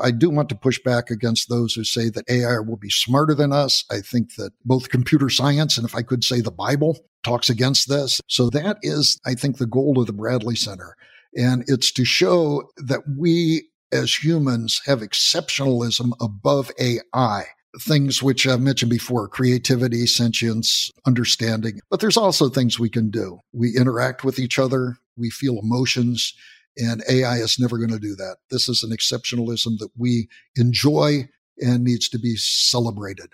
I 0.00 0.10
do 0.10 0.30
want 0.30 0.48
to 0.50 0.54
push 0.54 0.78
back 0.82 1.10
against 1.10 1.48
those 1.48 1.74
who 1.74 1.84
say 1.84 2.10
that 2.10 2.28
AI 2.30 2.58
will 2.60 2.76
be 2.76 2.90
smarter 2.90 3.34
than 3.34 3.52
us. 3.52 3.84
I 3.90 4.00
think 4.00 4.34
that 4.36 4.52
both 4.64 4.90
computer 4.90 5.28
science 5.28 5.76
and 5.76 5.86
if 5.86 5.94
I 5.94 6.02
could 6.02 6.24
say 6.24 6.40
the 6.40 6.50
Bible 6.50 6.98
talks 7.24 7.50
against 7.50 7.88
this. 7.88 8.20
So 8.28 8.50
that 8.50 8.78
is, 8.82 9.18
I 9.26 9.34
think, 9.34 9.58
the 9.58 9.66
goal 9.66 10.00
of 10.00 10.06
the 10.06 10.12
Bradley 10.12 10.56
Center. 10.56 10.96
And 11.36 11.64
it's 11.66 11.92
to 11.92 12.04
show 12.04 12.70
that 12.78 13.02
we 13.18 13.68
as 13.92 14.14
humans 14.14 14.80
have 14.86 15.00
exceptionalism 15.00 16.12
above 16.20 16.70
AI. 16.78 17.44
Things 17.80 18.22
which 18.22 18.46
I've 18.46 18.60
mentioned 18.60 18.90
before 18.90 19.28
creativity, 19.28 20.06
sentience, 20.06 20.90
understanding. 21.06 21.80
But 21.90 22.00
there's 22.00 22.16
also 22.16 22.48
things 22.48 22.78
we 22.78 22.88
can 22.88 23.10
do. 23.10 23.40
We 23.52 23.76
interact 23.76 24.24
with 24.24 24.38
each 24.38 24.58
other, 24.58 24.96
we 25.16 25.30
feel 25.30 25.58
emotions, 25.58 26.32
and 26.78 27.02
AI 27.10 27.36
is 27.36 27.58
never 27.58 27.76
going 27.76 27.90
to 27.90 27.98
do 27.98 28.14
that. 28.16 28.36
This 28.50 28.68
is 28.68 28.82
an 28.82 28.90
exceptionalism 28.90 29.78
that 29.78 29.90
we 29.96 30.28
enjoy 30.56 31.28
and 31.58 31.84
needs 31.84 32.08
to 32.10 32.18
be 32.18 32.36
celebrated. 32.36 33.30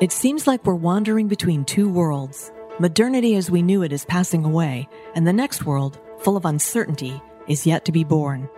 It 0.00 0.12
seems 0.12 0.46
like 0.46 0.64
we're 0.64 0.74
wandering 0.74 1.28
between 1.28 1.64
two 1.66 1.88
worlds. 1.88 2.50
Modernity 2.78 3.36
as 3.36 3.50
we 3.50 3.60
knew 3.60 3.82
it 3.82 3.92
is 3.92 4.06
passing 4.06 4.46
away, 4.46 4.88
and 5.14 5.26
the 5.26 5.32
next 5.32 5.66
world, 5.66 6.00
full 6.20 6.38
of 6.38 6.46
uncertainty, 6.46 7.20
is 7.46 7.66
yet 7.66 7.84
to 7.84 7.92
be 7.92 8.04
born. 8.04 8.48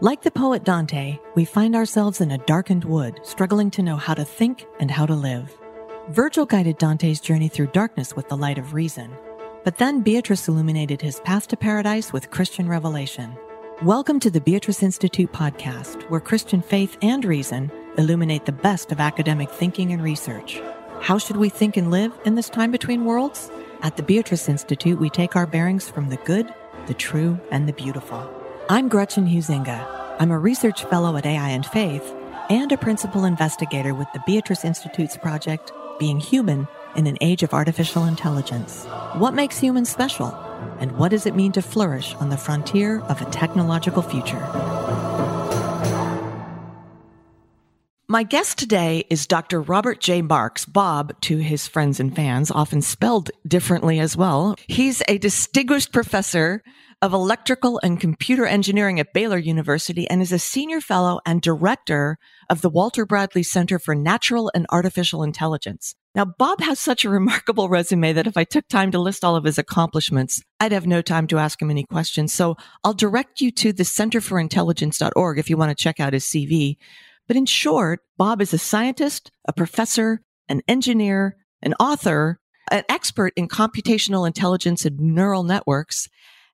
Like 0.00 0.22
the 0.22 0.30
poet 0.30 0.62
Dante, 0.62 1.18
we 1.34 1.44
find 1.44 1.74
ourselves 1.74 2.20
in 2.20 2.30
a 2.30 2.38
darkened 2.38 2.84
wood, 2.84 3.18
struggling 3.24 3.72
to 3.72 3.82
know 3.82 3.96
how 3.96 4.14
to 4.14 4.24
think 4.24 4.66
and 4.78 4.88
how 4.88 5.06
to 5.06 5.14
live. 5.14 5.56
Virgil 6.10 6.46
guided 6.46 6.78
Dante's 6.78 7.20
journey 7.20 7.48
through 7.48 7.68
darkness 7.68 8.14
with 8.14 8.28
the 8.28 8.36
light 8.36 8.58
of 8.58 8.74
reason, 8.74 9.10
but 9.64 9.78
then 9.78 10.02
Beatrice 10.02 10.46
illuminated 10.46 11.00
his 11.00 11.20
path 11.20 11.48
to 11.48 11.56
paradise 11.56 12.12
with 12.12 12.30
Christian 12.30 12.68
revelation. 12.68 13.34
Welcome 13.82 14.20
to 14.20 14.30
the 14.30 14.40
Beatrice 14.40 14.82
Institute 14.82 15.32
podcast, 15.32 16.02
where 16.10 16.20
Christian 16.20 16.60
faith 16.60 16.98
and 17.00 17.24
reason 17.24 17.72
illuminate 17.96 18.44
the 18.44 18.52
best 18.52 18.92
of 18.92 19.00
academic 19.00 19.50
thinking 19.50 19.94
and 19.94 20.02
research. 20.02 20.60
How 21.00 21.16
should 21.16 21.38
we 21.38 21.48
think 21.48 21.78
and 21.78 21.90
live 21.90 22.12
in 22.26 22.34
this 22.34 22.50
time 22.50 22.72
between 22.72 23.06
worlds? 23.06 23.50
At 23.80 23.96
the 23.96 24.02
Beatrice 24.02 24.50
Institute, 24.50 25.00
we 25.00 25.08
take 25.08 25.34
our 25.34 25.46
bearings 25.46 25.88
from 25.88 26.10
the 26.10 26.18
good, 26.18 26.52
the 26.86 26.94
true, 26.94 27.40
and 27.50 27.66
the 27.66 27.72
beautiful. 27.72 28.30
I'm 28.68 28.88
Gretchen 28.88 29.26
Huizinga. 29.26 30.16
I'm 30.18 30.30
a 30.30 30.38
research 30.38 30.84
fellow 30.84 31.16
at 31.16 31.24
AI 31.24 31.48
and 31.48 31.64
Faith 31.64 32.14
and 32.50 32.70
a 32.70 32.76
principal 32.76 33.24
investigator 33.24 33.94
with 33.94 34.08
the 34.12 34.22
Beatrice 34.26 34.64
Institute's 34.64 35.16
project, 35.16 35.72
Being 35.98 36.20
Human 36.20 36.68
in 36.96 37.06
an 37.06 37.18
Age 37.20 37.42
of 37.42 37.52
Artificial 37.52 38.04
Intelligence. 38.04 38.84
What 39.14 39.34
makes 39.34 39.58
humans 39.58 39.88
special? 39.90 40.34
And 40.78 40.92
what 40.92 41.10
does 41.10 41.26
it 41.26 41.34
mean 41.34 41.52
to 41.52 41.62
flourish 41.62 42.14
on 42.14 42.30
the 42.30 42.36
frontier 42.36 43.00
of 43.02 43.20
a 43.20 43.30
technological 43.30 44.02
future? 44.02 44.42
My 48.14 48.22
guest 48.22 48.58
today 48.58 49.06
is 49.10 49.26
Dr. 49.26 49.60
Robert 49.60 49.98
J. 49.98 50.22
Marks, 50.22 50.64
Bob 50.64 51.20
to 51.22 51.38
his 51.38 51.66
friends 51.66 51.98
and 51.98 52.14
fans, 52.14 52.48
often 52.48 52.80
spelled 52.80 53.32
differently 53.44 53.98
as 53.98 54.16
well. 54.16 54.54
He's 54.68 55.02
a 55.08 55.18
distinguished 55.18 55.92
professor 55.92 56.62
of 57.02 57.12
electrical 57.12 57.80
and 57.82 57.98
computer 57.98 58.46
engineering 58.46 59.00
at 59.00 59.12
Baylor 59.12 59.38
University 59.38 60.08
and 60.08 60.22
is 60.22 60.30
a 60.30 60.38
senior 60.38 60.80
fellow 60.80 61.18
and 61.26 61.42
director 61.42 62.16
of 62.48 62.60
the 62.60 62.70
Walter 62.70 63.04
Bradley 63.04 63.42
Center 63.42 63.80
for 63.80 63.96
Natural 63.96 64.48
and 64.54 64.64
Artificial 64.70 65.24
Intelligence. 65.24 65.96
Now, 66.14 66.24
Bob 66.24 66.60
has 66.60 66.78
such 66.78 67.04
a 67.04 67.10
remarkable 67.10 67.68
resume 67.68 68.12
that 68.12 68.28
if 68.28 68.36
I 68.36 68.44
took 68.44 68.68
time 68.68 68.92
to 68.92 69.00
list 69.00 69.24
all 69.24 69.34
of 69.34 69.42
his 69.42 69.58
accomplishments, 69.58 70.40
I'd 70.60 70.70
have 70.70 70.86
no 70.86 71.02
time 71.02 71.26
to 71.26 71.38
ask 71.38 71.60
him 71.60 71.68
any 71.68 71.82
questions. 71.82 72.32
So 72.32 72.56
I'll 72.84 72.94
direct 72.94 73.40
you 73.40 73.50
to 73.50 73.72
the 73.72 73.82
centerforintelligence.org 73.82 75.40
if 75.40 75.50
you 75.50 75.56
want 75.56 75.76
to 75.76 75.82
check 75.82 75.98
out 75.98 76.12
his 76.12 76.26
CV. 76.26 76.76
But 77.26 77.36
in 77.36 77.46
short, 77.46 78.00
Bob 78.18 78.42
is 78.42 78.52
a 78.52 78.58
scientist, 78.58 79.30
a 79.48 79.52
professor, 79.52 80.20
an 80.48 80.60
engineer, 80.68 81.38
an 81.62 81.72
author, 81.80 82.38
an 82.70 82.84
expert 82.88 83.32
in 83.34 83.48
computational 83.48 84.26
intelligence 84.26 84.84
and 84.84 84.98
neural 84.98 85.42
networks, 85.42 86.08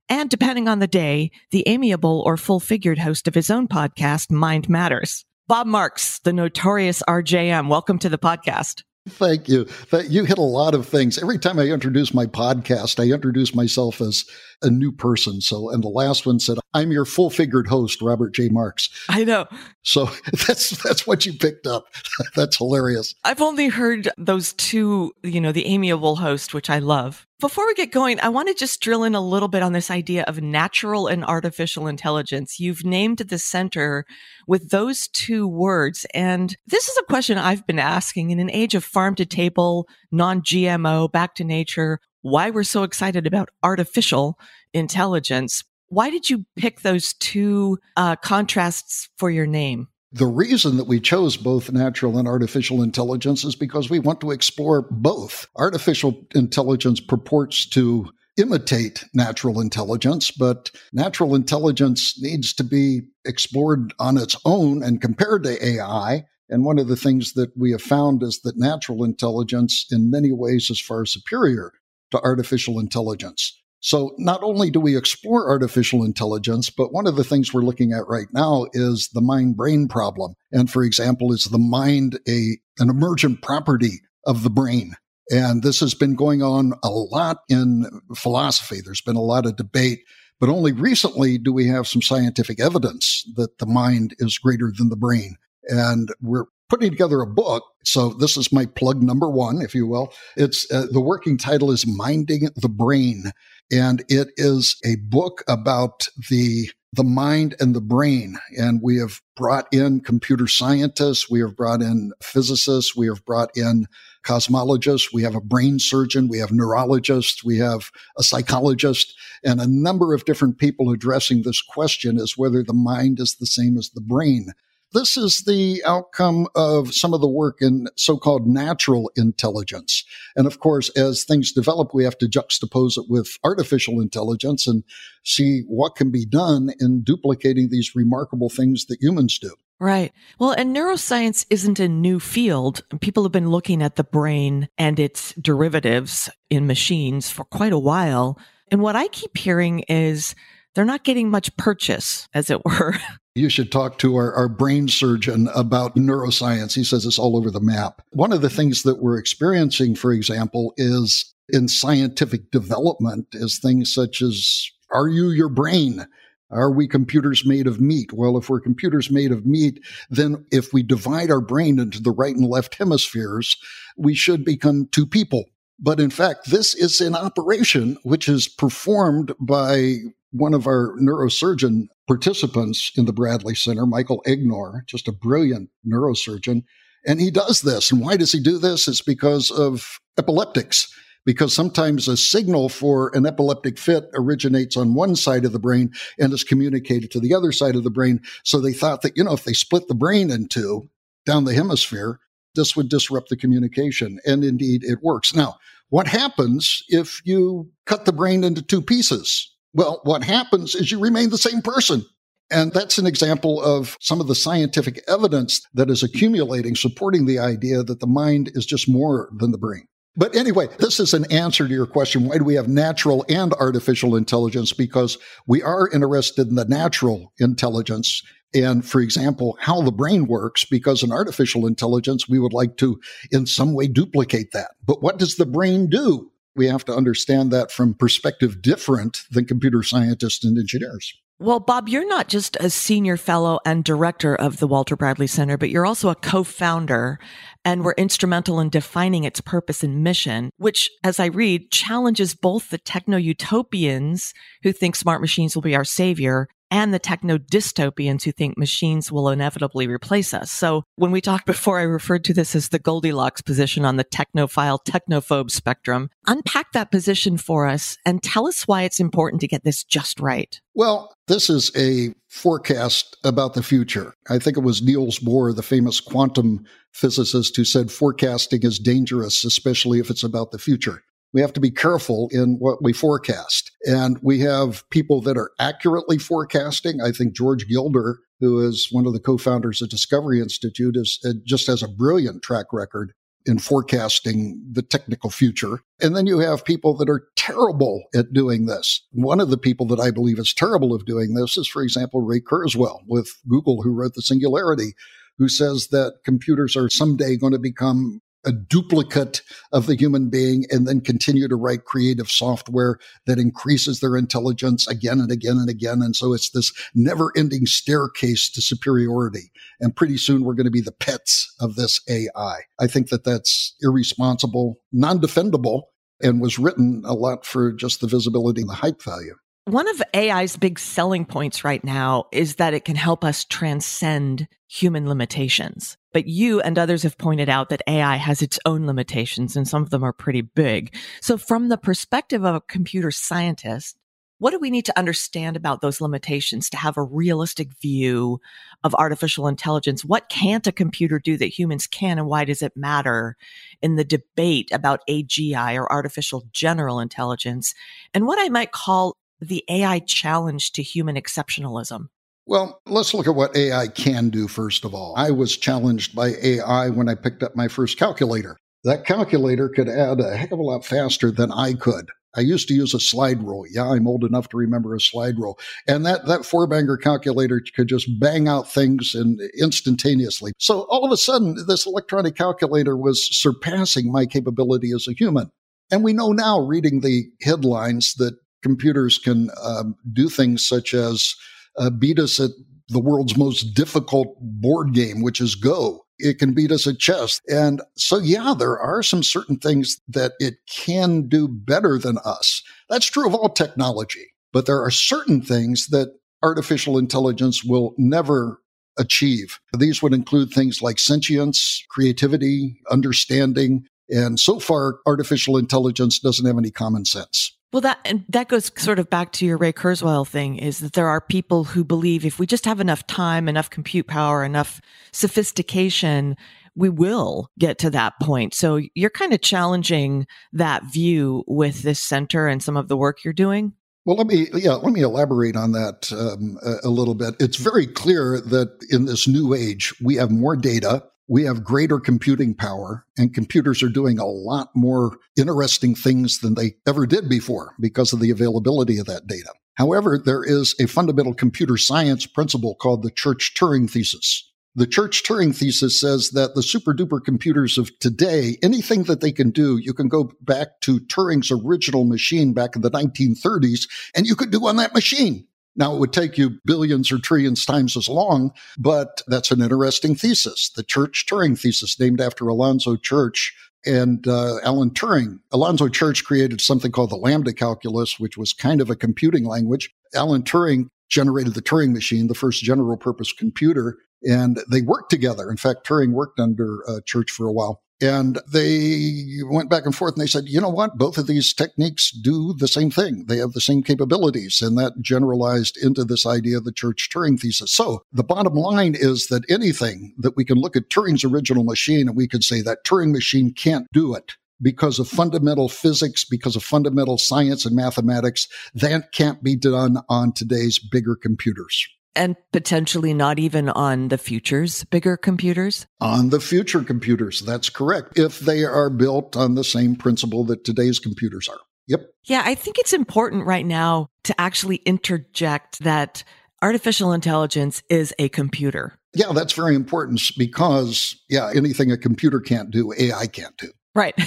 and 0.09 0.31
depending 0.31 0.69
on 0.69 0.79
the 0.79 0.87
day, 0.87 1.33
the 1.51 1.65
amiable 1.67 2.23
or 2.25 2.37
full 2.37 2.61
figured 2.61 2.99
host 2.99 3.27
of 3.27 3.35
his 3.35 3.51
own 3.51 3.67
podcast, 3.67 4.31
Mind 4.31 4.69
Matters. 4.69 5.25
Bob 5.49 5.67
Marks, 5.67 6.21
the 6.21 6.33
notorious 6.33 7.03
RJM. 7.09 7.69
Welcome 7.69 7.99
to 7.99 8.09
the 8.09 8.19
podcast. 8.19 8.85
Thank 9.09 9.49
you. 9.49 9.67
You 10.09 10.25
hit 10.25 10.37
a 10.37 10.43
lot 10.43 10.75
of 10.75 10.87
things. 10.87 11.19
Every 11.19 11.39
time 11.39 11.59
I 11.59 11.65
introduce 11.65 12.13
my 12.13 12.27
podcast, 12.27 13.01
I 13.01 13.13
introduce 13.13 13.55
myself 13.55 14.01
as 14.01 14.27
a 14.63 14.69
new 14.69 14.93
person. 14.93 15.41
So, 15.41 15.71
and 15.71 15.83
the 15.83 15.89
last 15.89 16.27
one 16.27 16.39
said, 16.39 16.59
"I'm 16.75 16.93
your 16.93 17.07
full-figured 17.07 17.67
host, 17.67 18.03
Robert 18.03 18.35
J. 18.35 18.51
Marks." 18.51 18.91
I 19.09 19.25
know. 19.25 19.47
So 19.83 20.11
that's 20.47 20.71
that's 20.83 21.07
what 21.07 21.27
you 21.27 21.33
picked 21.33 21.67
up. 21.67 21.87
that's 22.37 22.59
hilarious. 22.59 23.15
I've 23.25 23.41
only 23.41 23.69
heard 23.69 24.09
those 24.19 24.53
two, 24.55 25.13
you 25.23 25.41
know, 25.41 25.53
the 25.53 25.67
amiable 25.67 26.17
host, 26.17 26.55
which 26.55 26.71
I 26.71 26.79
love. 26.79 27.27
Before 27.41 27.67
we 27.67 27.75
get 27.75 27.91
going, 27.91 28.21
I 28.21 28.29
want 28.29 28.49
to 28.49 28.55
just 28.55 28.83
drill 28.83 29.03
in 29.03 29.15
a 29.15 29.21
little 29.21 29.49
bit 29.49 29.63
on 29.63 29.73
this 29.73 29.91
idea 29.91 30.25
of 30.25 30.43
natural 30.43 31.07
and 31.07 31.25
artificial 31.25 31.87
intelligence. 31.87 32.61
You've 32.61 32.85
named 32.85 33.19
the 33.19 33.39
center 33.39 34.05
with 34.47 34.69
those 34.69 35.09
two 35.09 35.49
words. 35.49 36.05
And 36.13 36.55
this 36.67 36.89
is 36.89 36.99
a 36.99 37.05
question 37.05 37.39
I've 37.39 37.67
been 37.67 37.79
asking 37.79 38.31
in 38.31 38.41
an 38.41 38.51
age 38.51 38.75
of 38.75 38.85
farm 38.85 39.15
to 39.15 39.25
table, 39.25 39.89
non 40.13 40.43
GMO, 40.43 41.11
back 41.11 41.35
to 41.37 41.45
nature, 41.45 42.01
why 42.21 42.51
we're 42.51 42.63
so 42.63 42.83
excited 42.83 43.27
about 43.27 43.49
artificial 43.63 44.39
intelligence. 44.75 45.65
Why 45.91 46.09
did 46.09 46.31
you 46.31 46.47
pick 46.55 46.81
those 46.81 47.15
two 47.15 47.79
uh, 47.97 48.15
contrasts 48.15 49.09
for 49.19 49.29
your 49.29 49.47
name? 49.47 49.89
The 50.13 50.27
reason 50.27 50.77
that 50.77 50.87
we 50.87 51.01
chose 51.01 51.37
both 51.37 51.73
natural 51.73 52.17
and 52.17 52.29
artificial 52.29 52.83
intelligence 52.83 53.45
is 53.45 53.57
because 53.57 53.91
we 53.91 53.99
want 53.99 54.21
to 54.21 54.31
explore 54.31 54.83
both. 54.91 55.49
Artificial 55.57 56.27
intelligence 56.35 57.01
purports 57.01 57.67
to 57.71 58.09
imitate 58.37 59.05
natural 59.15 59.61
intelligence, 59.61 60.31
but 60.31 60.71
natural 60.93 61.35
intelligence 61.35 62.21
needs 62.23 62.55
to 62.55 62.65
be 62.65 63.03
explored 63.25 63.93
on 63.99 64.17
its 64.17 64.37
own 64.45 64.85
and 64.85 65.03
compared 65.03 65.43
to 65.43 65.65
AI. 65.65 66.25
And 66.49 66.65
one 66.65 66.79
of 66.79 66.87
the 66.87 66.97
things 66.97 67.33
that 67.33 67.51
we 67.57 67.73
have 67.73 67.83
found 67.83 68.23
is 68.23 68.41
that 68.43 68.57
natural 68.57 69.03
intelligence, 69.03 69.87
in 69.91 70.11
many 70.11 70.31
ways, 70.31 70.71
is 70.71 70.81
far 70.81 71.05
superior 71.05 71.73
to 72.13 72.21
artificial 72.21 72.79
intelligence. 72.79 73.60
So 73.81 74.15
not 74.19 74.43
only 74.43 74.71
do 74.71 74.79
we 74.79 74.97
explore 74.97 75.49
artificial 75.49 76.05
intelligence, 76.05 76.69
but 76.69 76.93
one 76.93 77.07
of 77.07 77.17
the 77.17 77.25
things 77.25 77.53
we're 77.53 77.63
looking 77.63 77.93
at 77.93 78.07
right 78.09 78.29
now 78.33 78.67
is 78.75 79.09
the 79.15 79.23
mind 79.23 79.57
brain 79.57 79.89
problem. 79.89 80.35
And 80.53 80.71
for 80.71 80.85
example, 80.85 81.33
is 81.33 81.45
the 81.45 81.59
mind 81.59 82.19
a, 82.29 82.59
an 82.79 82.91
emergent 82.91 83.41
property 83.43 84.01
of 84.27 84.43
the 84.43 84.51
brain? 84.51 84.93
And 85.31 85.63
this 85.63 85.81
has 85.81 85.95
been 85.95 86.15
going 86.15 86.43
on 86.43 86.75
a 86.85 86.91
lot 86.91 87.39
in 87.49 87.87
philosophy. 88.15 88.81
There's 88.85 89.01
been 89.01 89.17
a 89.17 89.23
lot 89.23 89.47
of 89.47 89.57
debate, 89.57 90.01
but 90.41 90.51
only 90.51 90.73
recently 90.73 91.39
do 91.39 91.53
we 91.53 91.67
have 91.69 91.89
some 91.89 92.03
scientific 92.03 92.61
evidence 92.61 93.25
that 93.37 93.59
the 93.59 93.67
mind 93.67 94.15
is 94.19 94.39
greater 94.39 94.73
than 94.77 94.91
the 94.91 94.97
brain. 94.97 95.37
And 95.69 96.13
we're 96.21 96.47
putting 96.71 96.91
together 96.91 97.21
a 97.21 97.27
book. 97.27 97.65
So 97.85 98.11
this 98.11 98.37
is 98.37 98.53
my 98.53 98.65
plug 98.65 99.03
number 99.03 99.29
one, 99.29 99.61
if 99.61 99.75
you 99.75 99.87
will. 99.87 100.13
It's 100.37 100.71
uh, 100.73 100.87
the 100.91 101.01
working 101.01 101.37
title 101.37 101.71
is 101.71 101.87
Minding 101.87 102.49
the 102.57 102.69
Brain. 102.69 103.33
And 103.73 104.05
it 104.09 104.29
is 104.37 104.77
a 104.85 104.97
book 104.97 105.43
about 105.49 106.09
the 106.31 106.71
the 106.93 107.05
mind 107.05 107.55
and 107.61 107.75
the 107.75 107.81
brain. 107.81 108.37
And 108.59 108.81
we 108.83 108.99
have 108.99 109.21
brought 109.37 109.73
in 109.73 110.01
computer 110.01 110.49
scientists, 110.49 111.31
we 111.31 111.41
have 111.41 111.57
brought 111.57 111.83
in 111.83 112.13
physicists, 112.21 112.97
we 112.97 113.07
have 113.07 113.25
brought 113.25 113.57
in 113.57 113.87
cosmologists, 114.27 115.13
we 115.13 115.23
have 115.23 115.37
a 115.37 115.41
brain 115.41 115.79
surgeon, 115.79 116.29
we 116.29 116.39
have 116.39 116.51
neurologists, 116.51 117.45
we 117.45 117.59
have 117.59 117.91
a 118.19 118.23
psychologist, 118.25 119.15
and 119.45 119.61
a 119.61 119.69
number 119.69 120.15
of 120.15 120.25
different 120.25 120.59
people 120.59 120.91
addressing 120.91 121.43
this 121.43 121.63
question 121.63 122.19
is 122.19 122.37
whether 122.37 122.63
the 122.63 122.75
mind 122.75 123.21
is 123.21 123.37
the 123.37 123.47
same 123.47 123.79
as 123.79 123.91
the 123.91 124.01
brain. 124.01 124.53
This 124.93 125.17
is 125.17 125.45
the 125.47 125.83
outcome 125.87 126.49
of 126.57 126.93
some 126.93 127.15
of 127.15 127.21
the 127.21 127.29
work 127.29 127.59
in 127.61 127.87
so-called 127.97 128.47
natural 128.47 129.13
intelligence. 129.17 130.05
And 130.35 130.47
of 130.47 130.59
course, 130.59 130.89
as 130.97 131.23
things 131.23 131.53
develop, 131.53 131.95
we 131.95 132.05
have 132.05 132.19
to 132.19 132.27
juxtapose 132.27 132.99
it 132.99 133.05
with 133.09 133.39
artificial 133.45 134.01
intelligence 134.01 134.67
and 134.67 134.83
see 135.25 135.63
what 135.69 135.95
can 135.95 136.11
be 136.11 136.27
done 136.27 136.71
in 136.81 137.03
duplicating 137.03 137.69
these 137.71 137.95
remarkable 137.95 138.49
things 138.49 138.87
that 138.87 139.01
humans 139.01 139.39
do. 139.39 139.55
Right. 139.79 140.13
Well, 140.39 140.53
and 140.53 140.77
neuroscience 140.77 141.47
isn't 141.49 141.81
a 141.81 141.89
new 141.89 142.21
field. 142.21 142.83
People 143.01 143.23
have 143.23 143.33
been 143.33 143.49
looking 143.49 143.83
at 143.83 143.97
the 143.97 144.05
brain 144.05 144.69
and 144.77 144.99
its 145.01 145.33
derivatives 145.35 146.29
in 146.51 146.67
machines 146.67 147.31
for 147.31 147.45
quite 147.45 147.73
a 147.73 147.79
while. 147.79 148.39
And 148.71 148.83
what 148.83 148.95
I 148.95 149.09
keep 149.09 149.39
hearing 149.39 149.81
is 149.89 150.35
they're 150.75 150.85
not 150.85 151.05
getting 151.05 151.31
much 151.31 151.55
purchase, 151.57 152.29
as 152.35 152.51
it 152.51 152.65
were. 152.65 152.97
You 153.37 153.49
should 153.49 153.71
talk 153.71 153.99
to 153.99 154.17
our, 154.17 154.35
our 154.35 154.49
brain 154.49 154.89
surgeon 154.89 155.49
about 155.55 155.95
neuroscience. 155.95 156.75
He 156.75 156.83
says 156.83 157.07
it's 157.07 157.19
all 157.19 157.37
over 157.37 157.49
the 157.49 157.61
map. 157.61 158.03
One 158.11 158.33
of 158.33 158.41
the 158.41 158.51
things 158.51 158.83
that 158.83 159.01
we're 159.01 159.19
experiencing, 159.19 159.95
for 159.95 160.13
example, 160.13 160.75
is 160.77 161.33
in 161.49 161.69
scientific 161.69 162.51
development 162.51 163.29
is 163.33 163.61
things 163.61 163.95
such 163.95 164.21
as 164.21 164.69
are 164.93 165.07
you 165.07 165.31
your 165.31 165.49
brain? 165.49 166.07
Are 166.51 166.73
we 166.73 166.89
computers 166.89 167.47
made 167.47 167.69
of 167.69 167.81
meat? 167.81 168.13
Well, 168.13 168.37
if 168.37 168.51
we're 168.51 168.61
computers 168.61 169.11
made 169.11 169.31
of 169.31 169.47
meat, 169.47 169.81
then 170.11 170.45
if 170.51 170.73
we 170.73 170.83
divide 170.83 171.31
our 171.31 171.41
brain 171.41 171.79
into 171.79 172.03
the 172.03 172.11
right 172.11 172.35
and 172.35 172.47
left 172.47 172.75
hemispheres, 172.75 173.57
we 173.97 174.15
should 174.15 174.45
become 174.45 174.89
two 174.91 175.07
people. 175.07 175.45
But 175.79 176.01
in 176.01 176.11
fact, 176.11 176.51
this 176.51 176.75
is 176.75 177.01
an 177.01 177.15
operation 177.15 177.97
which 178.03 178.29
is 178.29 178.49
performed 178.49 179.33
by 179.41 179.99
one 180.33 180.55
of 180.55 180.67
our 180.67 180.95
neurosurgeon 181.01 181.89
participants 182.07 182.93
in 182.97 183.05
the 183.05 183.13
Bradley 183.13 183.55
Center, 183.55 183.87
Michael 183.87 184.23
Egnor, 184.27 184.85
just 184.87 185.09
a 185.09 185.13
brilliant 185.13 185.71
neurosurgeon. 185.87 186.63
And 187.07 187.21
he 187.21 187.31
does 187.31 187.63
this. 187.63 187.91
And 187.91 188.01
why 188.01 188.17
does 188.17 188.33
he 188.33 188.41
do 188.41 188.59
this? 188.59 188.87
It's 188.87 189.03
because 189.03 189.51
of 189.51 190.01
epileptics 190.19 190.93
because 191.25 191.55
sometimes 191.55 192.09
a 192.09 192.17
signal 192.17 192.69
for 192.69 193.11
an 193.15 193.27
epileptic 193.27 193.79
fit 193.79 194.05
originates 194.15 194.77
on 194.77 194.95
one 194.95 195.17
side 195.17 195.45
of 195.45 195.53
the 195.53 195.59
brain 195.59 195.93
and 196.19 196.33
is 196.33 196.45
communicated 196.45 197.11
to 197.11 197.21
the 197.21 197.35
other 197.35 197.53
side 197.53 197.77
of 197.77 197.85
the 197.85 197.91
brain. 197.91 198.21
So 198.45 198.61
they 198.61 198.73
thought 198.73 199.03
that, 199.03 199.17
you 199.17 199.25
know, 199.25 199.33
if 199.33 199.45
they 199.45 199.53
split 199.53 199.89
the 199.89 199.95
brain 199.95 200.31
in 200.31 200.49
two 200.49 200.89
down 201.27 201.45
the 201.45 201.55
hemisphere, 201.55 202.19
this 202.55 202.75
would 202.75 202.89
disrupt 202.89 203.29
the 203.29 203.37
communication. 203.37 204.19
And 204.25 204.43
indeed, 204.43 204.83
it 204.83 205.03
works. 205.03 205.35
Now, 205.35 205.59
what 205.91 206.07
happens 206.07 206.83
if 206.89 207.21
you 207.25 207.71
cut 207.85 208.05
the 208.05 208.13
brain 208.13 208.43
into 208.43 208.63
two 208.63 208.83
pieces? 208.83 209.55
Well, 209.73 210.01
what 210.05 210.25
happens 210.25 210.75
is 210.75 210.91
you 210.91 210.99
remain 210.99 211.31
the 211.31 211.39
same 211.39 211.63
person. 211.63 212.05
And 212.51 212.73
that's 212.73 212.99
an 212.99 213.07
example 213.07 213.63
of 213.63 213.97
some 214.01 214.21
of 214.21 214.27
the 214.27 214.35
scientific 214.35 215.03
evidence 215.07 215.61
that 215.75 215.89
is 215.89 216.03
accumulating 216.03 216.75
supporting 216.75 217.27
the 217.27 217.39
idea 217.39 217.85
that 217.85 218.01
the 218.01 218.09
mind 218.09 218.51
is 218.55 218.67
just 218.67 218.89
more 218.89 219.31
than 219.39 219.53
the 219.53 219.59
brain. 219.59 219.87
But 220.17 220.35
anyway, 220.35 220.67
this 220.79 220.99
is 220.99 221.15
an 221.15 221.31
answer 221.31 221.69
to 221.69 221.73
your 221.73 221.87
question. 221.87 222.27
Why 222.27 222.39
do 222.39 222.45
we 222.45 222.57
have 222.57 222.67
natural 222.67 223.25
and 223.29 223.53
artificial 223.55 224.17
intelligence? 224.17 224.73
Because 224.73 225.17
we 225.47 225.63
are 225.63 225.89
interested 225.89 226.49
in 226.49 226.57
the 226.57 226.65
natural 226.65 227.33
intelligence 227.39 228.21
and, 228.53 228.85
for 228.85 229.01
example, 229.01 229.57
how 229.61 229.81
the 229.81 229.93
brain 229.93 230.27
works, 230.27 230.65
because 230.65 231.05
in 231.05 231.13
artificial 231.13 231.67
intelligence, 231.67 232.29
we 232.29 232.41
would 232.41 232.53
like 232.53 232.77
to 232.79 233.01
in 233.31 233.47
some 233.47 233.75
way 233.75 233.87
duplicate 233.87 234.51
that. 234.53 234.73
But 234.85 235.03
what 235.03 235.19
does 235.19 235.37
the 235.37 235.47
brain 235.47 235.89
do? 235.89 236.30
We 236.57 236.67
have 236.67 236.85
to 236.87 236.95
understand 236.95 237.51
that 237.53 237.71
from 237.71 237.95
perspective 237.95 238.61
different 238.63 239.23
than 239.31 239.45
computer 239.45 239.83
scientists 239.83 240.45
and 240.45 240.59
engineers. 240.59 241.15
Well, 241.43 241.59
Bob, 241.59 241.89
you're 241.89 242.07
not 242.07 242.29
just 242.29 242.59
a 242.61 242.69
senior 242.69 243.17
fellow 243.17 243.61
and 243.65 243.83
director 243.83 244.35
of 244.35 244.59
the 244.59 244.67
Walter 244.67 244.95
Bradley 244.95 245.27
Center, 245.27 245.57
but 245.57 245.71
you're 245.71 245.87
also 245.87 246.11
a 246.11 246.15
co-founder 246.15 247.19
and 247.65 247.83
were 247.83 247.95
instrumental 247.97 248.61
in 248.61 248.69
defining 248.69 249.25
its 249.25 249.41
purpose 249.41 249.83
and 249.83 250.05
mission, 250.05 250.51
which, 250.59 250.91
as 251.03 251.19
I 251.19 251.27
read, 251.27 251.71
challenges 251.71 252.35
both 252.35 252.69
the 252.69 252.77
techno 252.77 253.17
utopians 253.17 254.35
who 254.63 254.73
think 254.73 254.95
smart 254.95 255.23
machines 255.23 255.55
will 255.55 255.63
be 255.63 255.75
our 255.75 255.85
savior 255.85 256.47
and 256.71 256.95
the 256.95 256.99
techno 256.99 257.39
dystopians 257.39 258.23
who 258.23 258.33
think 258.33 258.57
machines 258.57 259.11
will 259.11 259.29
inevitably 259.29 259.87
replace 259.87 260.33
us. 260.33 260.51
So 260.51 260.85
when 260.97 261.11
we 261.11 261.21
talked 261.21 261.47
before, 261.47 261.79
I 261.79 261.83
referred 261.83 262.25
to 262.25 262.35
this 262.35 262.55
as 262.55 262.69
the 262.69 262.79
Goldilocks 262.79 263.43
position 263.43 263.85
on 263.85 263.97
the 263.97 264.05
technophile 264.05 264.79
technophobe 264.85 265.51
spectrum. 265.51 266.11
Unpack 266.27 266.73
that 266.73 266.91
position 266.91 267.37
for 267.37 267.67
us 267.67 267.99
and 268.07 268.23
tell 268.23 268.47
us 268.47 268.69
why 268.69 268.83
it's 268.83 269.01
important 269.01 269.41
to 269.41 269.49
get 269.49 269.65
this 269.65 269.83
just 269.85 270.21
right. 270.21 270.61
Well, 270.75 271.15
this 271.27 271.51
is 271.51 271.71
a 271.77 272.15
forecast 272.29 273.17
about 273.25 273.55
the 273.55 273.63
future. 273.63 274.15
I 274.29 274.39
think 274.39 274.57
it 274.57 274.63
was 274.63 274.83
Niels 274.83 275.19
Bohr, 275.19 275.55
the 275.55 275.63
famous 275.63 276.01
quantum 276.01 276.65
physicist, 276.93 277.57
who 277.57 277.65
said 277.65 277.91
forecasting 277.91 278.63
is 278.63 278.79
dangerous, 278.79 279.45
especially 279.45 279.99
if 279.99 280.11
it's 280.11 280.23
about 280.23 280.53
the 280.53 280.59
future 280.59 281.03
we 281.33 281.41
have 281.41 281.53
to 281.53 281.61
be 281.61 281.71
careful 281.71 282.29
in 282.33 282.57
what 282.59 282.83
we 282.83 282.93
forecast. 282.93 283.71
And 283.85 284.19
we 284.23 284.41
have 284.41 284.89
people 284.91 285.21
that 285.23 285.37
are 285.37 285.53
accurately 285.59 286.19
forecasting. 286.19 287.01
I 287.01 287.13
think 287.13 287.35
George 287.35 287.69
Gilder, 287.69 288.19
who 288.41 288.67
is 288.67 288.89
one 288.91 289.07
of 289.07 289.13
the 289.13 289.21
co-founders 289.21 289.81
of 289.81 289.89
Discovery 289.89 290.41
Institute, 290.41 290.97
is 290.97 291.21
uh, 291.25 291.33
just 291.45 291.67
has 291.67 291.83
a 291.83 291.89
brilliant 291.89 292.43
track 292.43 292.67
record 292.73 293.13
in 293.47 293.59
forecasting 293.59 294.63
the 294.71 294.83
technical 294.83 295.31
future. 295.31 295.81
And 296.01 296.15
then 296.15 296.27
you 296.27 296.41
have 296.41 296.65
people 296.65 296.95
that 296.99 297.09
are 297.09 297.27
terrible 297.37 298.05
at 298.15 298.33
doing 298.33 298.67
this. 298.67 299.03
One 299.13 299.41
of 299.41 299.49
the 299.49 299.57
people 299.57 299.87
that 299.87 300.01
I 300.01 300.11
believe 300.11 300.39
is 300.39 300.53
terrible 300.53 300.95
of 300.95 301.07
doing 301.07 301.35
this 301.35 301.57
is, 301.57 301.67
for 301.67 301.83
example, 301.83 302.21
Ray 302.21 302.41
Kurzweil 302.41 303.01
with 303.07 303.31
Google, 303.49 303.83
who 303.83 303.93
wrote 303.93 304.15
the 304.15 304.23
Singularity, 304.23 304.93
who 305.39 305.49
says 305.49 305.89
that 305.89 306.19
computers 306.25 306.77
are 306.77 306.91
someday 306.91 307.37
going 307.37 307.55
to 307.55 307.59
become 307.59 308.21
a 308.45 308.53
duplicate 308.53 309.43
of 309.73 309.87
the 309.87 309.97
human 309.97 310.31
being 310.31 310.65
and 310.71 310.87
then 310.87 311.01
continue 311.01 311.49
to 311.49 311.57
write 311.57 311.85
creative 311.85 312.31
software 312.31 312.99
that 313.27 313.39
increases 313.39 314.01
their 314.01 314.17
intelligence 314.17 314.87
again 314.89 315.21
and 315.21 315.31
again 315.31 315.57
and 315.59 315.69
again. 315.69 316.01
And 316.03 316.17
so 316.17 316.33
it's 316.33 316.51
this 316.51 316.73
never 316.95 317.33
ending 317.37 317.67
staircase 317.67 318.51
to 318.51 318.63
superiority. 318.63 319.53
And 319.81 319.95
pretty 319.95 320.17
soon 320.17 320.45
we're 320.45 320.55
going 320.55 320.65
to 320.65 320.71
be 320.71 320.81
the 320.81 320.93
pets 320.93 321.55
of 321.61 321.77
this 321.77 322.01
AI. 322.09 322.61
I 322.79 322.87
think 322.87 323.11
that 323.11 323.25
that's 323.25 323.75
irresponsible, 323.81 324.79
non 324.93 325.21
defendable, 325.21 325.83
and 326.23 326.41
was 326.41 326.59
written 326.59 327.03
a 327.05 327.15
lot 327.15 327.45
for 327.45 327.73
just 327.73 328.01
the 328.01 328.07
visibility 328.07 328.61
and 328.63 328.71
the 328.71 328.75
hype 328.75 329.03
value. 329.03 329.35
One 329.67 329.89
of 329.89 330.03
AI's 330.15 330.57
big 330.57 330.79
selling 330.79 331.25
points 331.25 331.65
right 331.65 331.85
now 331.85 332.25
is 332.33 332.57
that 332.57 332.75
it 332.75 332.85
can 332.85 332.97
help 332.97 333.25
us 333.25 333.45
transcend 333.45 334.49
human 334.69 335.09
limitations. 335.09 335.97
But 336.13 336.27
you 336.27 336.61
and 336.61 336.79
others 336.79 337.03
have 337.05 337.19
pointed 337.19 337.49
out 337.49 337.69
that 337.69 337.83
AI 337.87 338.17
has 338.17 338.43
its 338.43 338.59
own 338.65 338.87
limitations 338.87 339.57
and 339.57 339.67
some 339.67 339.83
of 339.83 339.91
them 339.91 340.03
are 340.03 340.13
pretty 340.13 340.41
big. 340.41 340.95
So 341.21 341.37
from 341.37 341.69
the 341.69 341.79
perspective 341.79 342.45
of 342.45 342.55
a 342.55 342.61
computer 342.61 343.11
scientist, 343.11 343.97
what 344.41 344.53
do 344.53 344.59
we 344.59 344.71
need 344.71 344.87
to 344.87 344.99
understand 344.99 345.55
about 345.55 345.83
those 345.83 346.01
limitations 346.01 346.71
to 346.71 346.79
have 346.79 346.97
a 346.97 347.03
realistic 347.03 347.79
view 347.83 348.41
of 348.83 348.95
artificial 348.95 349.47
intelligence? 349.47 350.03
What 350.03 350.31
can't 350.31 350.67
a 350.67 350.73
computer 350.73 351.19
do 351.19 351.37
that 351.37 351.59
humans 351.59 351.87
can, 351.87 352.19
and 352.19 352.27
why 352.27 352.47
does 352.47 352.63
it 352.63 352.75
matter 352.75 353.37
in 353.83 353.97
the 353.97 354.05
debate 354.05 354.71
about 354.73 355.07
AGI 355.11 355.77
or 355.77 355.93
artificial 355.93 356.47
general 356.53 357.01
intelligence? 357.01 357.75
And 358.15 358.27
what 358.27 358.39
I 358.41 358.49
might 358.49 358.73
call 358.73 359.15
the 359.43 359.63
AI 359.69 359.99
challenge 359.99 360.73
to 360.73 360.83
human 360.83 361.17
exceptionalism? 361.17 362.09
Well, 362.51 362.81
let's 362.85 363.15
look 363.15 363.29
at 363.29 363.37
what 363.37 363.57
AI 363.57 363.87
can 363.87 364.29
do 364.29 364.49
first 364.49 364.85
of 364.85 364.93
all. 364.93 365.15
I 365.17 365.31
was 365.31 365.57
challenged 365.57 366.17
by 366.17 366.33
AI 366.43 366.89
when 366.89 367.09
I 367.09 367.15
picked 367.15 367.45
up 367.45 367.55
my 367.55 367.69
first 367.69 367.97
calculator. 367.97 368.57
That 368.83 369.07
calculator 369.07 369.69
could 369.69 369.89
add 369.89 370.19
a 370.19 370.37
heck 370.37 370.51
of 370.51 370.59
a 370.59 370.63
lot 370.63 370.85
faster 370.85 371.31
than 371.31 371.53
I 371.53 371.75
could. 371.75 372.09
I 372.37 372.41
used 372.41 372.67
to 372.67 372.75
use 372.75 372.93
a 372.93 372.99
slide 372.99 373.41
rule. 373.45 373.67
Yeah, 373.71 373.91
I'm 373.91 374.09
old 374.09 374.25
enough 374.25 374.49
to 374.49 374.57
remember 374.57 374.97
a 374.97 375.01
slide 375.01 375.39
rule. 375.39 375.61
And 375.87 376.05
that, 376.07 376.27
that 376.27 376.45
four 376.45 376.67
banger 376.67 376.97
calculator 376.97 377.63
could 377.77 377.87
just 377.87 378.09
bang 378.19 378.49
out 378.49 378.69
things 378.69 379.15
and 379.15 379.41
instantaneously. 379.57 380.51
So 380.59 380.87
all 380.91 381.05
of 381.05 381.13
a 381.13 381.17
sudden, 381.17 381.57
this 381.69 381.87
electronic 381.87 382.35
calculator 382.35 382.97
was 382.97 383.29
surpassing 383.31 384.11
my 384.11 384.27
capability 384.27 384.91
as 384.93 385.07
a 385.07 385.13
human. 385.13 385.53
And 385.93 386.03
we 386.03 386.13
know 386.13 386.33
now, 386.33 386.59
reading 386.59 387.01
the 387.01 387.27
headlines, 387.43 388.15
that 388.15 388.35
computers 388.61 389.19
can 389.19 389.51
um, 389.63 389.95
do 390.13 390.29
things 390.29 390.67
such 390.67 390.95
as 390.95 391.37
uh, 391.79 391.91
beat 391.91 392.19
us 392.19 392.41
at 392.41 392.51
the 392.89 393.01
world's 393.01 393.37
most 393.37 393.75
difficult 393.75 394.37
board 394.41 394.93
game, 394.93 395.23
which 395.23 395.41
is 395.41 395.55
Go. 395.55 396.05
It 396.19 396.39
can 396.39 396.53
beat 396.53 396.73
us 396.73 396.87
at 396.87 396.99
chess. 396.99 397.41
And 397.49 397.81
so, 397.97 398.19
yeah, 398.19 398.55
there 398.59 398.79
are 398.79 399.03
some 399.03 399.23
certain 399.23 399.57
things 399.57 399.99
that 400.09 400.33
it 400.39 400.57
can 400.69 401.29
do 401.29 401.49
better 401.49 401.99
than 401.99 402.19
us. 402.25 402.63
That's 402.91 403.07
true 403.07 403.27
of 403.27 403.35
all 403.35 403.49
technology. 403.49 404.27
But 404.53 404.67
there 404.67 404.83
are 404.83 404.91
certain 404.91 405.41
things 405.41 405.87
that 405.89 406.13
artificial 406.43 406.99
intelligence 406.99 407.65
will 407.65 407.95
never 407.97 408.61
achieve. 408.99 409.61
These 409.79 410.03
would 410.03 410.13
include 410.13 410.51
things 410.51 410.83
like 410.83 410.99
sentience, 410.99 411.85
creativity, 411.89 412.81
understanding. 412.91 413.87
And 414.11 414.39
so 414.39 414.59
far, 414.59 414.99
artificial 415.07 415.57
intelligence 415.57 416.19
doesn't 416.19 416.45
have 416.45 416.59
any 416.59 416.71
common 416.71 417.05
sense. 417.05 417.57
Well, 417.73 417.81
that 417.83 418.01
and 418.05 418.25
that 418.29 418.49
goes 418.49 418.73
sort 418.77 418.99
of 418.99 419.09
back 419.09 419.31
to 419.33 419.47
your 419.47 419.57
Ray 419.57 419.73
Kurzweil 419.73 420.27
thing 420.27 420.57
is 420.57 420.81
that 420.81 420.95
there 420.95 421.07
are 421.07 421.21
people 421.21 421.65
who 421.65 421.85
believe 421.85 422.25
if 422.25 422.39
we 422.39 422.47
just 422.47 422.65
have 422.65 422.81
enough 422.81 423.07
time, 423.07 423.49
enough 423.49 423.71
compute 423.71 424.09
power, 424.09 424.45
enough 424.45 424.81
sophistication, 425.13 426.37
we 426.75 426.89
will 426.89 427.49
get 427.59 427.79
to 427.79 427.91
that 427.91 428.15
point. 428.21 428.55
So 428.55 428.81
you're 428.95 429.11
kind 429.11 429.33
of 429.33 429.41
challenging 429.41 430.27
that 430.53 430.85
view 430.93 431.45
with 431.47 431.83
this 431.83 432.01
center 432.01 432.49
and 432.49 432.63
some 432.63 432.77
of 432.77 432.89
the 432.89 432.97
work 432.97 433.25
you're 433.25 433.33
doing. 433.33 433.75
Well, 434.05 434.17
let 434.17 434.27
me 434.27 434.49
yeah, 434.55 434.75
let 434.75 434.93
me 434.93 435.03
elaborate 435.03 435.57
on 435.57 435.73
that 435.73 436.11
um, 436.13 436.59
a, 436.63 436.89
a 436.89 436.91
little 436.91 437.15
bit. 437.15 437.35
It's 437.39 437.57
very 437.57 437.87
clear 437.87 438.41
that 438.41 438.85
in 438.91 439.05
this 439.05 439.29
new 439.29 439.55
age, 439.55 439.95
we 440.03 440.17
have 440.17 440.31
more 440.31 440.57
data, 440.57 441.05
we 441.31 441.45
have 441.45 441.63
greater 441.63 442.01
computing 442.01 442.55
power 442.55 443.07
and 443.17 443.33
computers 443.33 443.85
are 443.85 443.89
doing 443.89 444.19
a 444.19 444.27
lot 444.27 444.69
more 444.75 445.17
interesting 445.39 445.95
things 445.95 446.41
than 446.41 446.55
they 446.55 446.75
ever 446.89 447.07
did 447.07 447.29
before 447.29 447.77
because 447.79 448.13
of 448.13 448.19
the 448.19 448.31
availability 448.31 448.99
of 448.99 449.07
that 449.07 449.29
data. 449.29 449.53
However, 449.77 450.19
there 450.19 450.43
is 450.45 450.75
a 450.81 450.89
fundamental 450.89 451.33
computer 451.33 451.77
science 451.77 452.27
principle 452.27 452.75
called 452.75 453.05
the 453.05 453.13
Church 453.13 453.55
Turing 453.57 453.89
thesis. 453.89 454.51
The 454.75 454.89
Church 454.89 455.23
Turing 455.23 455.57
thesis 455.57 456.01
says 456.01 456.31
that 456.31 456.57
the 456.57 456.65
super 456.65 456.93
duper 456.93 457.25
computers 457.25 457.79
of 457.79 457.97
today, 458.01 458.59
anything 458.61 459.05
that 459.05 459.21
they 459.21 459.33
can 459.33 459.51
do, 459.51 459.79
you 459.79 459.95
can 459.95 460.09
go 460.09 460.33
back 460.41 460.81
to 460.83 460.99
Turing's 460.99 461.53
original 461.53 462.05
machine 462.05 462.53
back 462.55 462.75
in 462.75 462.83
the 462.83 462.91
1930s 462.91 463.89
and 464.17 464.27
you 464.27 464.35
could 464.35 464.51
do 464.51 464.67
on 464.67 464.77
that 464.77 464.95
machine. 464.95 465.47
Now, 465.81 465.95
it 465.95 465.99
would 465.99 466.13
take 466.13 466.37
you 466.37 466.59
billions 466.67 467.11
or 467.11 467.19
trillions 467.19 467.65
times 467.65 467.97
as 467.97 468.07
long, 468.07 468.53
but 468.79 469.23
that's 469.29 469.51
an 469.51 469.63
interesting 469.63 470.15
thesis. 470.15 470.71
The 470.77 470.83
Church 470.83 471.25
Turing 471.27 471.59
thesis, 471.59 471.99
named 471.99 472.21
after 472.21 472.47
Alonzo 472.47 472.97
Church, 472.97 473.57
and 473.87 474.29
uh, 474.29 474.59
Alan 474.63 474.91
Turing. 474.91 475.39
Alonzo 475.53 475.89
Church 475.89 476.23
created 476.23 476.61
something 476.61 476.93
called 476.93 477.09
the 477.09 477.17
lambda 477.17 477.55
calculus, 477.55 478.21
which 478.21 478.37
was 478.37 478.53
kind 478.53 478.83
of 478.83 478.91
a 478.91 478.95
computing 478.95 479.47
language. 479.47 479.91
Alan 480.15 480.43
Turing 480.43 480.89
generated 481.09 481.55
the 481.55 481.63
Turing 481.63 481.95
machine, 481.95 482.27
the 482.27 482.35
first 482.35 482.63
general 482.63 482.99
purpose 482.99 483.33
computer, 483.33 483.97
and 484.23 484.61
they 484.71 484.83
worked 484.83 485.11
together. 485.11 485.51
In 485.51 485.57
fact, 485.57 485.87
Turing 485.87 486.13
worked 486.13 486.41
under 486.41 486.89
uh, 486.89 487.01
Church 487.05 487.31
for 487.31 487.47
a 487.47 487.53
while. 487.53 487.83
And 488.03 488.41
they 488.51 489.41
went 489.45 489.69
back 489.69 489.85
and 489.85 489.95
forth 489.95 490.15
and 490.15 490.23
they 490.23 490.27
said, 490.27 490.49
you 490.49 490.59
know 490.59 490.71
what? 490.71 490.97
Both 490.97 491.19
of 491.19 491.27
these 491.27 491.53
techniques 491.53 492.11
do 492.11 492.55
the 492.55 492.69
same 492.69 492.91
thing. 492.91 493.27
They 493.27 493.37
have 493.37 493.53
the 493.53 493.61
same 493.61 493.83
capabilities. 493.83 494.63
And 494.63 494.79
that 494.79 494.95
generalized 495.03 495.77
into 495.77 496.05
this 496.05 496.25
idea 496.25 496.57
of 496.57 496.65
the 496.65 496.73
Church 496.73 497.11
Turing 497.13 497.39
thesis. 497.39 497.73
So 497.73 498.03
the 498.11 498.25
bottom 498.25 498.55
line 498.55 498.95
is 498.99 499.27
that 499.27 499.45
anything 499.51 500.15
that 500.17 500.35
we 500.35 500.47
can 500.47 500.57
look 500.57 500.77
at 500.77 500.89
Turing's 500.89 501.25
original 501.25 501.63
machine 501.63 502.09
and 502.09 502.17
we 502.17 502.27
can 502.27 502.41
say 502.41 502.63
that 502.63 502.85
Turing 502.87 503.13
machine 503.13 503.53
can't 503.53 503.87
do 503.93 504.15
it 504.15 504.37
because 504.63 504.99
of 504.99 505.09
fundamental 505.09 505.69
physics, 505.69 506.25
because 506.25 506.57
of 506.57 506.65
fundamental 506.65 507.19
science 507.19 507.67
and 507.67 507.77
mathematics, 507.77 508.49
that 508.75 509.13
can't 509.13 509.43
be 509.43 509.57
done 509.57 509.99
on 510.09 510.33
today's 510.33 510.79
bigger 510.79 511.17
computers. 511.17 511.87
And 512.17 512.37
potentially 512.53 513.15
not 513.15 513.39
even 513.39 513.69
on 513.69 514.09
the 514.09 514.19
future's 514.19 514.85
bigger 514.85 515.17
computers? 515.17 515.87
On 516.01 516.31
the 516.31 516.41
future 516.41 516.83
computers, 516.83 517.41
that's 517.41 517.71
correct. 517.71 518.19
If 518.19 518.41
they 518.41 518.65
are 518.65 518.91
built 518.91 519.37
on 519.37 519.55
the 519.55 519.65
same 519.65 519.95
principle 519.95 520.45
that 520.45 520.65
today's 520.65 520.99
computers 520.99 521.49
are. 521.49 521.61
Yep. 521.87 522.11
Yeah, 522.25 522.43
I 522.45 522.55
think 522.55 522.79
it's 522.79 522.93
important 522.93 523.47
right 523.47 523.67
now 523.67 524.09
to 524.25 524.41
actually 524.41 524.77
interject 524.77 525.81
that 525.81 526.25
artificial 526.63 527.13
intelligence 527.13 527.83
is 527.89 528.15
a 528.19 528.29
computer. 528.29 528.99
Yeah, 529.15 529.33
that's 529.33 529.55
very 529.55 529.75
important 529.75 530.21
because, 530.39 531.17
yeah, 531.29 531.51
anything 531.55 531.91
a 531.91 531.97
computer 531.97 532.39
can't 532.39 532.71
do, 532.71 532.93
AI 532.97 533.27
can't 533.27 533.57
do. 533.57 533.71
Right. 534.01 534.19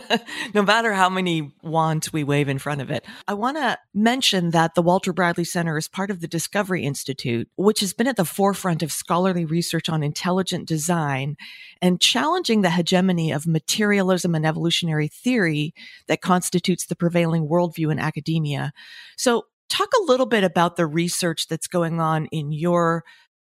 no 0.54 0.62
matter 0.62 0.92
how 0.92 1.08
many 1.08 1.52
wands 1.62 2.12
we 2.12 2.24
wave 2.24 2.48
in 2.48 2.58
front 2.58 2.80
of 2.80 2.90
it. 2.90 3.04
I 3.28 3.34
want 3.34 3.56
to 3.56 3.78
mention 3.94 4.50
that 4.50 4.74
the 4.74 4.82
Walter 4.82 5.12
Bradley 5.12 5.44
Center 5.44 5.78
is 5.78 5.86
part 5.86 6.10
of 6.10 6.20
the 6.20 6.26
Discovery 6.26 6.82
Institute, 6.84 7.48
which 7.54 7.78
has 7.80 7.92
been 7.92 8.08
at 8.08 8.16
the 8.16 8.24
forefront 8.24 8.82
of 8.82 8.90
scholarly 8.90 9.44
research 9.44 9.88
on 9.88 10.02
intelligent 10.02 10.66
design 10.66 11.36
and 11.80 12.00
challenging 12.00 12.62
the 12.62 12.70
hegemony 12.70 13.30
of 13.30 13.46
materialism 13.46 14.34
and 14.34 14.44
evolutionary 14.44 15.06
theory 15.06 15.72
that 16.08 16.20
constitutes 16.20 16.86
the 16.86 16.96
prevailing 16.96 17.46
worldview 17.46 17.92
in 17.92 18.00
academia. 18.00 18.72
So, 19.16 19.44
talk 19.68 19.90
a 19.98 20.04
little 20.04 20.26
bit 20.26 20.42
about 20.42 20.74
the 20.74 20.86
research 20.86 21.46
that's 21.46 21.68
going 21.68 22.00
on 22.00 22.26
in 22.26 22.50
your 22.50 23.04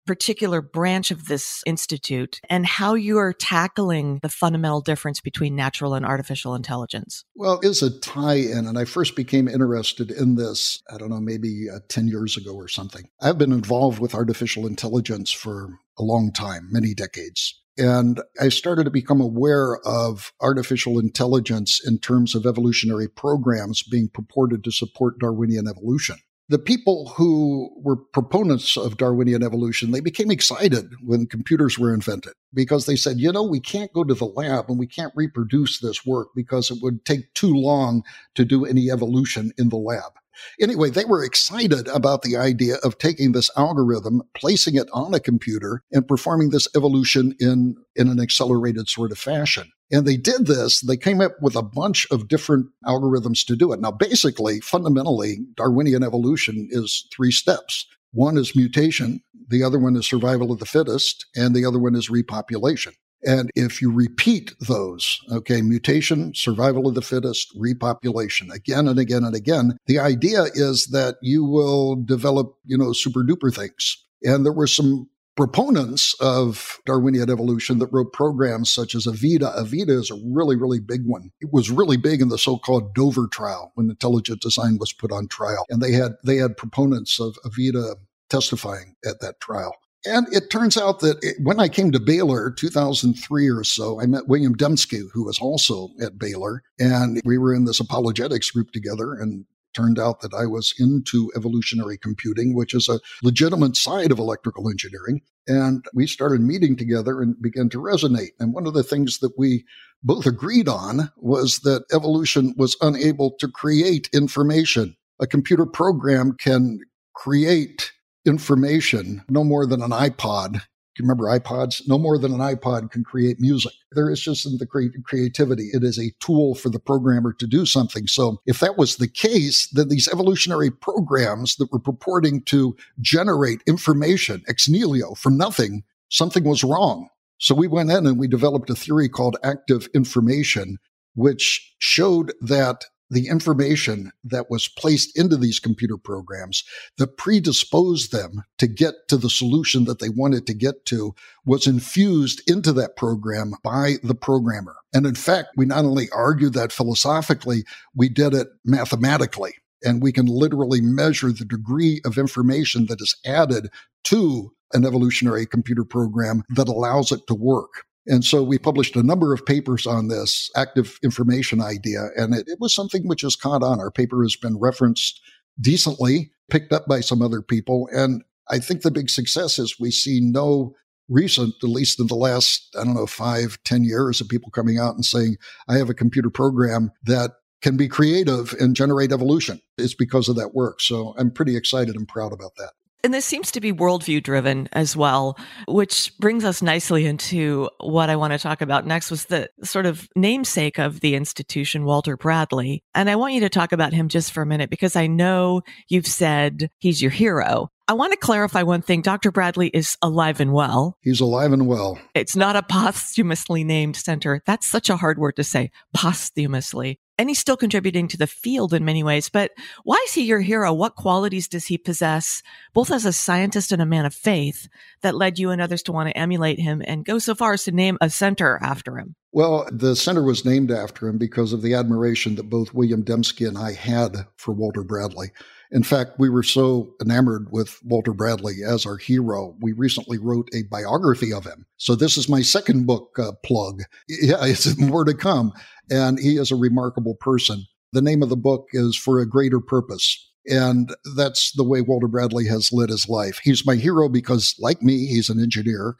particular 0.05 0.61
branch 0.61 1.11
of 1.11 1.27
this 1.27 1.63
institute 1.65 2.39
and 2.49 2.65
how 2.65 2.93
you 2.93 3.17
are 3.17 3.33
tackling 3.33 4.19
the 4.21 4.29
fundamental 4.29 4.81
difference 4.81 5.21
between 5.21 5.55
natural 5.55 5.93
and 5.93 6.05
artificial 6.05 6.55
intelligence? 6.55 7.25
Well, 7.35 7.59
it's 7.63 7.81
a 7.81 7.99
tie 7.99 8.35
in, 8.35 8.67
and 8.67 8.77
I 8.77 8.85
first 8.85 9.15
became 9.15 9.47
interested 9.47 10.11
in 10.11 10.35
this, 10.35 10.81
I 10.93 10.97
don't 10.97 11.09
know, 11.09 11.19
maybe 11.19 11.67
uh, 11.73 11.79
10 11.89 12.07
years 12.07 12.37
ago 12.37 12.53
or 12.53 12.67
something. 12.67 13.09
I've 13.21 13.37
been 13.37 13.53
involved 13.53 13.99
with 13.99 14.15
artificial 14.15 14.67
intelligence 14.67 15.31
for 15.31 15.79
a 15.97 16.03
long 16.03 16.31
time, 16.31 16.67
many 16.71 16.93
decades. 16.93 17.59
And 17.77 18.21
I 18.39 18.49
started 18.49 18.83
to 18.83 18.91
become 18.91 19.19
aware 19.19 19.79
of 19.83 20.31
artificial 20.41 20.99
intelligence 20.99 21.81
in 21.83 21.97
terms 21.97 22.35
of 22.35 22.45
evolutionary 22.45 23.07
programs 23.07 23.81
being 23.81 24.09
purported 24.13 24.63
to 24.63 24.71
support 24.71 25.19
Darwinian 25.19 25.67
evolution 25.67 26.17
the 26.49 26.59
people 26.59 27.09
who 27.15 27.69
were 27.77 27.95
proponents 27.95 28.75
of 28.75 28.97
Darwinian 28.97 29.43
evolution, 29.43 29.91
they 29.91 30.01
became 30.01 30.29
excited 30.29 30.93
when 31.01 31.25
computers 31.25 31.79
were 31.79 31.93
invented 31.93 32.33
because 32.53 32.85
they 32.85 32.95
said, 32.95 33.19
you 33.19 33.31
know, 33.31 33.43
we 33.43 33.59
can't 33.59 33.93
go 33.93 34.03
to 34.03 34.13
the 34.13 34.25
lab 34.25 34.65
and 34.69 34.77
we 34.77 34.87
can't 34.87 35.13
reproduce 35.15 35.79
this 35.79 36.05
work 36.05 36.29
because 36.35 36.69
it 36.69 36.79
would 36.81 37.05
take 37.05 37.33
too 37.33 37.53
long 37.53 38.03
to 38.35 38.43
do 38.43 38.65
any 38.65 38.91
evolution 38.91 39.51
in 39.57 39.69
the 39.69 39.77
lab. 39.77 40.11
Anyway, 40.59 40.89
they 40.89 41.05
were 41.05 41.23
excited 41.23 41.87
about 41.87 42.23
the 42.23 42.35
idea 42.35 42.75
of 42.83 42.97
taking 42.97 43.31
this 43.31 43.49
algorithm, 43.55 44.21
placing 44.35 44.75
it 44.75 44.87
on 44.91 45.13
a 45.13 45.19
computer, 45.19 45.83
and 45.91 46.07
performing 46.07 46.49
this 46.49 46.67
evolution 46.75 47.35
in, 47.39 47.75
in 47.95 48.07
an 48.07 48.19
accelerated 48.19 48.89
sort 48.89 49.11
of 49.11 49.17
fashion. 49.17 49.71
And 49.93 50.07
they 50.07 50.17
did 50.17 50.47
this, 50.47 50.81
they 50.81 50.97
came 50.97 51.21
up 51.21 51.33
with 51.39 51.55
a 51.55 51.61
bunch 51.61 52.07
of 52.09 52.27
different 52.27 52.65
algorithms 52.83 53.45
to 53.45 53.55
do 53.55 53.71
it. 53.73 53.79
Now, 53.79 53.91
basically, 53.91 54.59
fundamentally, 54.59 55.45
Darwinian 55.55 56.01
evolution 56.03 56.67
is 56.71 57.07
three 57.15 57.29
steps. 57.29 57.85
One 58.11 58.35
is 58.35 58.55
mutation, 58.55 59.21
the 59.49 59.61
other 59.61 59.77
one 59.77 59.95
is 59.95 60.07
survival 60.07 60.51
of 60.51 60.57
the 60.57 60.65
fittest, 60.65 61.27
and 61.35 61.55
the 61.55 61.63
other 61.63 61.77
one 61.77 61.93
is 61.93 62.09
repopulation. 62.09 62.93
And 63.23 63.51
if 63.55 63.83
you 63.83 63.91
repeat 63.91 64.53
those, 64.59 65.19
okay, 65.31 65.61
mutation, 65.61 66.33
survival 66.33 66.87
of 66.87 66.95
the 66.95 67.03
fittest, 67.03 67.55
repopulation 67.55 68.51
again 68.51 68.87
and 68.87 68.97
again 68.97 69.23
and 69.23 69.35
again, 69.35 69.77
the 69.85 69.99
idea 69.99 70.45
is 70.55 70.87
that 70.87 71.17
you 71.21 71.45
will 71.45 71.97
develop, 71.97 72.55
you 72.65 72.79
know, 72.79 72.93
super 72.93 73.21
duper 73.21 73.53
things. 73.53 74.03
And 74.23 74.43
there 74.43 74.53
were 74.53 74.67
some 74.67 75.07
proponents 75.35 76.15
of 76.19 76.79
Darwinian 76.85 77.29
evolution 77.29 77.79
that 77.79 77.91
wrote 77.91 78.13
programs 78.13 78.71
such 78.71 78.95
as 78.95 79.05
Avida. 79.05 79.55
Avida 79.57 79.89
is 79.89 80.11
a 80.11 80.21
really, 80.25 80.55
really 80.55 80.79
big 80.79 81.05
one. 81.05 81.31
It 81.41 81.49
was 81.51 81.71
really 81.71 81.97
big 81.97 82.21
in 82.21 82.29
the 82.29 82.37
so-called 82.37 82.93
Dover 82.93 83.27
trial 83.27 83.71
when 83.75 83.89
intelligent 83.89 84.41
design 84.41 84.77
was 84.79 84.93
put 84.93 85.11
on 85.11 85.27
trial. 85.27 85.65
And 85.69 85.81
they 85.81 85.91
had 85.91 86.13
they 86.23 86.37
had 86.37 86.57
proponents 86.57 87.19
of 87.19 87.37
Avida 87.45 87.95
testifying 88.29 88.95
at 89.05 89.19
that 89.21 89.39
trial. 89.39 89.75
And 90.05 90.27
it 90.33 90.49
turns 90.49 90.75
out 90.75 90.99
that 90.99 91.17
it, 91.21 91.37
when 91.41 91.59
I 91.59 91.69
came 91.69 91.91
to 91.91 91.99
Baylor, 91.99 92.51
2003 92.51 93.49
or 93.49 93.63
so, 93.63 94.01
I 94.01 94.05
met 94.05 94.27
William 94.27 94.53
Dembski, 94.53 95.03
who 95.13 95.23
was 95.25 95.39
also 95.39 95.89
at 96.01 96.19
Baylor, 96.19 96.61
and 96.77 97.21
we 97.23 97.37
were 97.37 97.53
in 97.53 97.63
this 97.63 97.79
apologetics 97.79 98.51
group 98.51 98.71
together. 98.71 99.13
And 99.13 99.45
turned 99.73 99.99
out 99.99 100.21
that 100.21 100.33
I 100.33 100.45
was 100.45 100.73
into 100.79 101.31
evolutionary 101.35 101.97
computing, 101.97 102.55
which 102.55 102.73
is 102.73 102.89
a 102.89 102.99
legitimate 103.21 103.75
side 103.75 104.11
of 104.11 104.19
electrical 104.19 104.69
engineering. 104.69 105.21
And 105.47 105.85
we 105.93 106.07
started 106.07 106.41
meeting 106.41 106.75
together 106.75 107.21
and 107.21 107.41
began 107.41 107.69
to 107.69 107.79
resonate. 107.79 108.31
And 108.39 108.53
one 108.53 108.65
of 108.65 108.73
the 108.73 108.83
things 108.83 109.19
that 109.19 109.33
we 109.37 109.65
both 110.03 110.25
agreed 110.25 110.67
on 110.67 111.11
was 111.17 111.59
that 111.59 111.85
evolution 111.93 112.53
was 112.57 112.77
unable 112.81 113.31
to 113.39 113.47
create 113.47 114.09
information. 114.13 114.95
A 115.19 115.27
computer 115.27 115.65
program 115.65 116.33
can 116.33 116.79
create 117.13 117.91
information 118.25 119.23
no 119.29 119.43
more 119.43 119.65
than 119.65 119.81
an 119.81 119.91
iPod 119.91 120.61
remember 120.99 121.25
iPods? 121.25 121.87
No 121.87 121.97
more 121.97 122.17
than 122.17 122.33
an 122.33 122.39
iPod 122.39 122.91
can 122.91 123.03
create 123.03 123.39
music. 123.39 123.73
There 123.91 124.09
is 124.09 124.21
just 124.21 124.43
the 124.43 124.67
creativity. 125.03 125.69
It 125.73 125.83
is 125.83 125.97
a 125.97 126.11
tool 126.19 126.55
for 126.55 126.69
the 126.69 126.79
programmer 126.79 127.33
to 127.33 127.47
do 127.47 127.65
something. 127.65 128.07
So 128.07 128.41
if 128.45 128.59
that 128.59 128.77
was 128.77 128.97
the 128.97 129.07
case, 129.07 129.67
then 129.67 129.89
these 129.89 130.07
evolutionary 130.07 130.71
programs 130.71 131.55
that 131.55 131.71
were 131.71 131.79
purporting 131.79 132.41
to 132.43 132.75
generate 133.01 133.61
information 133.67 134.43
ex 134.47 134.67
nihilo 134.67 135.15
from 135.15 135.37
nothing, 135.37 135.83
something 136.09 136.43
was 136.43 136.63
wrong. 136.63 137.09
So 137.39 137.55
we 137.55 137.67
went 137.67 137.91
in 137.91 138.05
and 138.05 138.19
we 138.19 138.27
developed 138.27 138.69
a 138.69 138.75
theory 138.75 139.09
called 139.09 139.37
active 139.43 139.89
information, 139.93 140.77
which 141.15 141.75
showed 141.79 142.33
that 142.41 142.85
the 143.13 143.27
information 143.27 144.11
that 144.23 144.49
was 144.49 144.67
placed 144.67 145.17
into 145.17 145.37
these 145.37 145.59
computer 145.59 145.97
programs 145.97 146.63
that 146.97 147.17
predisposed 147.17 148.11
them 148.11 148.43
to 148.57 148.67
get 148.67 148.95
to 149.07 149.17
the 149.17 149.29
solution 149.29 149.85
that 149.85 149.99
they 149.99 150.09
wanted 150.09 150.47
to 150.47 150.53
get 150.53 150.85
to 150.85 151.13
was 151.45 151.67
infused 151.67 152.41
into 152.49 152.73
that 152.73 152.95
program 152.97 153.53
by 153.63 153.95
the 154.03 154.15
programmer. 154.15 154.75
And 154.93 155.05
in 155.05 155.15
fact, 155.15 155.49
we 155.55 155.65
not 155.65 155.85
only 155.85 156.09
argued 156.11 156.53
that 156.53 156.71
philosophically, 156.71 157.63
we 157.95 158.09
did 158.09 158.33
it 158.33 158.47
mathematically. 158.65 159.53
And 159.85 160.01
we 160.01 160.11
can 160.11 160.27
literally 160.27 160.81
measure 160.81 161.31
the 161.31 161.45
degree 161.45 162.01
of 162.05 162.17
information 162.17 162.85
that 162.87 163.01
is 163.01 163.15
added 163.25 163.69
to 164.05 164.53
an 164.73 164.85
evolutionary 164.85 165.45
computer 165.45 165.83
program 165.83 166.43
that 166.49 166.69
allows 166.69 167.11
it 167.11 167.27
to 167.27 167.35
work. 167.35 167.83
And 168.05 168.25
so 168.25 168.43
we 168.43 168.57
published 168.57 168.95
a 168.95 169.03
number 169.03 169.33
of 169.33 169.45
papers 169.45 169.87
on 169.87 170.09
this 170.09 170.49
active 170.55 170.99
information 171.03 171.61
idea, 171.61 172.09
and 172.15 172.33
it, 172.33 172.47
it, 172.47 172.59
was 172.59 172.75
something 172.75 173.07
which 173.07 173.21
has 173.21 173.35
caught 173.35 173.63
on. 173.63 173.79
Our 173.79 173.91
paper 173.91 174.23
has 174.23 174.35
been 174.35 174.59
referenced 174.59 175.21
decently, 175.59 176.31
picked 176.49 176.73
up 176.73 176.85
by 176.87 176.99
some 176.99 177.21
other 177.21 177.41
people. 177.41 177.87
And 177.93 178.23
I 178.49 178.59
think 178.59 178.81
the 178.81 178.91
big 178.91 179.09
success 179.09 179.57
is 179.57 179.79
we 179.79 179.91
see 179.91 180.19
no 180.21 180.75
recent, 181.09 181.53
at 181.63 181.69
least 181.69 181.99
in 181.99 182.07
the 182.07 182.15
last, 182.15 182.75
I 182.79 182.83
don't 182.83 182.95
know, 182.95 183.05
five, 183.05 183.57
ten 183.63 183.83
years 183.83 184.19
of 184.19 184.27
people 184.27 184.51
coming 184.51 184.77
out 184.77 184.95
and 184.95 185.05
saying, 185.05 185.37
I 185.67 185.77
have 185.77 185.89
a 185.89 185.93
computer 185.93 186.29
program 186.29 186.91
that 187.03 187.31
can 187.61 187.77
be 187.77 187.87
creative 187.87 188.53
and 188.59 188.75
generate 188.75 189.13
evolution. 189.13 189.61
It's 189.77 189.95
because 189.95 190.27
of 190.27 190.35
that 190.35 190.53
work. 190.53 190.81
So 190.81 191.15
I'm 191.17 191.31
pretty 191.31 191.55
excited 191.55 191.95
and 191.95 192.07
proud 192.07 192.33
about 192.33 192.55
that. 192.57 192.73
And 193.03 193.13
this 193.13 193.25
seems 193.25 193.51
to 193.51 193.59
be 193.59 193.73
worldview 193.73 194.23
driven 194.23 194.69
as 194.71 194.95
well, 194.95 195.37
which 195.67 196.17
brings 196.19 196.45
us 196.45 196.61
nicely 196.61 197.05
into 197.05 197.69
what 197.81 198.09
I 198.09 198.15
want 198.15 198.31
to 198.31 198.39
talk 198.39 198.61
about 198.61 198.85
next 198.85 199.11
was 199.11 199.25
the 199.25 199.49
sort 199.61 199.85
of 199.85 200.07
namesake 200.15 200.79
of 200.79 201.01
the 201.01 201.15
institution, 201.15 201.83
Walter 201.83 202.15
Bradley. 202.15 202.81
And 202.95 203.09
I 203.09 203.17
want 203.17 203.33
you 203.33 203.41
to 203.41 203.49
talk 203.49 203.73
about 203.73 203.91
him 203.91 204.07
just 204.07 204.31
for 204.31 204.41
a 204.41 204.45
minute 204.45 204.69
because 204.69 204.95
I 204.95 205.07
know 205.07 205.63
you've 205.89 206.07
said 206.07 206.69
he's 206.79 207.01
your 207.01 207.11
hero. 207.11 207.69
I 207.89 207.93
want 207.93 208.13
to 208.13 208.17
clarify 208.17 208.63
one 208.63 208.81
thing. 208.81 209.01
Dr. 209.01 209.31
Bradley 209.31 209.67
is 209.67 209.97
alive 210.01 210.39
and 210.39 210.53
well. 210.53 210.97
He's 211.01 211.19
alive 211.19 211.51
and 211.51 211.67
well. 211.67 211.99
It's 212.15 212.37
not 212.37 212.55
a 212.55 212.63
posthumously 212.63 213.65
named 213.65 213.97
center. 213.97 214.41
That's 214.45 214.65
such 214.65 214.89
a 214.89 214.95
hard 214.95 215.19
word 215.19 215.35
to 215.35 215.43
say, 215.43 215.71
posthumously. 215.93 217.01
And 217.17 217.29
he's 217.29 217.39
still 217.39 217.57
contributing 217.57 218.07
to 218.07 218.17
the 218.17 218.27
field 218.27 218.73
in 218.73 218.83
many 218.83 219.03
ways. 219.03 219.29
But 219.29 219.51
why 219.83 220.03
is 220.05 220.13
he 220.13 220.23
your 220.23 220.39
hero? 220.39 220.73
What 220.73 220.95
qualities 220.95 221.47
does 221.47 221.65
he 221.65 221.77
possess, 221.77 222.41
both 222.73 222.91
as 222.91 223.05
a 223.05 223.13
scientist 223.13 223.71
and 223.71 223.81
a 223.81 223.85
man 223.85 224.05
of 224.05 224.15
faith, 224.15 224.67
that 225.01 225.15
led 225.15 225.37
you 225.37 225.51
and 225.51 225.61
others 225.61 225.83
to 225.83 225.91
want 225.91 226.09
to 226.09 226.17
emulate 226.17 226.59
him 226.59 226.81
and 226.87 227.05
go 227.05 227.19
so 227.19 227.35
far 227.35 227.53
as 227.53 227.63
to 227.65 227.71
name 227.71 227.97
a 228.01 228.09
center 228.09 228.59
after 228.63 228.97
him? 228.97 229.15
Well, 229.31 229.67
the 229.71 229.95
center 229.95 230.23
was 230.23 230.45
named 230.45 230.69
after 230.69 231.07
him 231.07 231.17
because 231.17 231.53
of 231.53 231.63
the 231.63 231.73
admiration 231.73 232.35
that 232.35 232.49
both 232.49 232.73
William 232.73 233.03
Dembski 233.03 233.47
and 233.47 233.57
I 233.57 233.73
had 233.73 234.27
for 234.35 234.53
Walter 234.53 234.83
Bradley. 234.83 235.31
In 235.73 235.81
fact, 235.81 236.19
we 236.19 236.29
were 236.29 236.43
so 236.43 236.93
enamored 237.01 237.51
with 237.51 237.79
Walter 237.83 238.13
Bradley 238.13 238.57
as 238.63 238.85
our 238.85 238.97
hero, 238.97 239.55
we 239.59 239.73
recently 239.73 240.19
wrote 240.19 240.47
a 240.53 240.61
biography 240.69 241.33
of 241.33 241.45
him. 241.45 241.65
So 241.77 241.95
this 241.95 242.15
is 242.15 242.29
my 242.29 242.43
second 242.43 242.85
book 242.85 243.17
uh, 243.17 243.31
plug. 243.43 243.81
Yeah, 244.07 244.45
it's 244.45 244.77
more 244.77 245.03
to 245.03 245.15
come. 245.15 245.51
And 245.89 246.19
he 246.19 246.37
is 246.37 246.51
a 246.51 246.55
remarkable 246.55 247.15
person. 247.15 247.65
The 247.91 248.01
name 248.01 248.23
of 248.23 248.29
the 248.29 248.37
book 248.37 248.67
is 248.73 248.97
For 248.97 249.19
a 249.19 249.27
Greater 249.27 249.59
Purpose. 249.59 250.31
And 250.47 250.93
that's 251.15 251.53
the 251.55 251.63
way 251.63 251.81
Walter 251.81 252.07
Bradley 252.07 252.47
has 252.47 252.71
led 252.73 252.89
his 252.89 253.07
life. 253.07 253.39
He's 253.43 253.65
my 253.65 253.75
hero 253.75 254.09
because, 254.09 254.55
like 254.59 254.81
me, 254.81 255.05
he's 255.05 255.29
an 255.29 255.39
engineer. 255.39 255.95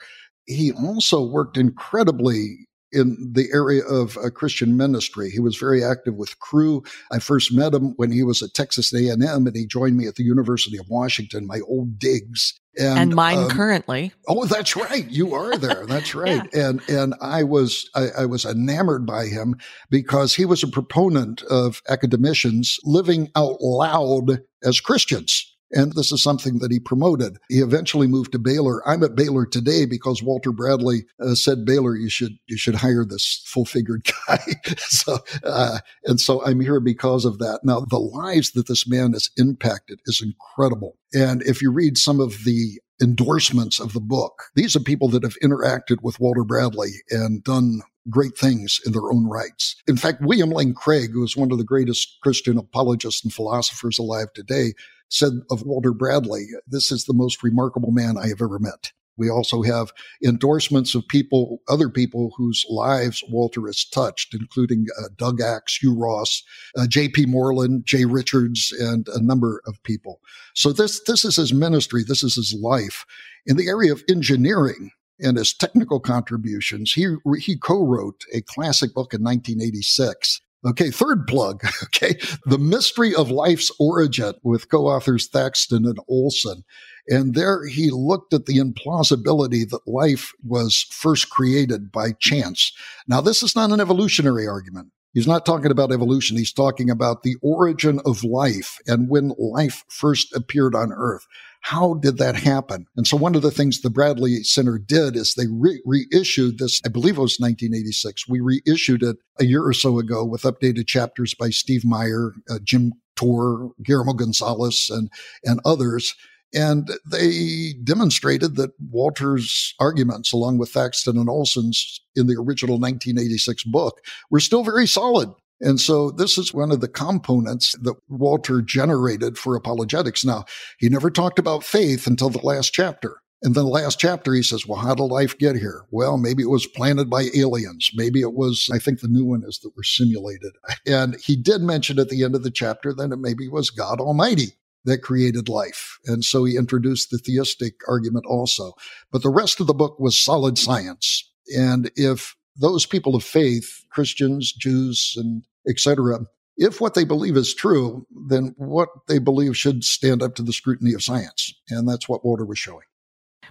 He 0.46 0.72
also 0.74 1.24
worked 1.24 1.58
incredibly 1.58 2.68
in 2.94 3.32
the 3.34 3.50
area 3.54 3.84
of 3.84 4.18
uh, 4.18 4.30
Christian 4.30 4.78
ministry. 4.78 5.30
He 5.30 5.40
was 5.40 5.58
very 5.58 5.84
active 5.84 6.16
with 6.16 6.40
Cru. 6.40 6.84
I 7.12 7.20
first 7.20 7.54
met 7.54 7.74
him 7.74 7.94
when 7.98 8.12
he 8.12 8.24
was 8.24 8.42
at 8.42 8.54
Texas 8.54 8.94
A&M, 8.94 9.22
and 9.22 9.56
he 9.56 9.66
joined 9.66 9.98
me 9.98 10.08
at 10.08 10.16
the 10.16 10.24
University 10.24 10.78
of 10.78 10.90
Washington, 10.90 11.48
my 11.48 11.60
old 11.68 12.00
digs. 12.00 12.60
And, 12.78 13.00
and 13.00 13.16
mine 13.16 13.38
um, 13.38 13.50
currently. 13.50 14.12
Oh, 14.28 14.46
that's 14.46 14.76
right. 14.76 15.08
You 15.08 15.36
are 15.36 15.58
there. 15.58 15.86
That's 15.86 16.16
right. 16.16 16.42
yeah. 16.54 16.68
And 16.68 16.82
and 16.90 17.14
I 17.22 17.44
was 17.44 17.88
I, 17.94 18.08
I 18.20 18.26
was 18.26 18.46
enamored 18.46 19.06
by 19.06 19.28
him 19.28 19.58
because 19.92 20.34
he 20.34 20.46
was 20.46 20.64
a 20.64 20.68
proponent 20.68 21.44
of 21.44 21.84
academicians 21.88 22.80
living 22.84 23.30
out 23.36 23.62
loud 23.62 24.42
as 24.64 24.80
Christians. 24.80 25.53
And 25.74 25.94
this 25.94 26.12
is 26.12 26.22
something 26.22 26.60
that 26.60 26.72
he 26.72 26.80
promoted. 26.80 27.38
He 27.50 27.60
eventually 27.60 28.08
moved 28.08 28.32
to 28.34 28.40
Baylor. 28.40 28.88
I'm 28.88 29.04
at 29.04 29.16
Baylor 29.16 29.46
today 29.46 29.86
because 29.86 30.22
Walter 30.22 30.52
Bradley 30.52 31.06
uh, 31.20 31.34
said, 31.34 31.66
Baylor, 31.66 31.96
you 31.96 32.10
should, 32.10 32.34
you 32.48 32.58
should 32.58 32.76
hire 32.76 33.04
this 33.04 33.44
full 33.46 33.66
figured 33.66 34.06
guy. 34.28 34.40
so, 34.78 35.18
uh, 35.44 35.80
and 36.06 36.20
so 36.20 36.46
I'm 36.46 36.60
here 36.60 36.80
because 36.80 37.26
of 37.26 37.40
that. 37.40 37.62
Now, 37.64 37.82
the 37.82 38.00
lives 38.00 38.52
that 38.52 38.68
this 38.68 38.88
man 38.88 39.14
has 39.14 39.30
impacted 39.36 40.00
is 40.06 40.22
incredible. 40.22 40.98
And 41.14 41.42
if 41.44 41.62
you 41.62 41.72
read 41.72 41.98
some 41.98 42.20
of 42.20 42.44
the 42.44 42.80
endorsements 43.02 43.80
of 43.80 43.94
the 43.94 44.00
book, 44.00 44.44
these 44.56 44.76
are 44.76 44.80
people 44.80 45.10
that 45.10 45.24
have 45.24 45.38
interacted 45.44 45.98
with 46.04 46.20
Walter 46.20 46.44
Bradley 46.44 46.92
and 47.10 47.44
done 47.44 47.82
great 48.10 48.38
things 48.38 48.80
in 48.86 48.92
their 48.92 49.12
own 49.12 49.28
rights. 49.28 49.76
In 49.88 49.98
fact, 49.98 50.22
William 50.22 50.50
Lane 50.50 50.74
Craig, 50.74 51.12
who 51.14 51.24
is 51.24 51.38
one 51.38 51.52
of 51.52 51.58
the 51.58 51.64
greatest 51.64 52.18
Christian 52.22 52.58
apologists 52.58 53.24
and 53.24 53.34
philosophers 53.34 53.98
alive 53.98 54.28
today, 54.34 54.74
said 55.10 55.34
of 55.52 55.64
Walter 55.64 55.94
Bradley, 55.94 56.48
this 56.68 56.92
is 56.92 57.06
the 57.06 57.14
most 57.14 57.44
remarkable 57.44 57.92
man 57.92 58.18
I 58.18 58.28
have 58.28 58.42
ever 58.42 58.60
met. 58.60 58.92
We 59.18 59.30
also 59.30 59.62
have 59.62 59.92
endorsements 60.24 60.96
of 60.96 61.08
people, 61.08 61.60
other 61.68 61.90
people 61.90 62.32
whose 62.36 62.66
lives 62.70 63.24
Walter 63.30 63.68
has 63.68 63.86
touched, 63.86 64.34
including 64.34 64.88
uh, 65.00 65.10
Doug 65.18 65.40
Axe, 65.40 65.78
Hugh 65.78 65.96
Ross, 65.96 66.44
uh, 66.78 66.88
J.P. 66.88 67.28
Moreland, 67.28 67.86
Jay 67.86 68.06
Richards, 68.06 68.74
and 68.80 69.08
a 69.10 69.22
number 69.22 69.62
of 69.68 69.82
people. 69.84 70.20
So 70.56 70.74
this 70.74 71.02
this 71.06 71.24
is 71.26 71.36
his 71.36 71.54
ministry. 71.54 72.04
This 72.04 72.24
is 72.24 72.36
his 72.36 72.56
life 72.60 73.06
in 73.46 73.58
the 73.58 73.68
area 73.68 73.92
of 73.92 74.04
engineering 74.10 74.92
and 75.20 75.38
his 75.38 75.54
technical 75.54 76.00
contributions. 76.00 76.94
He 76.94 77.16
he 77.38 77.58
co-wrote 77.58 78.24
a 78.34 78.42
classic 78.42 78.94
book 78.94 79.14
in 79.14 79.24
1986 79.24 80.42
Okay, 80.66 80.90
third 80.90 81.28
plug. 81.28 81.64
Okay, 81.84 82.18
The 82.46 82.58
Mystery 82.58 83.14
of 83.14 83.30
Life's 83.30 83.72
Origin 83.80 84.34
with 84.44 84.70
co 84.70 84.88
authors 84.88 85.28
Thaxton 85.28 85.86
and 85.86 86.00
Olsen. 86.08 86.64
And 87.08 87.36
there 87.36 87.66
he 87.66 87.92
looked 87.92 88.34
at 88.34 88.46
the 88.46 88.58
implausibility 88.58 89.70
that 89.70 89.88
life 89.88 90.32
was 90.44 90.86
first 90.90 91.30
created 91.30 91.92
by 91.92 92.14
chance. 92.14 92.72
Now, 93.08 93.22
this 93.22 93.44
is 93.44 93.56
not 93.56 93.72
an 93.72 93.80
evolutionary 93.80 94.48
argument. 94.48 94.92
He's 95.14 95.28
not 95.28 95.46
talking 95.46 95.70
about 95.70 95.92
evolution. 95.92 96.38
He's 96.38 96.52
talking 96.52 96.90
about 96.90 97.22
the 97.22 97.36
origin 97.42 98.02
of 98.06 98.24
life 98.24 98.80
and 98.88 99.10
when 99.10 99.34
life 99.38 99.84
first 99.88 100.36
appeared 100.36 100.74
on 100.74 100.92
earth. 100.92 101.28
How 101.64 101.94
did 101.94 102.18
that 102.18 102.36
happen? 102.36 102.88
And 102.98 103.08
so 103.08 103.16
one 103.16 103.36
of 103.36 103.42
the 103.42 103.50
things 103.50 103.80
the 103.80 103.90
Bradley 103.90 104.44
Center 104.44 104.78
did 104.78 105.16
is 105.16 105.34
they 105.34 105.48
re- 105.48 105.82
reissued 105.86 106.60
this, 106.60 106.82
I 106.86 106.90
believe 106.90 107.18
it 107.18 107.22
was 107.22 107.40
1986. 107.40 108.28
We 108.28 108.42
reissued 108.42 109.02
it 109.02 109.16
a 109.40 109.46
year 109.46 109.64
or 109.64 109.72
so 109.72 109.98
ago 109.98 110.26
with 110.26 110.42
updated 110.42 110.88
chapters 110.88 111.34
by 111.34 111.52
Steve 111.52 111.86
Meyer, 111.86 112.34
uh, 112.50 112.60
Jim 112.64 112.92
Tour, 113.16 113.72
Guillermo 113.82 114.12
Gonzalez, 114.12 114.90
and, 114.90 115.10
and 115.46 115.62
others. 115.64 116.14
And 116.54 116.92
they 117.10 117.76
demonstrated 117.82 118.58
that 118.58 118.72
Walter's 118.92 119.74
arguments, 119.80 120.34
along 120.34 120.58
with 120.58 120.70
Thaxton 120.70 121.18
and 121.18 121.30
Olsen's 121.30 122.02
in 122.14 122.28
the 122.28 122.36
original 122.36 122.78
1986 122.78 123.64
book, 123.64 124.02
were 124.30 124.42
still 124.42 124.64
very 124.64 124.86
solid. 124.86 125.30
And 125.64 125.80
so 125.80 126.12
this 126.12 126.38
is 126.38 126.54
one 126.54 126.72
of 126.72 126.82
the 126.82 126.90
components 126.90 127.74
that 127.82 127.96
Walter 128.10 128.62
generated 128.62 129.38
for 129.38 129.56
apologetics. 129.56 130.26
Now, 130.26 130.44
he 130.78 130.90
never 130.90 131.10
talked 131.10 131.40
about 131.40 131.64
faith 131.64 132.06
until 132.06 132.30
the 132.30 132.46
last 132.46 132.74
chapter. 132.74 133.18
And 133.42 133.56
then 133.56 133.66
the 133.66 133.70
last 133.70 134.00
chapter, 134.00 134.34
he 134.34 134.44
says, 134.44 134.66
well, 134.66 134.80
how 134.80 134.96
did 134.96 135.04
life 135.04 135.38
get 135.38 135.56
here? 135.56 135.84
Well, 135.92 136.18
maybe 136.18 136.44
it 136.44 136.50
was 136.50 136.68
planted 136.68 137.10
by 137.10 137.28
aliens. 137.36 137.90
Maybe 137.94 138.22
it 138.22 138.34
was, 138.34 138.70
I 138.74 138.80
think 138.80 139.00
the 139.00 139.08
new 139.08 139.26
one 139.26 139.44
is 139.46 139.60
that 139.60 139.72
we're 139.76 139.84
simulated. 139.84 140.54
And 140.86 141.16
he 141.24 141.36
did 141.36 141.62
mention 141.62 141.98
at 141.98 142.10
the 142.10 142.24
end 142.24 142.36
of 142.36 142.44
the 142.44 142.52
chapter 142.52 142.94
that 142.94 143.12
it 143.12 143.18
maybe 143.18 143.48
was 143.48 143.70
God 143.70 144.00
Almighty 144.00 144.58
that 144.86 145.00
created 145.00 145.48
life. 145.48 145.98
And 146.06 146.26
so 146.26 146.44
he 146.44 146.58
introduced 146.58 147.10
the 147.10 147.18
theistic 147.18 147.76
argument 147.88 148.26
also. 148.28 148.74
But 149.12 149.24
the 149.24 149.30
rest 149.30 149.62
of 149.62 149.68
the 149.68 149.74
book 149.74 149.98
was 149.98 150.22
solid 150.22 150.58
science. 150.58 151.32
And 151.58 151.90
if 151.96 152.36
those 152.56 152.86
people 152.86 153.16
of 153.16 153.24
faith, 153.24 153.86
Christians, 153.92 154.54
Jews, 154.54 155.14
and 155.18 155.44
etc., 155.68 156.20
if 156.56 156.80
what 156.80 156.94
they 156.94 157.04
believe 157.04 157.36
is 157.36 157.54
true, 157.54 158.06
then 158.28 158.54
what 158.58 158.90
they 159.08 159.18
believe 159.18 159.58
should 159.58 159.84
stand 159.84 160.22
up 160.22 160.36
to 160.36 160.44
the 160.44 160.54
scrutiny 160.54 160.94
of 160.94 161.04
science. 161.04 161.54
And 161.70 161.90
that's 161.90 162.08
what 162.08 162.24
Walter 162.24 162.46
was 162.46 162.60
showing. 162.60 162.86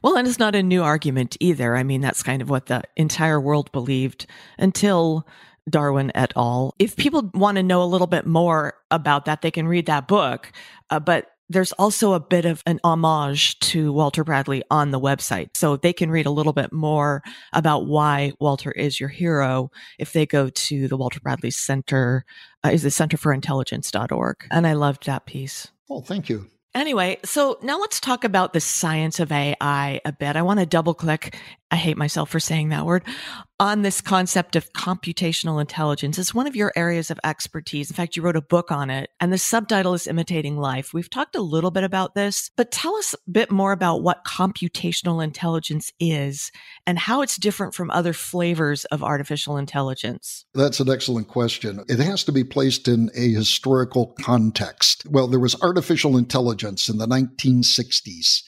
Well, 0.03 0.17
and 0.17 0.27
it's 0.27 0.39
not 0.39 0.55
a 0.55 0.63
new 0.63 0.83
argument 0.83 1.37
either. 1.41 1.77
I 1.77 1.83
mean, 1.83 2.01
that's 2.01 2.23
kind 2.23 2.43
of 2.43 2.49
what 2.49 2.67
the 2.67 2.83
entire 2.97 3.41
world 3.41 3.71
believed 3.73 4.27
until 4.59 5.27
Darwin 5.69 6.11
et 6.15 6.33
al. 6.37 6.75
If 6.79 6.97
people 6.97 7.31
want 7.35 7.57
to 7.57 7.63
know 7.63 7.83
a 7.83 7.85
little 7.85 8.07
bit 8.07 8.27
more 8.27 8.75
about 8.91 9.27
that, 9.27 9.43
they 9.43 9.51
can 9.51 9.69
read 9.69 9.87
that 9.87 10.09
book. 10.09 10.53
Uh, 10.91 10.99
but 11.01 11.32
there's 11.49 11.73
also 11.73 12.13
a 12.13 12.21
bit 12.21 12.45
of 12.45 12.63
an 12.67 12.81
homage 12.85 13.59
to 13.61 13.93
Walter 13.93 14.25
Bradley 14.25 14.63
on 14.71 14.91
the 14.91 15.01
website. 15.01 15.57
So 15.57 15.77
they 15.77 15.93
can 15.93 16.11
read 16.11 16.27
a 16.27 16.31
little 16.31 16.53
bit 16.53 16.73
more 16.73 17.23
about 17.53 17.87
why 17.87 18.33
Walter 18.41 18.71
is 18.71 18.99
your 18.99 19.09
hero 19.09 19.71
if 19.99 20.13
they 20.13 20.27
go 20.27 20.49
to 20.49 20.89
the 20.89 20.97
Walter 20.97 21.21
Bradley 21.21 21.51
Center, 21.51 22.25
uh, 22.65 22.71
is 22.71 22.83
the 22.83 22.89
centerforintelligence.org. 22.89 24.47
And 24.51 24.67
I 24.67 24.73
loved 24.73 25.07
that 25.07 25.27
piece. 25.27 25.69
Well, 25.89 26.03
thank 26.03 26.29
you. 26.29 26.49
Anyway, 26.75 27.19
so 27.23 27.59
now 27.63 27.79
let's 27.79 28.01
talk 28.01 28.25
about 28.25 28.55
the 28.55 28.61
science 28.61 29.21
of 29.21 29.31
AI 29.31 30.01
a 30.07 30.13
bit. 30.13 30.37
I 30.37 30.43
want 30.43 30.59
to 30.61 30.65
double 30.65 30.95
click. 30.95 31.37
I 31.71 31.77
hate 31.77 31.99
myself 31.99 32.31
for 32.31 32.41
saying 32.41 32.71
that 32.71 32.87
word 32.87 33.05
on 33.63 33.83
this 33.83 34.01
concept 34.01 34.57
of 34.57 34.73
computational 34.73 35.61
intelligence. 35.61 36.19
It's 36.19 36.35
one 36.35 36.49
of 36.49 36.57
your 36.57 36.73
areas 36.75 37.13
of 37.13 37.21
expertise. 37.23 37.89
In 37.89 37.95
fact, 37.95 38.17
you 38.17 38.23
wrote 38.23 38.35
a 38.35 38.43
book 38.43 38.73
on 38.73 38.91
it 38.91 39.11
and 39.21 39.33
the 39.33 39.39
subtitle 39.39 39.95
is 39.95 40.09
Imitating 40.09 40.57
Life. 40.57 40.93
We've 40.93 41.09
talked 41.09 41.37
a 41.37 41.41
little 41.41 41.71
bit 41.71 41.85
about 41.85 42.17
this, 42.17 42.51
but 42.57 42.73
tell 42.73 42.97
us 42.97 43.15
a 43.15 43.31
bit 43.31 43.53
more 43.53 43.71
about 43.71 44.03
what 44.03 44.25
computational 44.25 45.23
intelligence 45.23 45.93
is 46.01 46.51
and 46.89 46.99
how 46.99 47.23
it's 47.23 47.37
different 47.37 47.73
from 47.73 47.89
other 47.93 48.13
flavors 48.13 48.85
of 48.87 49.05
artificial 49.05 49.57
intelligence. 49.57 50.45
That's 50.55 50.81
an 50.81 50.91
excellent 50.91 51.29
question. 51.29 51.85
It 51.89 52.01
has 52.01 52.25
to 52.25 52.33
be 52.33 52.43
placed 52.43 52.89
in 52.89 53.11
a 53.15 53.33
historical 53.33 54.09
context. 54.21 55.07
Well, 55.09 55.29
there 55.29 55.39
was 55.39 55.55
artificial 55.63 56.17
intelligence 56.17 56.89
in 56.89 56.99
the 56.99 57.07
1960s 57.07 58.43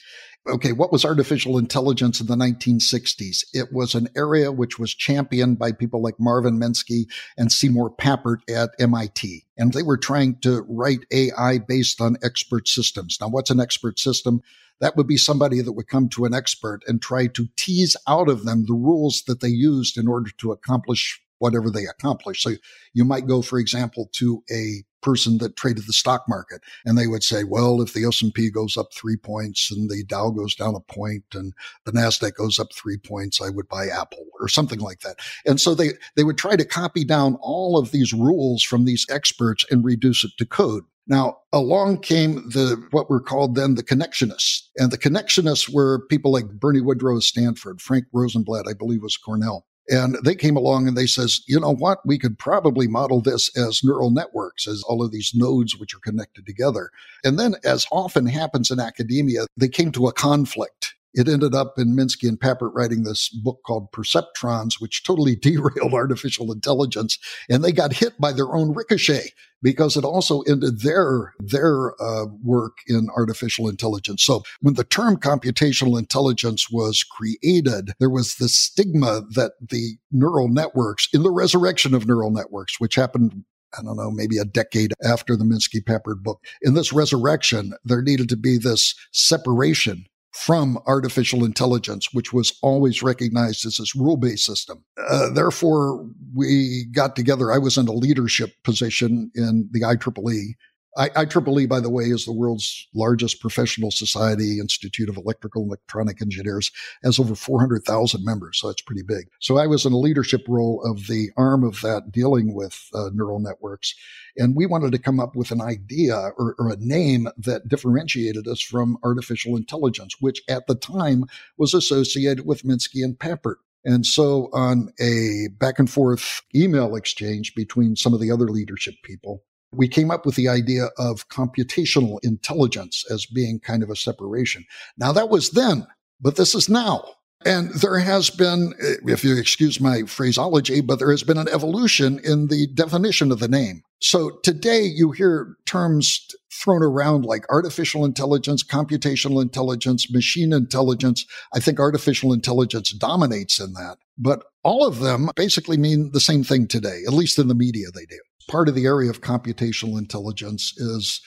Okay, 0.47 0.73
what 0.73 0.91
was 0.91 1.03
artificial 1.03 1.57
intelligence 1.57 2.21
in 2.21 2.27
the 2.27 2.35
1960s? 2.35 3.45
It 3.51 3.73
was 3.73 3.95
an 3.95 4.09
area 4.15 4.51
which 4.51 4.77
was 4.77 4.93
championed 4.93 5.57
by 5.57 5.71
people 5.71 6.03
like 6.03 6.19
Marvin 6.19 6.59
Minsky 6.59 7.05
and 7.35 7.51
Seymour 7.51 7.95
Papert 7.95 8.41
at 8.47 8.69
MIT. 8.79 9.43
And 9.57 9.73
they 9.73 9.81
were 9.81 9.97
trying 9.97 10.37
to 10.41 10.63
write 10.69 11.07
AI 11.11 11.57
based 11.57 11.99
on 11.99 12.17
expert 12.21 12.67
systems. 12.67 13.17
Now, 13.19 13.29
what's 13.29 13.49
an 13.49 13.59
expert 13.59 13.97
system? 13.97 14.43
That 14.81 14.95
would 14.95 15.07
be 15.07 15.17
somebody 15.17 15.61
that 15.61 15.71
would 15.71 15.87
come 15.87 16.09
to 16.09 16.25
an 16.25 16.35
expert 16.35 16.81
and 16.85 17.01
try 17.01 17.25
to 17.25 17.47
tease 17.57 17.97
out 18.07 18.29
of 18.29 18.45
them 18.45 18.65
the 18.67 18.73
rules 18.73 19.23
that 19.25 19.39
they 19.39 19.47
used 19.47 19.97
in 19.97 20.07
order 20.07 20.29
to 20.37 20.51
accomplish 20.51 21.19
whatever 21.39 21.69
they 21.69 21.85
accomplish. 21.85 22.41
So 22.41 22.51
you 22.93 23.05
might 23.05 23.27
go, 23.27 23.41
for 23.41 23.59
example, 23.59 24.09
to 24.13 24.43
a 24.51 24.83
person 25.01 25.37
that 25.37 25.55
traded 25.55 25.85
the 25.85 25.93
stock 25.93 26.23
market 26.27 26.61
and 26.83 26.97
they 26.97 27.05
would 27.05 27.21
say 27.21 27.43
well 27.43 27.79
if 27.79 27.93
the 27.93 28.03
s&p 28.03 28.49
goes 28.49 28.75
up 28.75 28.91
three 28.91 29.15
points 29.15 29.69
and 29.71 29.87
the 29.87 30.03
dow 30.03 30.31
goes 30.31 30.55
down 30.55 30.73
a 30.73 30.79
point 30.79 31.23
and 31.35 31.53
the 31.85 31.91
nasdaq 31.91 32.33
goes 32.33 32.57
up 32.57 32.73
three 32.73 32.97
points 32.97 33.39
i 33.39 33.47
would 33.47 33.67
buy 33.67 33.85
apple 33.85 34.25
or 34.39 34.47
something 34.47 34.79
like 34.79 35.01
that 35.01 35.19
and 35.45 35.61
so 35.61 35.75
they 35.75 35.91
they 36.15 36.23
would 36.23 36.39
try 36.39 36.55
to 36.55 36.65
copy 36.65 37.05
down 37.05 37.37
all 37.39 37.77
of 37.77 37.91
these 37.91 38.13
rules 38.13 38.63
from 38.63 38.85
these 38.85 39.05
experts 39.07 39.63
and 39.69 39.85
reduce 39.85 40.23
it 40.23 40.31
to 40.39 40.45
code 40.45 40.83
now, 41.07 41.37
along 41.53 41.99
came 41.99 42.49
the 42.49 42.83
what 42.91 43.09
were 43.09 43.21
called 43.21 43.55
then 43.55 43.75
the 43.75 43.83
connectionists. 43.83 44.63
And 44.77 44.91
the 44.91 44.97
connectionists 44.97 45.71
were 45.71 46.05
people 46.07 46.31
like 46.31 46.49
Bernie 46.49 46.81
Widrow 46.81 47.17
of 47.17 47.23
Stanford, 47.23 47.79
Frank 47.79 48.05
Rosenblatt, 48.11 48.65
I 48.67 48.73
believe 48.73 49.03
was 49.03 49.17
Cornell. 49.17 49.67
And 49.89 50.17
they 50.23 50.35
came 50.35 50.57
along 50.57 50.87
and 50.87 50.97
they 50.97 51.05
says, 51.05 51.41
you 51.47 51.59
know 51.59 51.75
what? 51.75 51.99
We 52.05 52.17
could 52.17 52.39
probably 52.39 52.87
model 52.87 53.21
this 53.21 53.55
as 53.55 53.83
neural 53.83 54.09
networks, 54.09 54.67
as 54.67 54.81
all 54.83 55.03
of 55.03 55.11
these 55.11 55.31
nodes 55.35 55.77
which 55.77 55.93
are 55.93 55.99
connected 55.99 56.45
together. 56.45 56.89
And 57.23 57.37
then, 57.37 57.55
as 57.63 57.85
often 57.91 58.25
happens 58.25 58.71
in 58.71 58.79
academia, 58.79 59.45
they 59.55 59.67
came 59.67 59.91
to 59.91 60.07
a 60.07 60.13
conflict 60.13 60.94
it 61.15 61.29
ended 61.29 61.55
up 61.55 61.79
in 61.79 61.95
Minsky 61.95 62.27
and 62.27 62.39
Papert 62.39 62.71
writing 62.73 63.03
this 63.03 63.29
book 63.29 63.61
called 63.65 63.91
Perceptrons, 63.91 64.79
which 64.79 65.03
totally 65.03 65.35
derailed 65.41 65.93
artificial 65.93 66.51
intelligence. 66.51 67.17
And 67.49 67.63
they 67.63 67.71
got 67.71 67.93
hit 67.93 68.19
by 68.19 68.33
their 68.33 68.53
own 68.53 68.73
ricochet 68.73 69.31
because 69.63 69.95
it 69.97 70.03
also 70.03 70.41
ended 70.41 70.81
their, 70.81 71.33
their 71.39 71.99
uh, 72.01 72.25
work 72.43 72.77
in 72.87 73.07
artificial 73.15 73.69
intelligence. 73.69 74.23
So 74.23 74.43
when 74.61 74.75
the 74.75 74.83
term 74.83 75.17
computational 75.17 75.97
intelligence 75.97 76.69
was 76.69 77.03
created, 77.03 77.93
there 77.99 78.09
was 78.09 78.35
the 78.35 78.49
stigma 78.49 79.23
that 79.31 79.53
the 79.61 79.97
neural 80.11 80.49
networks, 80.49 81.07
in 81.13 81.23
the 81.23 81.31
resurrection 81.31 81.95
of 81.95 82.05
neural 82.05 82.29
networks, 82.29 82.79
which 82.79 82.95
happened 82.95 83.45
I 83.77 83.81
don't 83.81 83.97
know, 83.97 84.09
maybe 84.09 84.37
a 84.37 84.45
decade 84.45 84.93
after 85.03 85.35
the 85.35 85.43
Minsky 85.43 85.83
Papert 85.83 86.23
book. 86.23 86.39
In 86.61 86.75
this 86.75 86.93
resurrection, 86.93 87.73
there 87.83 88.01
needed 88.01 88.29
to 88.29 88.37
be 88.37 88.57
this 88.57 88.95
separation 89.11 90.05
from 90.35 90.77
artificial 90.85 91.45
intelligence, 91.45 92.09
which 92.11 92.33
was 92.33 92.59
always 92.61 93.01
recognized 93.01 93.65
as 93.65 93.77
this 93.77 93.95
rule 93.95 94.17
based 94.17 94.45
system. 94.45 94.83
Uh, 95.09 95.29
therefore, 95.29 96.05
we 96.35 96.85
got 96.91 97.15
together. 97.15 97.53
I 97.53 97.57
was 97.57 97.77
in 97.77 97.87
a 97.87 97.93
leadership 97.93 98.51
position 98.63 99.31
in 99.33 99.69
the 99.71 99.81
IEEE 99.81 100.55
I, 100.97 101.09
IEEE, 101.09 101.67
by 101.67 101.81
the 101.81 101.89
way, 101.89 102.05
is 102.05 102.25
the 102.25 102.31
world's 102.31 102.87
largest 102.93 103.41
professional 103.41 103.91
society, 103.91 104.59
Institute 104.59 105.09
of 105.09 105.17
Electrical 105.17 105.63
and 105.63 105.69
Electronic 105.69 106.21
Engineers, 106.21 106.71
has 107.03 107.19
over 107.19 107.35
400,000 107.35 108.23
members, 108.23 108.59
so 108.59 108.69
it's 108.69 108.81
pretty 108.81 109.01
big. 109.01 109.27
So 109.41 109.57
I 109.57 109.67
was 109.67 109.85
in 109.85 109.91
a 109.91 109.97
leadership 109.97 110.45
role 110.47 110.81
of 110.85 111.07
the 111.07 111.29
arm 111.35 111.63
of 111.63 111.81
that 111.81 112.11
dealing 112.11 112.53
with 112.53 112.89
uh, 112.93 113.09
neural 113.13 113.39
networks. 113.39 113.93
And 114.37 114.55
we 114.55 114.65
wanted 114.65 114.91
to 114.93 114.99
come 114.99 115.19
up 115.19 115.35
with 115.35 115.51
an 115.51 115.61
idea 115.61 116.15
or, 116.37 116.55
or 116.57 116.69
a 116.69 116.77
name 116.77 117.27
that 117.37 117.67
differentiated 117.67 118.47
us 118.47 118.61
from 118.61 118.97
artificial 119.03 119.57
intelligence, 119.57 120.15
which 120.21 120.41
at 120.47 120.67
the 120.67 120.75
time 120.75 121.25
was 121.57 121.73
associated 121.73 122.45
with 122.45 122.63
Minsky 122.63 123.03
and 123.03 123.17
Papert. 123.19 123.55
And 123.83 124.03
so, 124.05 124.49
on 124.51 124.91
a 124.99 125.47
back 125.59 125.77
and 125.77 125.89
forth 125.89 126.41
email 126.55 126.95
exchange 126.95 127.53
between 127.53 127.95
some 127.95 128.15
of 128.15 128.19
the 128.19 128.31
other 128.31 128.47
leadership 128.47 128.95
people, 129.03 129.43
we 129.73 129.87
came 129.87 130.11
up 130.11 130.25
with 130.25 130.35
the 130.35 130.47
idea 130.47 130.87
of 130.97 131.27
computational 131.29 132.19
intelligence 132.23 133.03
as 133.11 133.25
being 133.25 133.59
kind 133.59 133.83
of 133.83 133.89
a 133.89 133.95
separation. 133.95 134.65
Now, 134.97 135.11
that 135.11 135.29
was 135.29 135.51
then, 135.51 135.87
but 136.19 136.35
this 136.35 136.55
is 136.55 136.69
now. 136.69 137.03
And 137.45 137.71
there 137.75 137.99
has 137.99 138.31
been, 138.31 138.73
eh, 138.81 138.95
if 139.05 139.23
you 139.23 139.37
excuse 139.37 139.79
my 139.79 140.03
phraseology, 140.03 140.81
but 140.81 140.97
there 140.97 141.11
has 141.11 141.21
been 141.21 141.37
an 141.37 141.49
evolution 141.49 142.19
in 142.23 142.47
the 142.47 142.67
definition 142.73 143.31
of 143.31 143.39
the 143.39 143.47
name. 143.47 143.83
So 143.99 144.39
today 144.43 144.83
you 144.83 145.11
hear 145.11 145.55
terms 145.65 146.25
thrown 146.51 146.81
around 146.81 147.25
like 147.25 147.45
artificial 147.49 148.03
intelligence, 148.03 148.63
computational 148.63 149.41
intelligence, 149.41 150.11
machine 150.11 150.53
intelligence. 150.53 151.25
I 151.53 151.59
think 151.59 151.79
artificial 151.79 152.33
intelligence 152.33 152.91
dominates 152.91 153.59
in 153.59 153.73
that, 153.73 153.97
but 154.17 154.43
all 154.63 154.87
of 154.87 154.99
them 154.99 155.29
basically 155.35 155.77
mean 155.77 156.11
the 156.13 156.19
same 156.19 156.43
thing 156.43 156.67
today, 156.67 157.03
at 157.05 157.13
least 157.13 157.37
in 157.37 157.47
the 157.47 157.55
media 157.55 157.87
they 157.93 158.05
do 158.05 158.19
part 158.49 158.69
of 158.69 158.75
the 158.75 158.85
area 158.85 159.09
of 159.09 159.21
computational 159.21 159.97
intelligence 159.97 160.73
is 160.77 161.21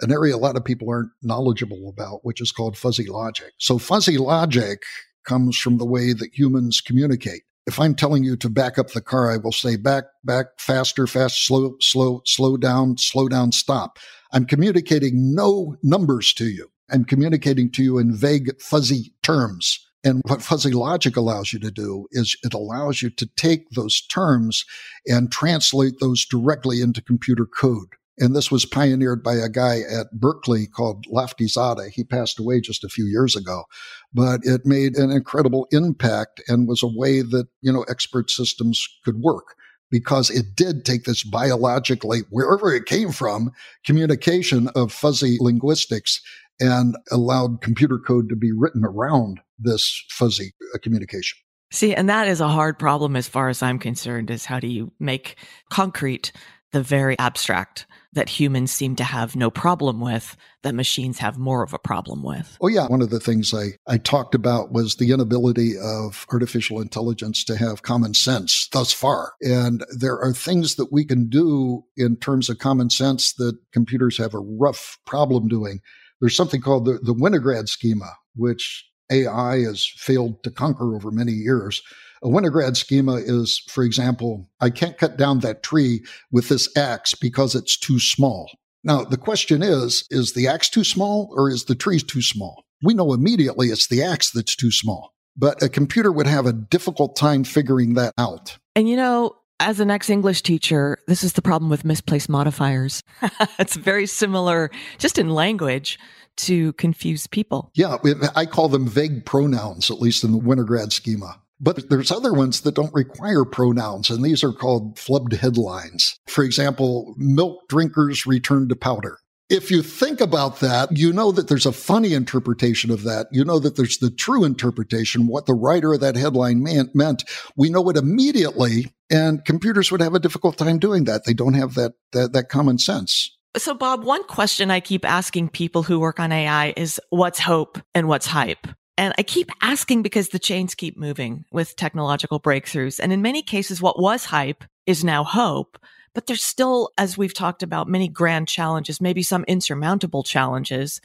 an 0.00 0.10
area 0.10 0.34
a 0.34 0.38
lot 0.38 0.56
of 0.56 0.64
people 0.64 0.90
aren't 0.90 1.10
knowledgeable 1.22 1.88
about, 1.88 2.24
which 2.24 2.40
is 2.40 2.52
called 2.52 2.76
fuzzy 2.76 3.06
logic. 3.06 3.52
So 3.58 3.78
fuzzy 3.78 4.18
logic 4.18 4.82
comes 5.24 5.56
from 5.56 5.78
the 5.78 5.86
way 5.86 6.12
that 6.12 6.36
humans 6.36 6.80
communicate. 6.80 7.42
If 7.66 7.80
I'm 7.80 7.94
telling 7.94 8.24
you 8.24 8.36
to 8.36 8.50
back 8.50 8.78
up 8.78 8.90
the 8.90 9.00
car, 9.00 9.30
I 9.30 9.38
will 9.38 9.52
say 9.52 9.76
back, 9.76 10.04
back, 10.24 10.46
faster, 10.58 11.06
fast, 11.06 11.46
slow, 11.46 11.76
slow, 11.80 12.20
slow 12.26 12.56
down, 12.56 12.98
slow 12.98 13.28
down, 13.28 13.52
stop. 13.52 13.98
I'm 14.32 14.44
communicating 14.44 15.34
no 15.34 15.76
numbers 15.82 16.34
to 16.34 16.46
you. 16.46 16.68
I'm 16.90 17.04
communicating 17.04 17.70
to 17.72 17.82
you 17.82 17.98
in 17.98 18.14
vague, 18.14 18.60
fuzzy 18.60 19.14
terms. 19.22 19.83
And 20.04 20.20
what 20.26 20.42
fuzzy 20.42 20.72
logic 20.72 21.16
allows 21.16 21.52
you 21.52 21.58
to 21.60 21.70
do 21.70 22.06
is 22.12 22.36
it 22.42 22.52
allows 22.52 23.00
you 23.00 23.08
to 23.10 23.26
take 23.36 23.70
those 23.70 24.02
terms 24.06 24.66
and 25.06 25.32
translate 25.32 25.94
those 25.98 26.26
directly 26.26 26.82
into 26.82 27.00
computer 27.00 27.46
code. 27.46 27.88
And 28.18 28.36
this 28.36 28.50
was 28.50 28.66
pioneered 28.66 29.24
by 29.24 29.34
a 29.34 29.48
guy 29.48 29.78
at 29.78 30.12
Berkeley 30.12 30.66
called 30.66 31.06
Lotfi 31.06 31.48
Zadeh. 31.48 31.90
He 31.90 32.04
passed 32.04 32.38
away 32.38 32.60
just 32.60 32.84
a 32.84 32.88
few 32.88 33.06
years 33.06 33.34
ago, 33.34 33.64
but 34.12 34.40
it 34.44 34.60
made 34.64 34.96
an 34.96 35.10
incredible 35.10 35.66
impact 35.72 36.40
and 36.46 36.68
was 36.68 36.82
a 36.82 36.86
way 36.86 37.22
that, 37.22 37.48
you 37.60 37.72
know, 37.72 37.82
expert 37.84 38.30
systems 38.30 38.86
could 39.04 39.20
work 39.20 39.56
because 39.90 40.30
it 40.30 40.54
did 40.54 40.84
take 40.84 41.04
this 41.04 41.24
biologically, 41.24 42.20
wherever 42.30 42.72
it 42.72 42.86
came 42.86 43.10
from, 43.10 43.50
communication 43.84 44.68
of 44.76 44.92
fuzzy 44.92 45.36
linguistics 45.40 46.20
and 46.60 46.96
allowed 47.10 47.60
computer 47.62 47.98
code 47.98 48.28
to 48.28 48.36
be 48.36 48.52
written 48.52 48.84
around 48.84 49.40
this 49.58 50.04
fuzzy 50.10 50.52
communication. 50.82 51.38
See, 51.70 51.94
and 51.94 52.08
that 52.08 52.28
is 52.28 52.40
a 52.40 52.48
hard 52.48 52.78
problem 52.78 53.16
as 53.16 53.26
far 53.26 53.48
as 53.48 53.62
I'm 53.62 53.78
concerned 53.78 54.30
is 54.30 54.44
how 54.44 54.60
do 54.60 54.68
you 54.68 54.92
make 55.00 55.36
concrete 55.70 56.30
the 56.74 56.82
very 56.82 57.16
abstract 57.18 57.86
that 58.14 58.28
humans 58.28 58.72
seem 58.72 58.96
to 58.96 59.04
have 59.04 59.36
no 59.36 59.48
problem 59.48 60.00
with 60.00 60.36
that 60.62 60.74
machines 60.74 61.18
have 61.18 61.38
more 61.38 61.62
of 61.62 61.72
a 61.72 61.78
problem 61.78 62.22
with. 62.22 62.58
Oh 62.60 62.68
yeah, 62.68 62.88
one 62.88 63.00
of 63.00 63.10
the 63.10 63.20
things 63.20 63.54
I 63.54 63.74
I 63.86 63.98
talked 63.98 64.34
about 64.34 64.72
was 64.72 64.96
the 64.96 65.12
inability 65.12 65.78
of 65.78 66.26
artificial 66.32 66.80
intelligence 66.80 67.44
to 67.44 67.56
have 67.56 67.82
common 67.82 68.12
sense 68.12 68.68
thus 68.72 68.92
far. 68.92 69.34
And 69.40 69.84
there 69.96 70.18
are 70.18 70.32
things 70.32 70.74
that 70.74 70.92
we 70.92 71.04
can 71.04 71.28
do 71.28 71.84
in 71.96 72.16
terms 72.16 72.48
of 72.48 72.58
common 72.58 72.90
sense 72.90 73.32
that 73.34 73.56
computers 73.72 74.18
have 74.18 74.34
a 74.34 74.40
rough 74.40 74.98
problem 75.06 75.46
doing. 75.46 75.80
There's 76.20 76.36
something 76.36 76.60
called 76.60 76.86
the, 76.86 76.98
the 77.02 77.14
Winograd 77.14 77.68
schema, 77.68 78.14
which 78.34 78.84
AI 79.10 79.60
has 79.62 79.86
failed 79.86 80.42
to 80.42 80.50
conquer 80.50 80.94
over 80.94 81.10
many 81.10 81.32
years. 81.32 81.82
A 82.22 82.28
Winograd 82.28 82.76
schema 82.76 83.16
is, 83.16 83.62
for 83.68 83.84
example, 83.84 84.48
I 84.60 84.70
can't 84.70 84.96
cut 84.96 85.18
down 85.18 85.40
that 85.40 85.62
tree 85.62 86.04
with 86.32 86.48
this 86.48 86.74
axe 86.76 87.14
because 87.14 87.54
it's 87.54 87.76
too 87.76 88.00
small. 88.00 88.50
Now, 88.82 89.04
the 89.04 89.16
question 89.16 89.62
is, 89.62 90.06
is 90.10 90.32
the 90.32 90.48
axe 90.48 90.68
too 90.68 90.84
small 90.84 91.28
or 91.32 91.50
is 91.50 91.64
the 91.64 91.74
tree 91.74 92.00
too 92.00 92.22
small? 92.22 92.64
We 92.82 92.94
know 92.94 93.12
immediately 93.12 93.68
it's 93.68 93.88
the 93.88 94.02
axe 94.02 94.30
that's 94.30 94.56
too 94.56 94.70
small, 94.70 95.14
but 95.36 95.62
a 95.62 95.68
computer 95.68 96.12
would 96.12 96.26
have 96.26 96.46
a 96.46 96.52
difficult 96.52 97.16
time 97.16 97.44
figuring 97.44 97.94
that 97.94 98.12
out. 98.18 98.58
And 98.76 98.88
you 98.88 98.96
know, 98.96 99.36
as 99.60 99.80
an 99.80 99.90
ex 99.90 100.10
English 100.10 100.42
teacher, 100.42 100.98
this 101.06 101.22
is 101.22 101.34
the 101.34 101.42
problem 101.42 101.70
with 101.70 101.84
misplaced 101.84 102.28
modifiers. 102.28 103.02
it's 103.58 103.76
very 103.76 104.06
similar, 104.06 104.70
just 104.98 105.18
in 105.18 105.30
language, 105.30 105.98
to 106.36 106.72
confuse 106.74 107.26
people. 107.26 107.70
Yeah, 107.74 107.96
I 108.34 108.46
call 108.46 108.68
them 108.68 108.86
vague 108.86 109.24
pronouns, 109.24 109.90
at 109.90 110.00
least 110.00 110.24
in 110.24 110.32
the 110.32 110.38
Winograd 110.38 110.92
schema. 110.92 111.40
But 111.60 111.88
there's 111.88 112.10
other 112.10 112.32
ones 112.32 112.62
that 112.62 112.74
don't 112.74 112.92
require 112.92 113.44
pronouns, 113.44 114.10
and 114.10 114.24
these 114.24 114.42
are 114.42 114.52
called 114.52 114.96
flubbed 114.96 115.34
headlines. 115.34 116.18
For 116.26 116.44
example, 116.44 117.14
milk 117.16 117.68
drinkers 117.68 118.26
return 118.26 118.68
to 118.68 118.76
powder. 118.76 119.18
If 119.50 119.70
you 119.70 119.82
think 119.82 120.20
about 120.20 120.60
that, 120.60 120.96
you 120.96 121.12
know 121.12 121.30
that 121.30 121.48
there's 121.48 121.66
a 121.66 121.72
funny 121.72 122.14
interpretation 122.14 122.90
of 122.90 123.04
that. 123.04 123.28
You 123.30 123.44
know 123.44 123.58
that 123.58 123.76
there's 123.76 123.98
the 123.98 124.10
true 124.10 124.42
interpretation, 124.42 125.26
what 125.26 125.46
the 125.46 125.54
writer 125.54 125.92
of 125.92 126.00
that 126.00 126.16
headline 126.16 126.62
meant. 126.62 127.24
We 127.56 127.68
know 127.68 127.88
it 127.90 127.96
immediately, 127.96 128.94
and 129.10 129.44
computers 129.44 129.92
would 129.92 130.00
have 130.00 130.14
a 130.14 130.20
difficult 130.20 130.56
time 130.56 130.78
doing 130.78 131.04
that. 131.04 131.24
They 131.24 131.34
don't 131.34 131.54
have 131.54 131.74
that, 131.74 131.92
that, 132.12 132.32
that 132.32 132.48
common 132.48 132.78
sense. 132.78 133.33
So, 133.56 133.72
Bob, 133.72 134.02
one 134.02 134.24
question 134.24 134.72
I 134.72 134.80
keep 134.80 135.04
asking 135.04 135.50
people 135.50 135.84
who 135.84 136.00
work 136.00 136.18
on 136.18 136.32
AI 136.32 136.74
is 136.76 137.00
what's 137.10 137.38
hope 137.38 137.78
and 137.94 138.08
what's 138.08 138.26
hype? 138.26 138.66
And 138.98 139.14
I 139.16 139.22
keep 139.22 139.48
asking 139.62 140.02
because 140.02 140.30
the 140.30 140.40
chains 140.40 140.74
keep 140.74 140.96
moving 140.96 141.44
with 141.52 141.76
technological 141.76 142.40
breakthroughs. 142.40 142.98
And 142.98 143.12
in 143.12 143.22
many 143.22 143.42
cases, 143.42 143.80
what 143.80 144.00
was 144.00 144.24
hype 144.24 144.64
is 144.86 145.04
now 145.04 145.22
hope. 145.22 145.78
But 146.14 146.26
there's 146.26 146.42
still, 146.42 146.90
as 146.98 147.16
we've 147.16 147.34
talked 147.34 147.62
about, 147.62 147.88
many 147.88 148.08
grand 148.08 148.48
challenges, 148.48 149.00
maybe 149.00 149.22
some 149.22 149.44
insurmountable 149.44 150.24
challenges. 150.24 151.00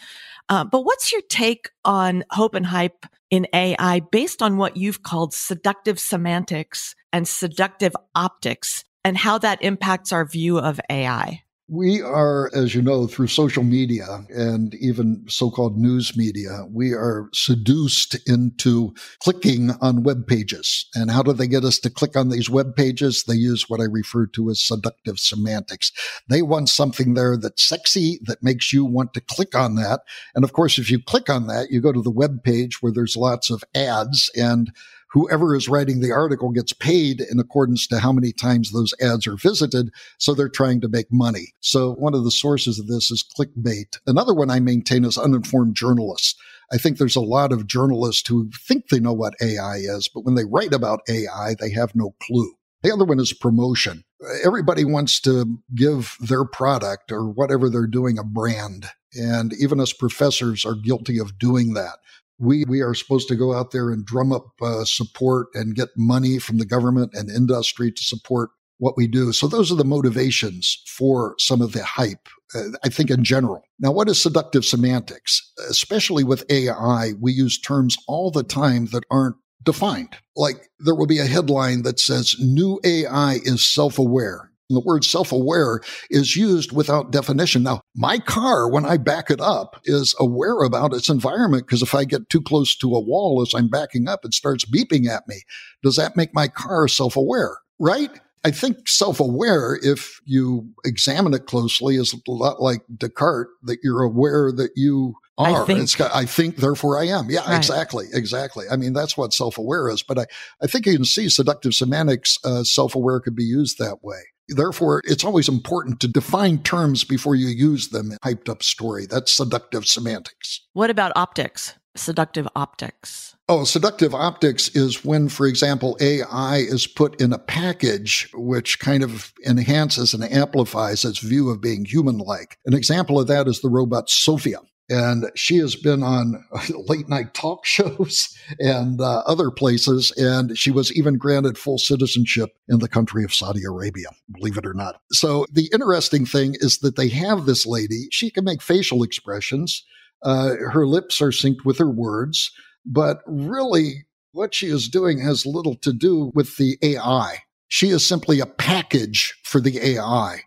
Uh, 0.49 0.63
but 0.63 0.85
what's 0.85 1.12
your 1.12 1.21
take 1.29 1.69
on 1.85 2.23
hope 2.31 2.55
and 2.55 2.65
hype 2.65 3.05
in 3.29 3.47
AI 3.53 3.99
based 4.12 4.41
on 4.41 4.57
what 4.57 4.75
you've 4.75 5.03
called 5.03 5.35
seductive 5.35 5.99
semantics 5.99 6.95
and 7.13 7.27
seductive 7.27 7.95
optics 8.15 8.85
and 9.03 9.17
how 9.17 9.38
that 9.38 9.62
impacts 9.62 10.12
our 10.12 10.25
view 10.25 10.57
of 10.57 10.79
AI? 10.89 11.43
We 11.71 12.01
are, 12.01 12.49
as 12.55 12.73
you 12.73 12.82
know, 12.82 13.05
through 13.05 13.27
social 13.27 13.63
media 13.63 14.25
and 14.29 14.73
even 14.75 15.25
so 15.27 15.51
called 15.51 15.77
news 15.77 16.17
media, 16.17 16.65
we 16.71 16.93
are 16.93 17.29
seduced 17.32 18.17
into 18.27 18.95
clicking 19.19 19.71
on 19.79 20.01
web 20.01 20.25
pages. 20.25 20.88
And 20.95 21.12
how 21.12 21.21
do 21.21 21.32
they 21.32 21.45
get 21.45 21.63
us 21.63 21.77
to 21.79 21.91
click 21.91 22.17
on 22.17 22.29
these 22.29 22.49
web 22.49 22.75
pages? 22.75 23.23
They 23.23 23.36
use 23.36 23.69
what 23.69 23.82
I 23.82 23.84
refer 23.84 24.25
to 24.25 24.49
as 24.49 24.60
seductive 24.60 25.19
semantics. 25.19 25.91
They 26.27 26.41
want 26.41 26.69
something 26.69 27.13
there 27.13 27.38
that's 27.38 27.63
sexy, 27.63 28.19
that 28.23 28.41
makes 28.41 28.73
you 28.73 28.84
want 28.84 29.13
to 29.13 29.21
click 29.21 29.53
on 29.53 29.75
that. 29.75 29.99
And 30.34 30.43
of 30.43 30.53
course, 30.53 30.79
if 30.79 30.89
you 30.89 30.99
click 30.99 31.29
on 31.29 31.45
that, 31.47 31.69
you 31.69 31.82
go 31.82 31.91
to 31.91 32.01
the 32.01 32.10
web 32.10 32.43
page 32.43 32.82
where 32.82 32.91
there's 32.91 33.15
lots 33.15 33.51
of 33.51 33.63
ads 33.75 34.32
and 34.36 34.71
whoever 35.11 35.55
is 35.55 35.69
writing 35.69 35.99
the 35.99 36.11
article 36.11 36.51
gets 36.51 36.73
paid 36.73 37.21
in 37.21 37.39
accordance 37.39 37.87
to 37.87 37.99
how 37.99 38.11
many 38.11 38.31
times 38.31 38.71
those 38.71 38.93
ads 39.01 39.27
are 39.27 39.35
visited. 39.35 39.89
So 40.17 40.33
they're 40.33 40.49
trying 40.49 40.81
to 40.81 40.89
make 40.89 41.07
money. 41.11 41.53
So 41.59 41.93
one 41.93 42.13
of 42.13 42.23
the 42.23 42.31
sources 42.31 42.79
of 42.79 42.87
this 42.87 43.11
is 43.11 43.25
clickbait. 43.37 43.97
Another 44.05 44.33
one 44.33 44.49
I 44.49 44.59
maintain 44.59 45.05
is 45.05 45.17
uninformed 45.17 45.75
journalists. 45.75 46.35
I 46.71 46.77
think 46.77 46.97
there's 46.97 47.15
a 47.15 47.21
lot 47.21 47.51
of 47.51 47.67
journalists 47.67 48.27
who 48.27 48.49
think 48.67 48.89
they 48.89 48.99
know 48.99 49.13
what 49.13 49.33
AI 49.41 49.77
is, 49.77 50.07
but 50.13 50.21
when 50.21 50.35
they 50.35 50.45
write 50.45 50.73
about 50.73 51.01
AI, 51.09 51.55
they 51.59 51.71
have 51.71 51.95
no 51.95 52.13
clue. 52.21 52.53
The 52.83 52.93
other 52.93 53.05
one 53.05 53.19
is 53.19 53.33
promotion. 53.33 54.03
Everybody 54.43 54.85
wants 54.85 55.19
to 55.21 55.57
give 55.75 56.15
their 56.19 56.45
product 56.45 57.11
or 57.11 57.27
whatever 57.27 57.69
they're 57.69 57.87
doing 57.87 58.17
a 58.17 58.23
brand. 58.23 58.85
And 59.13 59.53
even 59.59 59.79
us 59.79 59.91
professors 59.91 60.63
are 60.63 60.75
guilty 60.75 61.17
of 61.17 61.39
doing 61.39 61.73
that 61.73 61.97
we 62.39 62.65
we 62.67 62.82
are 62.82 62.93
supposed 62.93 63.28
to 63.28 63.36
go 63.36 63.54
out 63.54 63.71
there 63.71 63.91
and 63.91 64.06
drum 64.06 64.32
up 64.32 64.47
uh, 64.62 64.86
support 64.86 65.47
and 65.54 65.75
get 65.75 65.89
money 65.97 66.39
from 66.39 66.58
the 66.58 66.65
government 66.65 67.12
and 67.13 67.30
industry 67.30 67.91
to 67.91 68.04
support 68.04 68.49
what 68.80 68.97
we 68.97 69.08
do. 69.08 69.32
So 69.34 69.47
those 69.47 69.71
are 69.71 69.75
the 69.75 69.84
motivations 69.84 70.82
for 70.88 71.36
some 71.38 71.62
of 71.62 71.73
the 71.73 71.84
hype, 71.84 72.30
uh, 72.56 72.78
I 72.84 72.89
think 72.89 73.12
in 73.12 73.23
general. 73.23 73.62
Now, 73.80 73.91
what 73.91 74.10
is 74.10 74.21
seductive 74.21 74.65
semantics? 74.65 75.52
Especially 75.69 76.23
with 76.23 76.49
AI, 76.49 77.12
we 77.19 77.34
use 77.34 77.60
terms 77.60 77.97
all 78.08 78.32
the 78.32 78.43
time 78.43 78.88
that 78.88 79.04
aren't 79.12 79.36
defined. 79.63 80.15
Like 80.36 80.69
there 80.80 80.95
will 80.95 81.08
be 81.08 81.19
a 81.19 81.25
headline 81.25 81.84
that 81.84 81.99
says 81.99 82.36
new 82.39 82.80
AI 82.86 83.39
is 83.43 83.63
self-aware. 83.63 84.48
And 84.69 84.77
the 84.77 84.86
word 84.86 85.03
self 85.03 85.32
aware 85.32 85.82
is 86.10 86.36
used 86.36 86.71
without 86.71 87.12
definition. 87.12 87.63
Now, 87.63 87.82
my 87.95 88.19
car, 88.19 88.69
when 88.69 88.86
I 88.86 88.97
back 88.97 89.32
it 89.32 89.41
up, 89.41 89.82
is 89.86 90.15
aware 90.19 90.62
about 90.62 90.93
its 90.93 91.10
environment 91.10 91.65
because 91.65 91.82
if 91.82 91.95
I 91.95 92.05
get 92.05 92.29
too 92.29 92.41
close 92.41 92.75
to 92.77 92.95
a 92.95 92.99
wall 92.99 93.41
as 93.41 93.53
I'm 93.53 93.67
backing 93.67 94.08
up, 94.08 94.23
it 94.23 94.34
starts 94.34 94.65
beeping 94.65 95.08
at 95.08 95.27
me. 95.27 95.41
Does 95.82 95.95
that 95.95 96.15
make 96.15 96.34
my 96.34 96.47
car 96.47 96.88
self 96.88 97.15
aware? 97.15 97.58
Right? 97.79 98.12
I 98.45 98.51
think 98.51 98.88
self 98.88 99.19
aware, 99.19 99.77
if 99.82 100.21
you 100.25 100.69
examine 100.86 101.34
it 101.34 101.45
closely, 101.45 101.95
is 101.95 102.13
a 102.13 102.32
lot 102.32 102.62
like 102.62 102.82
Descartes, 102.95 103.49
that 103.63 103.79
you're 103.84 104.03
aware 104.03 104.51
that 104.51 104.71
you 104.75 105.15
are. 105.38 105.63
I 105.63 105.65
think, 105.65 105.97
got, 105.97 106.15
I 106.15 106.25
think 106.25 106.58
therefore 106.58 106.99
I 106.99 107.08
am. 107.08 107.29
Yeah, 107.29 107.45
right. 107.47 107.58
exactly. 107.58 108.08
Exactly. 108.13 108.65
I 108.71 108.77
mean, 108.77 108.93
that's 108.93 109.17
what 109.17 109.34
self 109.34 109.58
aware 109.58 109.89
is. 109.89 110.03
But 110.03 110.19
I, 110.19 110.25
I 110.62 110.67
think 110.67 110.86
you 110.86 110.93
can 110.93 111.05
see 111.05 111.27
seductive 111.27 111.73
semantics, 111.73 112.38
uh, 112.45 112.63
self 112.63 112.95
aware 112.95 113.19
could 113.19 113.36
be 113.36 113.43
used 113.43 113.77
that 113.79 114.03
way. 114.03 114.19
Therefore, 114.49 115.01
it's 115.05 115.23
always 115.23 115.49
important 115.49 115.99
to 116.01 116.07
define 116.07 116.59
terms 116.59 117.03
before 117.03 117.35
you 117.35 117.47
use 117.47 117.89
them 117.89 118.12
in 118.12 118.17
hyped 118.23 118.49
up 118.49 118.63
story. 118.63 119.05
That's 119.05 119.35
seductive 119.35 119.85
semantics. 119.85 120.62
What 120.73 120.89
about 120.89 121.12
optics? 121.15 121.75
Seductive 121.95 122.47
optics. 122.55 123.35
Oh, 123.47 123.63
seductive 123.63 124.13
optics 124.13 124.69
is 124.69 125.03
when, 125.03 125.27
for 125.27 125.47
example, 125.47 125.97
AI 125.99 126.57
is 126.57 126.85
put 126.85 127.19
in 127.19 127.33
a 127.33 127.39
package 127.39 128.29
which 128.35 128.79
kind 128.79 129.03
of 129.03 129.33
enhances 129.45 130.13
and 130.13 130.23
amplifies 130.23 131.03
its 131.03 131.17
view 131.17 131.49
of 131.49 131.59
being 131.59 131.83
human 131.83 132.19
like. 132.19 132.57
An 132.65 132.75
example 132.75 133.19
of 133.19 133.27
that 133.27 133.47
is 133.47 133.62
the 133.62 133.69
robot 133.69 134.09
Sophia. 134.09 134.59
And 134.89 135.30
she 135.36 135.58
has 135.58 135.75
been 135.75 136.02
on 136.02 136.43
late 136.88 137.08
night 137.08 137.34
talk 137.34 137.65
shows 137.65 138.36
and 138.60 138.99
uh, 138.99 139.19
other 139.25 139.52
places. 139.52 140.12
And 140.17 140.58
she 140.58 140.71
was 140.71 140.91
even 140.93 141.17
granted 141.17 141.58
full 141.58 141.78
citizenship 141.78 142.49
in 142.67 142.80
the 142.80 142.89
country 142.89 143.23
of 143.23 143.34
Saudi 143.34 143.63
Arabia, 143.63 144.08
believe 144.32 144.58
it 144.58 144.65
or 144.65 144.73
not. 144.73 145.02
So 145.12 145.45
the 145.52 145.69
interesting 145.73 146.25
thing 146.25 146.56
is 146.60 146.80
that 146.80 146.95
they 146.95 147.10
have 147.10 147.45
this 147.45 147.65
lady. 147.65 148.08
She 148.12 148.32
can 148.32 148.43
make 148.43 148.62
facial 148.62 149.04
expressions. 149.04 149.84
Uh, 150.23 150.56
her 150.71 150.88
lips 150.88 151.21
are 151.21 151.30
synced 151.30 151.63
with 151.63 151.78
her 151.78 151.89
words. 151.89 152.52
But 152.86 153.19
really, 153.28 154.06
what 154.32 154.54
she 154.56 154.67
is 154.67 154.89
doing 154.89 155.19
has 155.19 155.45
little 155.45 155.75
to 155.78 155.93
do 155.93 156.32
with 156.34 156.58
the 156.58 156.78
AI. 156.82 157.39
She 157.67 157.89
is 157.89 158.06
simply 158.06 158.39
a 158.39 158.45
package 158.45 159.39
for 159.43 159.62
the 159.62 159.80
AI. 159.80 160.41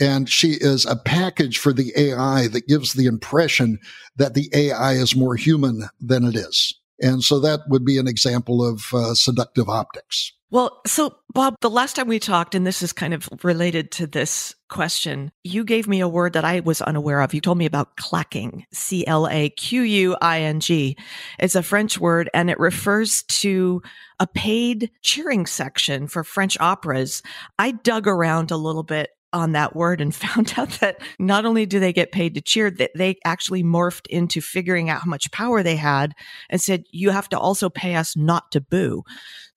And 0.00 0.28
she 0.28 0.52
is 0.52 0.86
a 0.86 0.96
package 0.96 1.58
for 1.58 1.72
the 1.72 1.92
AI 1.94 2.48
that 2.48 2.66
gives 2.66 2.94
the 2.94 3.06
impression 3.06 3.78
that 4.16 4.34
the 4.34 4.48
AI 4.54 4.94
is 4.94 5.14
more 5.14 5.36
human 5.36 5.88
than 6.00 6.24
it 6.24 6.36
is. 6.36 6.74
And 7.00 7.22
so 7.22 7.38
that 7.40 7.60
would 7.68 7.84
be 7.84 7.98
an 7.98 8.08
example 8.08 8.66
of 8.66 8.82
uh, 8.92 9.14
seductive 9.14 9.68
optics. 9.68 10.32
Well, 10.52 10.80
so 10.84 11.14
Bob, 11.32 11.54
the 11.60 11.70
last 11.70 11.94
time 11.94 12.08
we 12.08 12.18
talked, 12.18 12.56
and 12.56 12.66
this 12.66 12.82
is 12.82 12.92
kind 12.92 13.14
of 13.14 13.28
related 13.44 13.92
to 13.92 14.06
this 14.08 14.56
question, 14.68 15.30
you 15.44 15.62
gave 15.62 15.86
me 15.86 16.00
a 16.00 16.08
word 16.08 16.32
that 16.32 16.44
I 16.44 16.58
was 16.58 16.82
unaware 16.82 17.20
of. 17.20 17.32
You 17.32 17.40
told 17.40 17.56
me 17.56 17.66
about 17.66 17.96
claquing, 17.96 18.64
C 18.72 19.06
L 19.06 19.28
A 19.28 19.50
Q 19.50 19.82
U 19.82 20.16
I 20.20 20.40
N 20.40 20.58
G. 20.58 20.96
It's 21.38 21.54
a 21.54 21.62
French 21.62 22.00
word 22.00 22.28
and 22.34 22.50
it 22.50 22.58
refers 22.58 23.22
to 23.22 23.80
a 24.18 24.26
paid 24.26 24.90
cheering 25.02 25.46
section 25.46 26.08
for 26.08 26.24
French 26.24 26.58
operas. 26.58 27.22
I 27.56 27.70
dug 27.70 28.08
around 28.08 28.50
a 28.50 28.56
little 28.56 28.82
bit 28.82 29.10
on 29.32 29.52
that 29.52 29.74
word 29.74 30.00
and 30.00 30.14
found 30.14 30.54
out 30.56 30.70
that 30.80 31.00
not 31.18 31.44
only 31.44 31.66
do 31.66 31.80
they 31.80 31.92
get 31.92 32.12
paid 32.12 32.34
to 32.34 32.40
cheer, 32.40 32.70
that 32.70 32.90
they 32.94 33.16
actually 33.24 33.62
morphed 33.62 34.06
into 34.08 34.40
figuring 34.40 34.90
out 34.90 35.02
how 35.02 35.10
much 35.10 35.30
power 35.32 35.62
they 35.62 35.76
had 35.76 36.14
and 36.48 36.60
said, 36.60 36.84
you 36.90 37.10
have 37.10 37.28
to 37.30 37.38
also 37.38 37.68
pay 37.68 37.94
us 37.94 38.16
not 38.16 38.50
to 38.52 38.60
boo. 38.60 39.02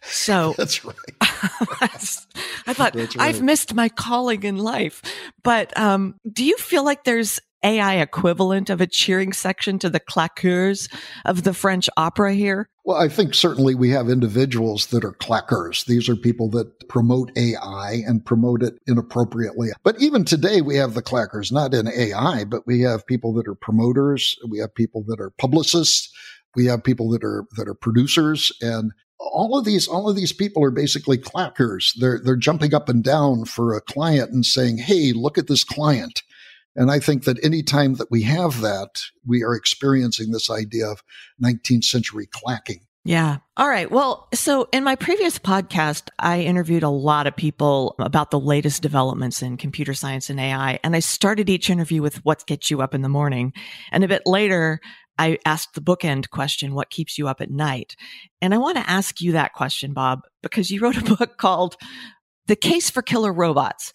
So 0.02 0.54
that's 0.58 0.84
right. 0.84 0.96
I 1.22 2.74
thought 2.74 2.96
right. 2.96 3.16
I've 3.20 3.42
missed 3.42 3.74
my 3.74 3.90
calling 3.90 4.44
in 4.44 4.58
life. 4.58 5.02
But 5.44 5.78
um, 5.78 6.16
do 6.32 6.44
you 6.44 6.58
feel 6.58 6.84
like 6.84 7.04
there's 7.04 7.40
AI 7.64 7.96
equivalent 7.96 8.70
of 8.70 8.82
a 8.82 8.88
cheering 8.88 9.34
section 9.34 9.80
to 9.80 9.90
the 9.90 10.00
claqueurs 10.00 10.94
of 11.26 11.44
the 11.44 11.54
French 11.54 11.90
opera 11.98 12.34
here? 12.34 12.70
Well, 12.86 12.98
I 12.98 13.08
think 13.08 13.34
certainly 13.34 13.76
we 13.76 13.92
have 13.92 14.10
individuals 14.10 14.88
that 14.88 15.06
are 15.06 15.14
clackers. 15.14 15.86
These 15.86 16.10
are 16.10 16.18
people 16.18 16.50
that 16.50 16.90
promote 16.90 17.32
AI 17.38 18.02
and 18.06 18.26
promote 18.26 18.62
it 18.62 18.78
inappropriately. 18.88 19.70
But 19.84 20.02
even 20.02 20.26
today, 20.26 20.60
we 20.60 20.76
have 20.76 20.94
the 20.94 21.02
clackers, 21.02 21.50
not 21.50 21.74
in 21.74 21.88
AI, 21.88 22.44
but 22.44 22.68
we 22.68 22.82
have 22.82 23.08
people 23.08 23.34
that 23.36 23.48
are 23.48 23.56
promoters. 23.56 24.38
We 24.50 24.60
have 24.60 24.76
people 24.76 25.04
that 25.08 25.22
are 25.22 25.30
publicists. 25.30 26.12
We 26.56 26.66
have 26.66 26.84
people 26.84 27.10
that 27.12 27.24
are, 27.24 27.46
that 27.56 27.70
are 27.70 27.74
producers 27.74 28.52
and 28.62 28.92
all 29.18 29.58
of 29.58 29.64
these, 29.64 29.88
all 29.88 30.10
of 30.10 30.18
these 30.18 30.34
people 30.34 30.62
are 30.66 30.72
basically 30.72 31.18
clackers. 31.18 31.94
They're, 31.98 32.20
they're 32.22 32.36
jumping 32.36 32.74
up 32.74 32.90
and 32.90 33.02
down 33.02 33.46
for 33.46 33.74
a 33.74 33.80
client 33.80 34.32
and 34.32 34.46
saying, 34.46 34.80
Hey, 34.80 35.14
look 35.14 35.38
at 35.38 35.48
this 35.48 35.64
client. 35.64 36.24
And 36.76 36.92
I 36.92 37.00
think 37.00 37.26
that 37.26 37.44
any 37.44 37.62
time 37.62 37.96
that 37.96 38.10
we 38.10 38.24
have 38.24 38.62
that, 38.62 39.04
we 39.26 39.44
are 39.44 39.54
experiencing 39.54 40.32
this 40.32 40.50
idea 40.50 40.88
of 40.88 41.04
19th 41.42 41.84
century 41.84 42.28
clacking. 42.32 42.82
Yeah. 43.06 43.40
All 43.58 43.68
right. 43.68 43.92
Well, 43.92 44.30
so 44.34 44.70
in 44.72 44.86
my 44.86 44.96
previous 44.96 45.38
podcast, 45.38 46.08
I 46.20 46.42
interviewed 46.42 46.84
a 46.84 46.90
lot 46.90 47.28
of 47.28 47.36
people 47.36 47.96
about 48.00 48.32
the 48.32 48.40
latest 48.40 48.82
developments 48.82 49.42
in 49.42 49.58
computer 49.58 49.94
science 49.94 50.30
and 50.30 50.40
AI. 50.40 50.80
And 50.86 50.96
I 50.96 51.00
started 51.00 51.50
each 51.50 51.70
interview 51.70 52.02
with 52.02 52.24
what 52.24 52.48
gets 52.48 52.72
you 52.72 52.82
up 52.82 52.96
in 52.96 53.02
the 53.02 53.10
morning. 53.10 53.52
And 53.92 54.06
a 54.06 54.08
bit 54.08 54.22
later, 54.26 54.80
I 55.18 55.38
asked 55.46 55.76
the 55.76 55.82
bookend 55.82 56.30
question, 56.30 56.74
what 56.74 56.90
keeps 56.90 57.18
you 57.18 57.28
up 57.28 57.42
at 57.42 57.52
night? 57.52 57.98
And 58.42 58.54
I 58.54 58.58
want 58.58 58.78
to 58.78 58.90
ask 58.90 59.20
you 59.20 59.34
that 59.34 59.54
question, 59.54 59.94
Bob, 59.94 60.22
because 60.42 60.72
you 60.72 60.80
wrote 60.80 60.98
a 60.98 61.16
book 61.16 61.38
called 61.38 61.76
The 62.48 62.56
Case 62.56 62.90
for 62.90 63.02
Killer 63.02 63.34
Robots. 63.34 63.92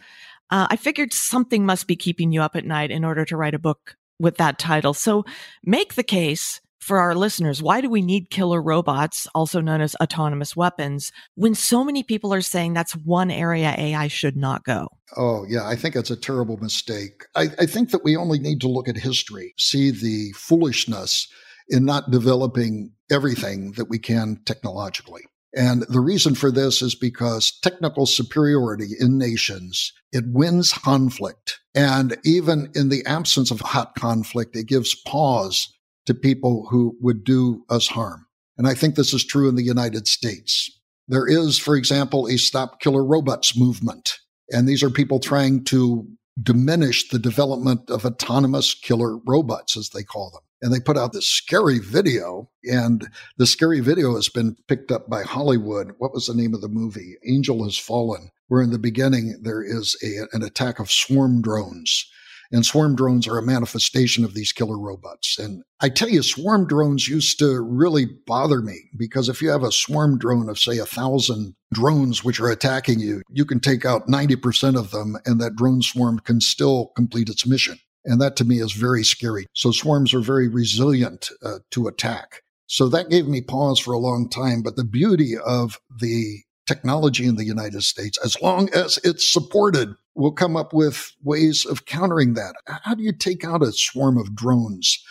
Uh, 0.51 0.67
I 0.71 0.77
figured 0.77 1.13
something 1.13 1.67
must 1.67 1.87
be 1.87 1.97
keeping 1.97 2.33
you 2.33 2.43
up 2.43 2.57
at 2.57 2.65
night 2.65 2.91
in 2.91 3.05
order 3.05 3.25
to 3.25 3.37
write 3.37 3.55
a 3.55 3.59
book 3.59 3.97
with 4.19 4.37
that 4.39 4.59
title. 4.59 4.95
So 4.95 5.25
make 5.65 5.95
the 5.95 6.03
case 6.03 6.61
for 6.81 7.01
our 7.01 7.15
listeners, 7.15 7.63
why 7.63 7.81
do 7.81 7.91
we 7.91 8.01
need 8.01 8.31
killer 8.31 8.63
robots, 8.63 9.29
also 9.35 9.61
known 9.61 9.81
as 9.81 9.95
autonomous 9.97 10.57
weapons, 10.57 11.13
when 11.35 11.55
so 11.55 11.85
many 11.85 12.03
people 12.03 12.33
are 12.33 12.41
saying 12.41 12.73
that's 12.73 12.97
one 12.97 13.31
area 13.31 13.75
AI 13.77 14.09
should 14.09 14.37
not 14.37 14.65
go? 14.65 14.89
Oh, 15.17 15.45
yeah, 15.49 15.67
I 15.67 15.77
think 15.77 15.97
it's 15.97 16.11
a 16.11 16.17
terrible 16.17 16.57
mistake. 16.57 17.25
I, 17.35 17.49
I 17.59 17.67
think 17.67 17.91
that 17.91 18.05
we 18.05 18.17
only 18.17 18.39
need 18.39 18.61
to 18.63 18.69
look 18.69 18.89
at 18.89 18.97
history, 18.97 19.55
see 19.59 19.91
the 19.91 20.33
foolishness 20.33 21.29
in 21.69 21.85
not 21.85 22.11
developing 22.11 22.93
everything 23.11 23.73
that 23.73 23.91
we 23.91 23.99
can 23.99 24.41
technologically. 24.47 25.25
And 25.55 25.83
the 25.89 26.01
reason 26.01 26.35
for 26.35 26.51
this 26.51 26.83
is 26.83 26.95
because 26.95 27.59
technical 27.63 28.07
superiority 28.07 28.89
in 29.01 29.17
nations, 29.17 29.93
it 30.13 30.25
wins 30.27 30.73
conflict. 30.73 31.61
And 31.75 32.19
even 32.25 32.71
in 32.75 32.91
the 32.91 33.05
absence 33.07 33.51
of 33.51 33.61
hot 33.61 33.95
conflict, 33.95 34.57
it 34.57 34.67
gives 34.67 34.95
pause 35.07 35.73
to 36.07 36.15
people 36.15 36.67
who 36.71 36.97
would 37.01 37.25
do 37.25 37.65
us 37.71 37.89
harm. 37.89 38.27
And 38.59 38.67
I 38.67 38.75
think 38.75 38.95
this 38.95 39.15
is 39.15 39.25
true 39.25 39.49
in 39.49 39.55
the 39.55 39.63
United 39.63 40.07
States. 40.09 40.71
There 41.07 41.27
is, 41.27 41.59
for 41.59 41.77
example, 41.77 42.27
a 42.27 42.37
stop 42.37 42.81
killer 42.81 43.05
robots 43.05 43.57
movement. 43.57 44.19
And 44.51 44.69
these 44.69 44.83
are 44.83 44.91
people 44.91 45.21
trying 45.21 45.65
to 45.65 46.07
diminish 46.43 47.09
the 47.09 47.19
development 47.19 47.91
of 47.91 48.05
autonomous 48.05 48.75
killer 48.75 49.19
robots, 49.19 49.77
as 49.77 49.91
they 49.91 50.03
call 50.03 50.31
them. 50.31 50.43
And 50.61 50.73
they 50.73 50.81
put 50.81 50.99
out 50.99 51.13
this 51.13 51.27
scary 51.27 51.79
video, 51.79 52.51
and 52.65 53.09
the 53.37 53.47
scary 53.47 53.81
video 53.81 54.15
has 54.17 54.29
been 54.29 54.57
picked 54.67 54.91
up 54.91 55.09
by 55.09 55.23
Hollywood. 55.23 55.93
What 55.99 56.13
was 56.13 56.27
the 56.27 56.35
name 56.35 56.53
of 56.53 56.61
the 56.61 56.69
movie? 56.69 57.17
Angel 57.27 57.63
Has 57.65 57.79
Fallen, 57.79 58.31
where 58.49 58.63
in 58.63 58.71
the 58.71 58.79
beginning 58.79 59.41
there 59.43 59.63
is 59.63 59.97
a, 60.03 60.27
an 60.37 60.43
attack 60.43 60.81
of 60.81 60.91
swarm 60.91 61.43
drones 61.43 62.11
and 62.51 62.65
swarm 62.65 62.97
drones 62.97 63.29
are 63.29 63.39
a 63.39 63.43
manifestation 63.43 64.25
of 64.25 64.35
these 64.35 64.53
killer 64.53 64.79
robots. 64.79 65.39
And 65.39 65.63
I 65.81 65.91
tell 65.91 66.09
you, 66.09 66.23
swarm 66.23 66.67
drones 66.67 67.07
used 67.07 67.39
to 67.41 67.61
really 67.61 68.07
bother 68.27 68.63
me 68.63 68.91
because 68.97 69.29
if 69.29 69.43
you 69.43 69.51
have 69.51 69.63
a 69.63 69.73
swarm 69.73 70.19
drone 70.19 70.49
of, 70.49 70.59
say, 70.59 70.79
a 70.79 70.87
thousand 70.87 71.55
drones 71.73 72.25
which 72.25 72.41
are 72.41 72.49
attacking 72.49 73.01
you, 73.01 73.23
you 73.31 73.45
can 73.45 73.61
take 73.61 73.85
out 73.85 74.09
90% 74.09 74.79
of 74.79 74.91
them 74.91 75.17
and 75.27 75.41
that 75.41 75.57
drone 75.57 75.83
swarm 75.83 76.21
can 76.21 76.41
still 76.41 76.93
complete 76.97 77.29
its 77.29 77.47
mission. 77.47 77.79
And 78.05 78.21
that 78.21 78.37
to 78.37 78.45
me 78.45 78.61
is 78.61 78.73
very 78.73 79.05
scary. 79.05 79.47
So 79.53 79.71
swarms 79.71 80.15
are 80.15 80.21
very 80.21 80.49
resilient 80.49 81.31
uh, 81.43 81.59
to 81.73 81.89
attack. 81.89 82.43
So 82.67 82.89
that 82.89 83.11
gave 83.11 83.27
me 83.27 83.41
pause 83.41 83.79
for 83.79 83.93
a 83.93 83.99
long 83.99 84.29
time. 84.29 84.63
But 84.63 84.77
the 84.77 84.85
beauty 84.85 85.37
of 85.37 85.81
the 86.01 86.43
technology 86.67 87.27
in 87.27 87.37
the 87.37 87.45
United 87.45 87.83
States, 87.83 88.19
as 88.25 88.41
long 88.43 88.69
as 88.75 88.99
it's 89.03 89.27
supported, 89.27 89.95
will 90.15 90.33
come 90.33 90.57
up 90.57 90.73
with 90.73 91.13
ways 91.23 91.65
of 91.65 91.87
countering 91.87 92.35
that. 92.35 92.55
How 92.67 92.95
do 92.95 93.03
you 93.03 93.13
take 93.13 93.45
out 93.45 93.63
a 93.63 93.73
swarm 93.73 94.19
of 94.19 94.35
drones? 94.35 95.03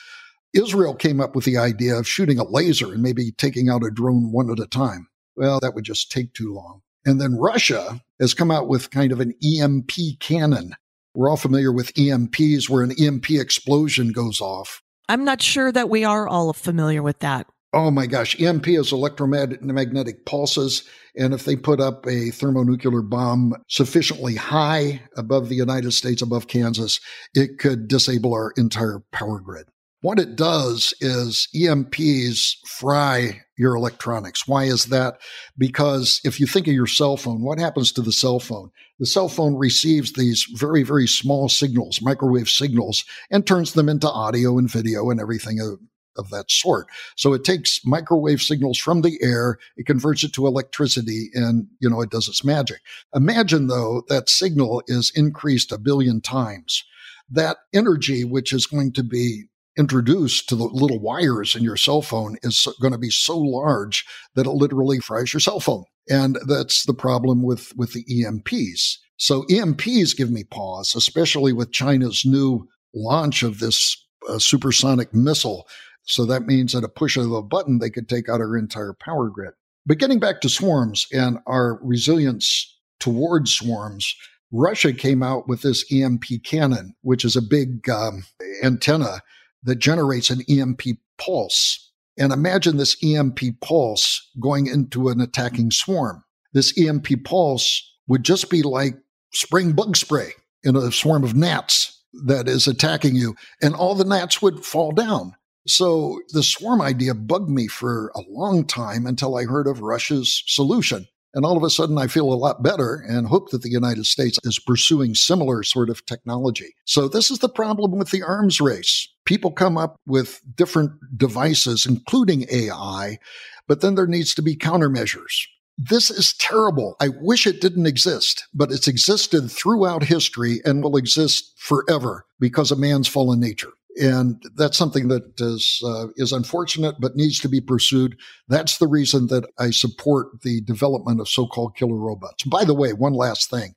Israel 0.54 0.96
came 0.96 1.20
up 1.20 1.36
with 1.36 1.46
the 1.46 1.58
idea 1.58 1.96
of 1.96 2.08
shooting 2.08 2.40
a 2.40 2.44
laser 2.44 2.94
and 2.94 3.02
maybe 3.02 3.32
taking 3.32 3.70
out 3.70 3.84
a 3.84 3.92
drone 3.92 4.32
one 4.32 4.52
at 4.52 4.60
a 4.60 4.68
time. 4.68 5.08
Well, 5.36 5.60
that 5.60 5.76
would 5.76 5.84
just 5.84 6.12
take 6.12 6.34
too 6.34 6.54
long. 6.54 6.82
And 7.06 7.22
then 7.22 7.38
Russia 7.38 8.02
has 8.20 8.34
come 8.34 8.52
out 8.52 8.68
with 8.68 8.92
kind 8.92 9.12
of 9.12 9.20
an 9.20 9.34
EMP 9.44 9.92
cannon. 10.20 10.74
We're 11.18 11.32
all 11.32 11.36
familiar 11.36 11.72
with 11.72 11.96
EMPs, 11.96 12.70
where 12.70 12.84
an 12.84 12.92
EMP 12.92 13.32
explosion 13.32 14.10
goes 14.10 14.40
off. 14.40 14.84
I'm 15.10 15.26
not 15.26 15.42
sure 15.42 15.72
that 15.72 15.90
we 15.90 16.04
are 16.04 16.28
all 16.28 16.54
familiar 16.54 17.02
with 17.02 17.18
that. 17.20 17.48
Oh 17.74 17.90
my 17.90 18.06
gosh, 18.06 18.40
EMP 18.40 18.68
is 18.68 18.92
electromagnetic 18.92 20.28
pulses. 20.28 20.84
And 21.18 21.34
if 21.34 21.44
they 21.44 21.56
put 21.56 21.80
up 21.80 22.06
a 22.06 22.30
thermonuclear 22.30 23.02
bomb 23.02 23.56
sufficiently 23.68 24.36
high 24.36 25.02
above 25.18 25.50
the 25.50 25.56
United 25.56 25.94
States, 25.94 26.22
above 26.22 26.50
Kansas, 26.50 27.00
it 27.34 27.58
could 27.58 27.88
disable 27.88 28.36
our 28.36 28.54
entire 28.56 29.02
power 29.12 29.40
grid. 29.40 29.66
What 30.08 30.20
it 30.20 30.38
does 30.38 30.94
is 31.02 31.50
EMPs 31.54 32.66
fry 32.66 33.42
your 33.58 33.76
electronics. 33.76 34.48
Why 34.48 34.64
is 34.64 34.86
that? 34.86 35.20
Because 35.58 36.22
if 36.24 36.40
you 36.40 36.48
think 36.48 36.66
of 36.70 36.74
your 36.74 36.88
cell 36.88 37.18
phone, 37.18 37.42
what 37.42 37.60
happens 37.60 37.92
to 37.92 38.02
the 38.02 38.14
cell 38.14 38.40
phone? 38.40 38.72
The 39.00 39.06
cell 39.06 39.28
phone 39.28 39.56
receives 39.56 40.14
these 40.14 40.48
very, 40.54 40.82
very 40.84 41.08
small 41.08 41.50
signals, 41.50 42.02
microwave 42.02 42.48
signals, 42.48 43.04
and 43.30 43.46
turns 43.46 43.74
them 43.74 43.90
into 43.90 44.10
audio 44.10 44.58
and 44.58 44.72
video 44.72 45.10
and 45.10 45.20
everything 45.20 45.60
of 45.60 46.30
that 46.30 46.50
sort. 46.50 46.88
So 47.18 47.34
it 47.34 47.44
takes 47.44 47.82
microwave 47.86 48.42
signals 48.42 48.78
from 48.78 49.02
the 49.02 49.18
air, 49.22 49.58
it 49.76 49.88
converts 49.88 50.24
it 50.24 50.32
to 50.36 50.48
electricity, 50.48 51.32
and 51.34 51.68
you 51.82 51.90
know 51.90 52.00
it 52.00 52.12
does 52.12 52.30
its 52.30 52.46
magic. 52.46 52.80
Imagine 53.14 53.68
though 53.68 54.04
that 54.08 54.30
signal 54.30 54.84
is 54.88 55.12
increased 55.16 55.74
a 55.74 55.78
billion 55.78 56.22
times. 56.22 56.86
That 57.30 57.58
energy, 57.74 58.24
which 58.24 58.54
is 58.54 58.68
going 58.68 58.94
to 58.94 59.04
be 59.04 59.50
introduced 59.78 60.50
to 60.50 60.56
the 60.56 60.66
little 60.66 61.00
wires 61.00 61.56
in 61.56 61.64
your 61.64 61.78
cell 61.78 62.02
phone, 62.02 62.38
is 62.44 62.68
going 62.82 62.94
to 62.94 63.00
be 63.00 63.10
so 63.10 63.38
large 63.38 64.06
that 64.36 64.46
it 64.46 64.52
literally 64.52 65.00
fries 65.00 65.34
your 65.34 65.40
cell 65.40 65.60
phone. 65.60 65.84
And 66.10 66.38
that's 66.48 66.86
the 66.86 66.94
problem 66.94 67.44
with, 67.44 67.74
with 67.76 67.94
the 67.94 68.06
EMPs. 68.06 68.98
So 69.18 69.44
EMPs 69.44 70.16
give 70.16 70.32
me 70.32 70.44
pause, 70.44 70.96
especially 70.96 71.54
with 71.54 71.72
China's 71.72 72.24
new 72.26 72.68
launch 72.94 73.44
of 73.44 73.60
this 73.60 74.06
uh, 74.30 74.40
supersonic 74.40 75.14
missile 75.14 75.68
so 76.08 76.26
that 76.26 76.48
means 76.48 76.74
at 76.74 76.86
a 76.86 76.90
push 76.90 77.18
of 77.18 77.32
a 77.32 77.42
button, 77.42 77.80
they 77.80 77.90
could 77.90 78.08
take 78.08 78.30
out 78.30 78.40
our 78.40 78.58
entire 78.58 78.94
power 78.94 79.30
grid. 79.30 79.54
But 79.86 80.00
getting 80.00 80.20
back 80.20 80.42
to 80.42 80.50
swarms 80.50 81.06
and 81.12 81.40
our 81.46 81.80
resilience 81.84 82.80
towards 83.00 83.52
swarms, 83.54 84.16
Russia 84.52 84.94
came 84.94 85.22
out 85.22 85.48
with 85.48 85.62
this 85.62 85.86
EMP 85.92 86.24
cannon, 86.44 86.96
which 87.02 87.26
is 87.26 87.36
a 87.36 87.42
big 87.42 87.90
um, 87.90 88.24
antenna 88.64 89.22
that 89.64 89.78
generates 89.78 90.30
an 90.30 90.42
EMP 90.50 90.82
pulse. 91.18 91.92
And 92.18 92.32
imagine 92.32 92.78
this 92.78 92.98
EMP 93.04 93.62
pulse 93.62 94.30
going 94.40 94.68
into 94.68 95.10
an 95.10 95.22
attacking 95.22 95.72
swarm. 95.72 96.24
This 96.54 96.78
EMP 96.78 97.24
pulse 97.24 97.84
would 98.08 98.24
just 98.24 98.50
be 98.50 98.64
like 98.64 98.96
spring 99.34 99.74
bug 99.74 99.96
spray 99.96 100.32
in 100.64 100.76
a 100.76 100.92
swarm 100.92 101.24
of 101.24 101.36
gnats 101.36 102.04
that 102.26 102.48
is 102.48 102.68
attacking 102.68 103.16
you, 103.16 103.36
and 103.62 103.76
all 103.76 103.94
the 103.94 104.06
gnats 104.06 104.42
would 104.42 104.66
fall 104.66 104.92
down. 104.92 105.36
So 105.68 106.22
the 106.32 106.44
swarm 106.44 106.82
idea 106.82 107.14
bugged 107.14 107.50
me 107.50 107.68
for 107.68 108.12
a 108.16 108.22
long 108.30 108.66
time 108.66 109.06
until 109.06 109.38
I 109.38 109.44
heard 109.44 109.68
of 109.68 109.82
Russia's 109.82 110.44
solution. 110.48 111.08
And 111.34 111.46
all 111.46 111.58
of 111.58 111.64
a 111.64 111.70
sudden, 111.70 111.98
I 111.98 112.08
feel 112.08 112.32
a 112.32 112.36
lot 112.36 112.64
better 112.64 113.04
and 113.08 113.28
hope 113.28 113.52
that 113.52 113.62
the 113.62 113.70
United 113.70 114.06
States 114.06 114.40
is 114.44 114.58
pursuing 114.58 115.14
similar 115.14 115.62
sort 115.62 115.90
of 115.90 116.06
technology. 116.06 116.74
So, 116.86 117.08
this 117.08 117.30
is 117.30 117.40
the 117.40 117.50
problem 117.50 117.92
with 117.92 118.12
the 118.12 118.24
arms 118.24 118.60
race. 118.62 119.08
People 119.28 119.52
come 119.52 119.78
up 119.78 120.00
with 120.06 120.42
different 120.56 120.94
devices, 121.18 121.86
including 121.86 122.46
AI, 122.50 123.20
but 123.68 123.82
then 123.82 123.96
there 123.96 124.08
needs 124.08 124.34
to 124.36 124.42
be 124.42 124.56
countermeasures. 124.56 125.48
This 125.78 126.10
is 126.10 126.34
terrible. 126.38 126.96
I 127.02 127.10
wish 127.10 127.46
it 127.46 127.60
didn't 127.60 127.88
exist, 127.88 128.48
but 128.54 128.72
it's 128.72 128.88
existed 128.88 129.52
throughout 129.52 130.04
history 130.04 130.62
and 130.64 130.82
will 130.82 130.96
exist 130.96 131.54
forever 131.58 132.26
because 132.40 132.72
of 132.72 132.80
man's 132.80 133.10
fallen 133.10 133.42
nature 133.42 133.74
and 134.00 134.42
that's 134.56 134.78
something 134.78 135.08
that 135.08 135.40
is 135.40 135.82
uh, 135.86 136.08
is 136.16 136.32
unfortunate 136.32 136.96
but 137.00 137.16
needs 137.16 137.40
to 137.40 137.50
be 137.50 137.62
pursued. 137.62 138.18
That's 138.48 138.78
the 138.78 138.88
reason 138.88 139.28
that 139.28 139.50
I 139.60 139.72
support 139.72 140.42
the 140.42 140.62
development 140.62 141.20
of 141.20 141.28
so-called 141.28 141.76
killer 141.76 141.98
robots. 141.98 142.44
By 142.44 142.64
the 142.64 142.74
way, 142.74 142.94
one 142.94 143.14
last 143.14 143.50
thing: 143.50 143.74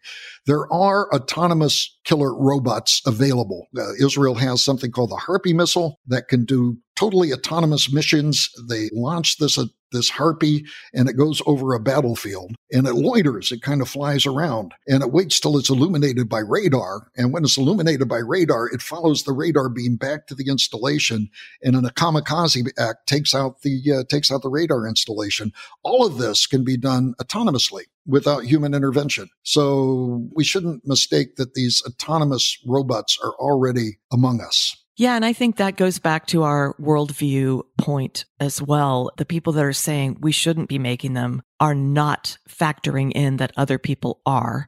there 0.47 0.71
are 0.73 1.13
autonomous 1.15 1.97
killer 2.05 2.35
robots 2.35 3.03
available. 3.07 3.69
Uh, 3.77 3.93
Israel 4.01 4.35
has 4.35 4.63
something 4.65 4.91
called 4.91 5.11
the 5.11 5.17
Harpy 5.17 5.53
missile 5.53 6.01
that 6.07 6.29
can 6.29 6.45
do 6.45 6.79
totally 7.01 7.33
autonomous 7.33 7.91
missions. 7.91 8.51
They 8.69 8.91
launch 8.93 9.39
this 9.39 9.57
uh, 9.57 9.65
this 9.91 10.11
harpy 10.11 10.65
and 10.95 11.09
it 11.09 11.15
goes 11.15 11.43
over 11.47 11.75
a 11.75 11.81
battlefield 11.81 12.55
and 12.71 12.87
it 12.87 12.95
loiters. 12.95 13.51
It 13.51 13.63
kind 13.63 13.81
of 13.81 13.89
flies 13.89 14.25
around 14.25 14.73
and 14.87 15.03
it 15.03 15.11
waits 15.11 15.41
till 15.41 15.59
it's 15.59 15.71
illuminated 15.71 16.29
by 16.29 16.41
radar. 16.41 17.09
And 17.17 17.33
when 17.33 17.43
it's 17.43 17.59
illuminated 17.59 18.09
by 18.09 18.19
radar, 18.19 18.69
it 18.69 18.83
follows 18.83 19.25
the 19.25 19.33
radar 19.33 19.69
beam 19.69 19.97
back 19.97 20.29
to 20.29 20.35
the 20.37 20.49
installation 20.49 21.29
and 21.65 21.75
in 21.75 21.85
a 21.85 21.91
kamikaze 21.91 22.69
act 22.79 23.09
takes 23.09 23.35
out 23.35 23.63
the 23.63 23.83
uh, 23.93 24.05
takes 24.09 24.31
out 24.31 24.43
the 24.43 24.49
radar 24.51 24.87
installation. 24.87 25.53
All 25.83 26.07
of 26.07 26.19
this 26.19 26.47
can 26.47 26.63
be 26.63 26.77
done 26.77 27.15
autonomously 27.21 27.85
without 28.07 28.45
human 28.45 28.75
intervention. 28.75 29.29
So 29.43 30.29
we 30.35 30.45
shouldn't 30.45 30.87
mistake 30.87 31.37
that 31.37 31.55
these 31.55 31.83
autonomous 31.85 32.59
robots 32.67 33.19
are 33.25 33.33
already 33.41 33.99
among 34.13 34.41
us. 34.41 34.77
Yeah, 35.01 35.17
and 35.17 35.25
I 35.25 35.33
think 35.33 35.57
that 35.57 35.79
goes 35.79 35.99
back 35.99 36.27
to 36.27 36.43
our 36.43 36.75
worldview 36.79 37.63
point 37.79 38.27
as 38.39 38.61
well. 38.61 39.11
The 39.17 39.25
people 39.25 39.55
that 39.55 39.65
are 39.65 39.73
saying 39.73 40.19
we 40.21 40.31
shouldn't 40.31 40.69
be 40.69 40.79
making 40.79 41.15
them 41.15 41.41
are 41.59 41.75
not 41.75 42.37
factoring 42.47 43.11
in 43.15 43.39
that 43.39 43.55
other 43.57 43.79
people 43.79 44.21
are. 44.27 44.67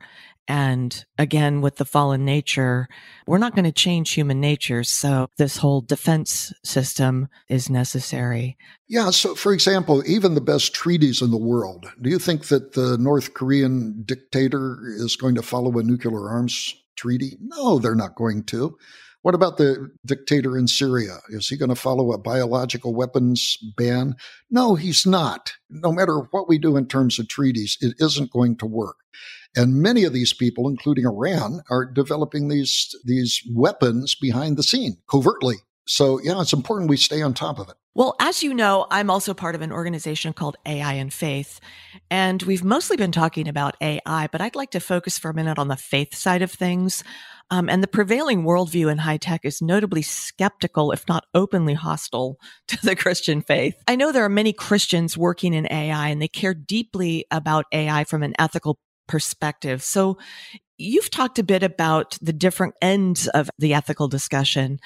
And 0.49 1.05
again, 1.19 1.61
with 1.61 1.77
the 1.77 1.85
fallen 1.85 2.25
nature, 2.25 2.89
we're 3.27 3.37
not 3.37 3.55
going 3.55 3.67
to 3.67 3.73
change 3.73 4.13
human 4.13 4.41
nature. 4.41 4.85
So 4.85 5.29
this 5.37 5.59
whole 5.59 5.83
defense 5.83 6.51
system 6.65 7.29
is 7.51 7.69
necessary. 7.69 8.57
Yeah. 8.89 9.11
So, 9.11 9.35
for 9.35 9.53
example, 9.53 10.03
even 10.07 10.33
the 10.33 10.41
best 10.41 10.73
treaties 10.73 11.21
in 11.21 11.31
the 11.31 11.37
world, 11.37 11.85
do 12.01 12.09
you 12.09 12.19
think 12.19 12.47
that 12.47 12.73
the 12.73 12.97
North 12.97 13.35
Korean 13.35 14.03
dictator 14.07 14.79
is 14.97 15.15
going 15.15 15.35
to 15.35 15.43
follow 15.43 15.77
a 15.77 15.83
nuclear 15.83 16.31
arms 16.31 16.75
treaty? 16.97 17.37
No, 17.39 17.79
they're 17.79 17.95
not 17.95 18.15
going 18.15 18.45
to. 18.45 18.79
What 19.23 19.37
about 19.37 19.57
the 19.57 19.91
dictator 20.05 20.59
in 20.59 20.67
Syria? 20.67 21.19
Is 21.31 21.49
he 21.49 21.57
going 21.57 21.69
to 21.69 21.77
follow 21.77 22.13
a 22.13 22.19
biological 22.19 22.93
weapons 22.93 23.57
ban? 23.77 24.17
No, 24.51 24.75
he's 24.75 25.07
not. 25.07 25.53
No 25.71 25.93
matter 25.93 26.19
what 26.33 26.49
we 26.49 26.59
do 26.59 26.77
in 26.77 26.87
terms 26.87 27.19
of 27.19 27.29
treaties, 27.29 27.79
it 27.81 27.95
isn't 28.01 28.33
going 28.33 28.57
to 28.57 28.67
work. 28.67 28.97
And 29.55 29.81
many 29.81 30.05
of 30.05 30.13
these 30.13 30.33
people, 30.33 30.69
including 30.69 31.07
Iran, 31.07 31.63
are 31.71 31.85
developing 31.85 32.49
these, 32.49 32.95
these 33.05 33.41
weapons 33.55 34.15
behind 34.15 34.57
the 34.57 34.63
scene 34.63 34.97
covertly. 35.09 35.57
So, 35.87 36.21
yeah, 36.21 36.41
it's 36.41 36.53
important 36.53 36.91
we 36.91 36.97
stay 36.97 37.23
on 37.23 37.35
top 37.35 37.59
of 37.59 37.69
it. 37.69 37.75
Well, 37.95 38.17
as 38.21 38.43
you 38.43 38.55
know, 38.55 38.87
I'm 38.91 39.11
also 39.11 39.35
part 39.35 39.55
of 39.55 39.61
an 39.61 39.71
organization 39.71 40.33
called 40.33 40.57
AI 40.65 40.95
and 40.95 41.13
Faith. 41.13 41.61
And 42.11 42.43
we've 42.45 42.65
mostly 42.65 42.97
been 42.97 43.13
talking 43.13 43.49
about 43.49 43.77
AI, 43.83 44.29
but 44.29 44.41
I'd 44.41 44.55
like 44.55 44.71
to 44.71 44.81
focus 44.81 45.19
for 45.19 45.31
a 45.31 45.35
minute 45.35 45.59
on 45.59 45.69
the 45.69 45.77
faith 45.77 46.15
side 46.15 46.41
of 46.41 46.51
things. 46.51 47.05
Um, 47.51 47.69
and 47.69 47.83
the 47.83 47.89
prevailing 47.89 48.45
worldview 48.45 48.91
in 48.91 48.97
high 48.97 49.19
tech 49.19 49.43
is 49.45 49.61
notably 49.61 50.01
skeptical, 50.01 50.91
if 50.91 51.07
not 51.07 51.27
openly 51.35 51.75
hostile 51.75 52.39
to 52.69 52.79
the 52.83 52.97
Christian 52.97 53.43
faith. 53.43 53.75
I 53.87 53.97
know 53.97 54.11
there 54.11 54.25
are 54.25 54.31
many 54.31 54.55
Christians 54.55 55.19
working 55.19 55.53
in 55.53 55.71
AI 55.71 56.09
and 56.09 56.23
they 56.23 56.29
care 56.29 56.55
deeply 56.55 57.27
about 57.31 57.67
AI 57.73 58.05
from 58.05 58.23
an 58.23 58.33
ethical 58.39 58.79
perspective. 59.07 59.83
So 59.83 60.17
you've 60.79 61.11
talked 61.11 61.39
a 61.39 61.45
bit 61.45 61.63
about 61.63 62.17
the 62.23 62.33
different 62.33 62.75
ends 62.81 63.29
of 63.29 63.51
the 63.59 63.75
ethical 63.75 64.09
discussion. 64.09 64.79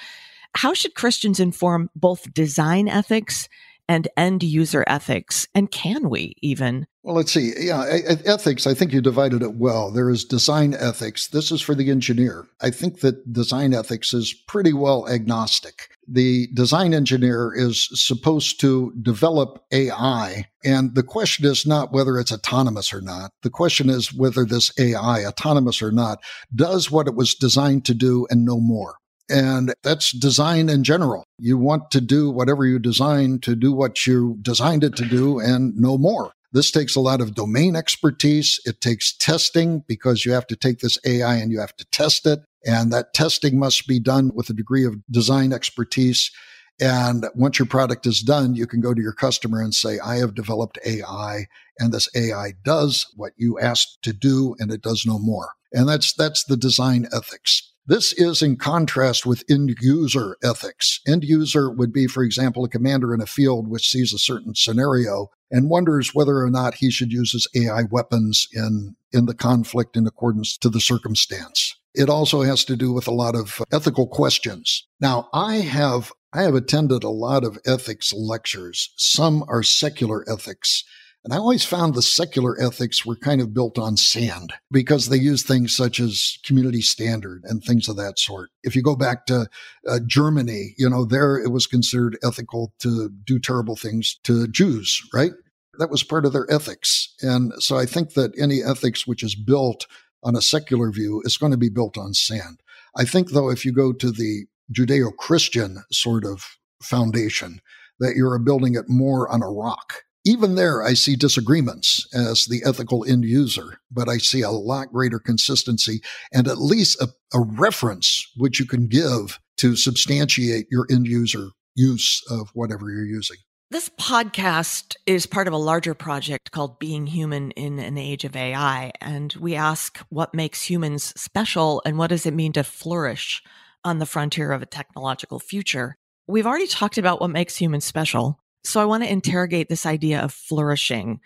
How 0.57 0.73
should 0.73 0.95
Christians 0.95 1.39
inform 1.39 1.91
both 1.95 2.33
design 2.33 2.87
ethics 2.87 3.47
and 3.87 4.07
end 4.17 4.41
user 4.41 4.83
ethics? 4.87 5.47
And 5.53 5.69
can 5.69 6.09
we 6.09 6.33
even? 6.41 6.87
Well, 7.03 7.15
let's 7.15 7.31
see. 7.31 7.53
Yeah, 7.59 7.83
ethics, 8.25 8.65
I 8.65 8.73
think 8.73 8.91
you 8.91 8.99
divided 8.99 9.43
it 9.43 9.53
well. 9.53 9.91
There 9.91 10.09
is 10.09 10.25
design 10.25 10.73
ethics. 10.73 11.27
This 11.27 11.51
is 11.51 11.61
for 11.61 11.75
the 11.75 11.91
engineer. 11.91 12.47
I 12.59 12.71
think 12.71 13.01
that 13.01 13.31
design 13.31 13.75
ethics 13.75 14.15
is 14.15 14.33
pretty 14.33 14.73
well 14.73 15.07
agnostic. 15.07 15.89
The 16.07 16.47
design 16.55 16.91
engineer 16.95 17.53
is 17.55 17.87
supposed 17.93 18.59
to 18.61 18.91
develop 18.99 19.63
AI. 19.71 20.47
And 20.65 20.95
the 20.95 21.03
question 21.03 21.45
is 21.45 21.67
not 21.67 21.93
whether 21.93 22.17
it's 22.17 22.31
autonomous 22.31 22.91
or 22.91 23.01
not. 23.01 23.29
The 23.43 23.51
question 23.51 23.91
is 23.91 24.11
whether 24.11 24.43
this 24.43 24.71
AI, 24.79 25.23
autonomous 25.23 25.83
or 25.83 25.91
not, 25.91 26.17
does 26.55 26.89
what 26.89 27.07
it 27.07 27.13
was 27.13 27.35
designed 27.35 27.85
to 27.85 27.93
do 27.93 28.25
and 28.31 28.43
no 28.43 28.59
more. 28.59 28.95
And 29.29 29.73
that's 29.83 30.11
design 30.11 30.69
in 30.69 30.83
general. 30.83 31.25
You 31.37 31.57
want 31.57 31.91
to 31.91 32.01
do 32.01 32.29
whatever 32.31 32.65
you 32.65 32.79
design 32.79 33.39
to 33.39 33.55
do 33.55 33.73
what 33.73 34.07
you 34.07 34.37
designed 34.41 34.83
it 34.83 34.95
to 34.97 35.05
do 35.05 35.39
and 35.39 35.75
no 35.75 35.97
more. 35.97 36.31
This 36.53 36.71
takes 36.71 36.95
a 36.95 37.01
lot 37.01 37.19
of 37.19 37.35
domain 37.35 37.75
expertise. 37.75 38.59
It 38.65 38.79
takes 38.79 39.15
testing 39.15 39.83
because 39.87 40.25
you 40.25 40.31
have 40.31 40.47
to 40.47 40.55
take 40.55 40.79
this 40.79 40.97
AI 41.05 41.35
and 41.35 41.51
you 41.51 41.59
have 41.59 41.75
to 41.75 41.85
test 41.91 42.25
it. 42.25 42.39
And 42.65 42.91
that 42.93 43.13
testing 43.13 43.59
must 43.59 43.87
be 43.87 43.99
done 43.99 44.31
with 44.33 44.49
a 44.49 44.53
degree 44.53 44.85
of 44.85 44.95
design 45.11 45.51
expertise. 45.51 46.31
And 46.79 47.25
once 47.35 47.59
your 47.59 47.65
product 47.65 48.05
is 48.05 48.21
done, 48.21 48.55
you 48.55 48.67
can 48.67 48.81
go 48.81 48.93
to 48.93 49.01
your 49.01 49.13
customer 49.13 49.61
and 49.61 49.73
say, 49.73 49.99
I 49.99 50.17
have 50.17 50.35
developed 50.35 50.79
AI 50.85 51.47
and 51.79 51.91
this 51.91 52.09
AI 52.15 52.53
does 52.63 53.05
what 53.15 53.33
you 53.35 53.59
asked 53.59 53.99
to 54.03 54.13
do 54.13 54.55
and 54.59 54.71
it 54.71 54.81
does 54.81 55.03
no 55.05 55.19
more. 55.19 55.49
And 55.73 55.89
that's, 55.89 56.13
that's 56.13 56.43
the 56.45 56.57
design 56.57 57.07
ethics. 57.13 57.66
This 57.87 58.11
is 58.11 58.41
in 58.41 58.57
contrast 58.57 59.25
with 59.25 59.45
end 59.49 59.73
user 59.79 60.35
ethics. 60.43 60.99
End 61.07 61.23
user 61.23 61.71
would 61.71 61.93
be, 61.93 62.05
for 62.05 62.21
example, 62.21 62.65
a 62.65 62.69
commander 62.69 63.13
in 63.13 63.21
a 63.21 63.25
field 63.25 63.69
which 63.69 63.89
sees 63.89 64.11
a 64.11 64.19
certain 64.19 64.55
scenario 64.55 65.29
and 65.49 65.69
wonders 65.69 66.13
whether 66.13 66.39
or 66.39 66.49
not 66.49 66.75
he 66.75 66.91
should 66.91 67.13
use 67.13 67.31
his 67.31 67.47
AI 67.55 67.83
weapons 67.89 68.49
in, 68.51 68.97
in 69.13 69.25
the 69.25 69.33
conflict 69.33 69.95
in 69.95 70.05
accordance 70.05 70.57
to 70.57 70.69
the 70.69 70.81
circumstance. 70.81 71.77
It 71.95 72.09
also 72.09 72.41
has 72.41 72.65
to 72.65 72.75
do 72.75 72.91
with 72.91 73.07
a 73.07 73.13
lot 73.13 73.35
of 73.35 73.61
ethical 73.71 74.05
questions. 74.05 74.85
Now, 74.99 75.29
I 75.33 75.55
have 75.55 76.11
I 76.33 76.43
have 76.43 76.55
attended 76.55 77.05
a 77.05 77.09
lot 77.09 77.45
of 77.45 77.57
ethics 77.65 78.11
lectures. 78.13 78.93
Some 78.97 79.45
are 79.47 79.63
secular 79.63 80.29
ethics 80.29 80.83
and 81.27 81.33
I 81.33 81.39
always 81.39 81.65
found 81.65 81.93
the 81.93 82.01
secular 82.01 82.55
ethics 82.57 83.05
were 83.05 83.17
kind 83.17 83.41
of 83.41 83.53
built 83.53 83.77
on 83.77 83.97
sand 83.97 84.53
because 84.71 85.09
they 85.09 85.17
use 85.17 85.43
things 85.43 85.75
such 85.75 85.99
as 85.99 86.37
community 86.45 86.79
standard 86.79 87.41
and 87.43 87.61
things 87.61 87.89
of 87.89 87.97
that 87.97 88.17
sort. 88.17 88.49
If 88.63 88.77
you 88.77 88.81
go 88.81 88.95
back 88.95 89.25
to 89.25 89.49
uh, 89.85 89.99
Germany, 90.07 90.73
you 90.77 90.89
know, 90.89 91.03
there 91.03 91.37
it 91.37 91.49
was 91.49 91.67
considered 91.67 92.17
ethical 92.23 92.71
to 92.79 93.09
do 93.09 93.39
terrible 93.39 93.75
things 93.75 94.17
to 94.23 94.47
Jews, 94.47 95.01
right? 95.13 95.33
That 95.79 95.89
was 95.89 96.01
part 96.01 96.25
of 96.25 96.31
their 96.31 96.49
ethics. 96.49 97.13
And 97.21 97.51
so 97.59 97.77
I 97.77 97.85
think 97.85 98.13
that 98.13 98.31
any 98.39 98.63
ethics 98.63 99.05
which 99.05 99.21
is 99.21 99.35
built 99.35 99.85
on 100.23 100.33
a 100.33 100.41
secular 100.41 100.91
view 100.91 101.21
is 101.25 101.35
going 101.35 101.51
to 101.51 101.57
be 101.57 101.67
built 101.67 101.97
on 101.97 102.13
sand. 102.13 102.61
I 102.95 103.03
think, 103.03 103.31
though, 103.31 103.49
if 103.49 103.65
you 103.65 103.73
go 103.73 103.91
to 103.91 104.11
the 104.13 104.45
Judeo 104.71 105.13
Christian 105.17 105.83
sort 105.91 106.23
of 106.23 106.45
foundation, 106.81 107.59
that 107.99 108.15
you're 108.15 108.39
building 108.39 108.75
it 108.75 108.85
more 108.87 109.27
on 109.27 109.43
a 109.43 109.51
rock 109.51 110.03
even 110.27 110.55
there, 110.55 110.83
I 110.83 110.93
see 110.93 111.15
disagreements 111.15 112.05
as 112.13 112.45
the 112.45 112.61
ethical 112.65 113.05
end 113.05 113.23
user, 113.23 113.79
but 113.89 114.09
I 114.09 114.17
see 114.17 114.41
a 114.41 114.51
lot 114.51 114.91
greater 114.91 115.19
consistency 115.19 116.01
and 116.33 116.47
at 116.47 116.57
least 116.57 117.01
a, 117.01 117.07
a 117.33 117.39
reference 117.39 118.29
which 118.35 118.59
you 118.59 118.65
can 118.65 118.87
give 118.87 119.39
to 119.57 119.77
substantiate 119.77 120.67
your 120.69 120.85
end 120.91 121.07
user 121.07 121.51
use 121.75 122.21
of 122.29 122.49
whatever 122.53 122.89
you're 122.89 123.05
using. 123.05 123.37
This 123.71 123.89
podcast 123.89 124.95
is 125.05 125.25
part 125.25 125.47
of 125.47 125.53
a 125.53 125.57
larger 125.57 125.93
project 125.93 126.51
called 126.51 126.77
Being 126.77 127.07
Human 127.07 127.51
in 127.51 127.79
an 127.79 127.97
Age 127.97 128.25
of 128.25 128.35
AI. 128.35 128.91
And 128.99 129.33
we 129.39 129.55
ask 129.55 129.97
what 130.09 130.33
makes 130.33 130.69
humans 130.69 131.13
special 131.15 131.81
and 131.85 131.97
what 131.97 132.07
does 132.07 132.25
it 132.25 132.33
mean 132.33 132.53
to 132.53 132.63
flourish 132.63 133.41
on 133.83 133.99
the 133.99 134.05
frontier 134.05 134.51
of 134.51 134.61
a 134.61 134.65
technological 134.65 135.39
future. 135.39 135.95
We've 136.27 136.47
already 136.47 136.67
talked 136.67 136.97
about 136.97 137.21
what 137.21 137.29
makes 137.29 137.55
humans 137.55 137.85
special. 137.85 138.39
So 138.67 138.81
I 138.81 138.85
want 138.85 139.03
to 139.03 139.11
interrogate 139.11 139.69
this 139.69 139.85
idea 139.85 140.19
of 140.19 140.33
flourishing. 140.33 141.21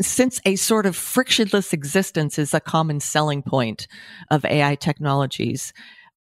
Since 0.00 0.40
a 0.44 0.56
sort 0.56 0.84
of 0.84 0.94
frictionless 0.94 1.72
existence 1.72 2.38
is 2.38 2.52
a 2.52 2.60
common 2.60 3.00
selling 3.00 3.42
point 3.42 3.88
of 4.30 4.44
AI 4.44 4.74
technologies, 4.74 5.72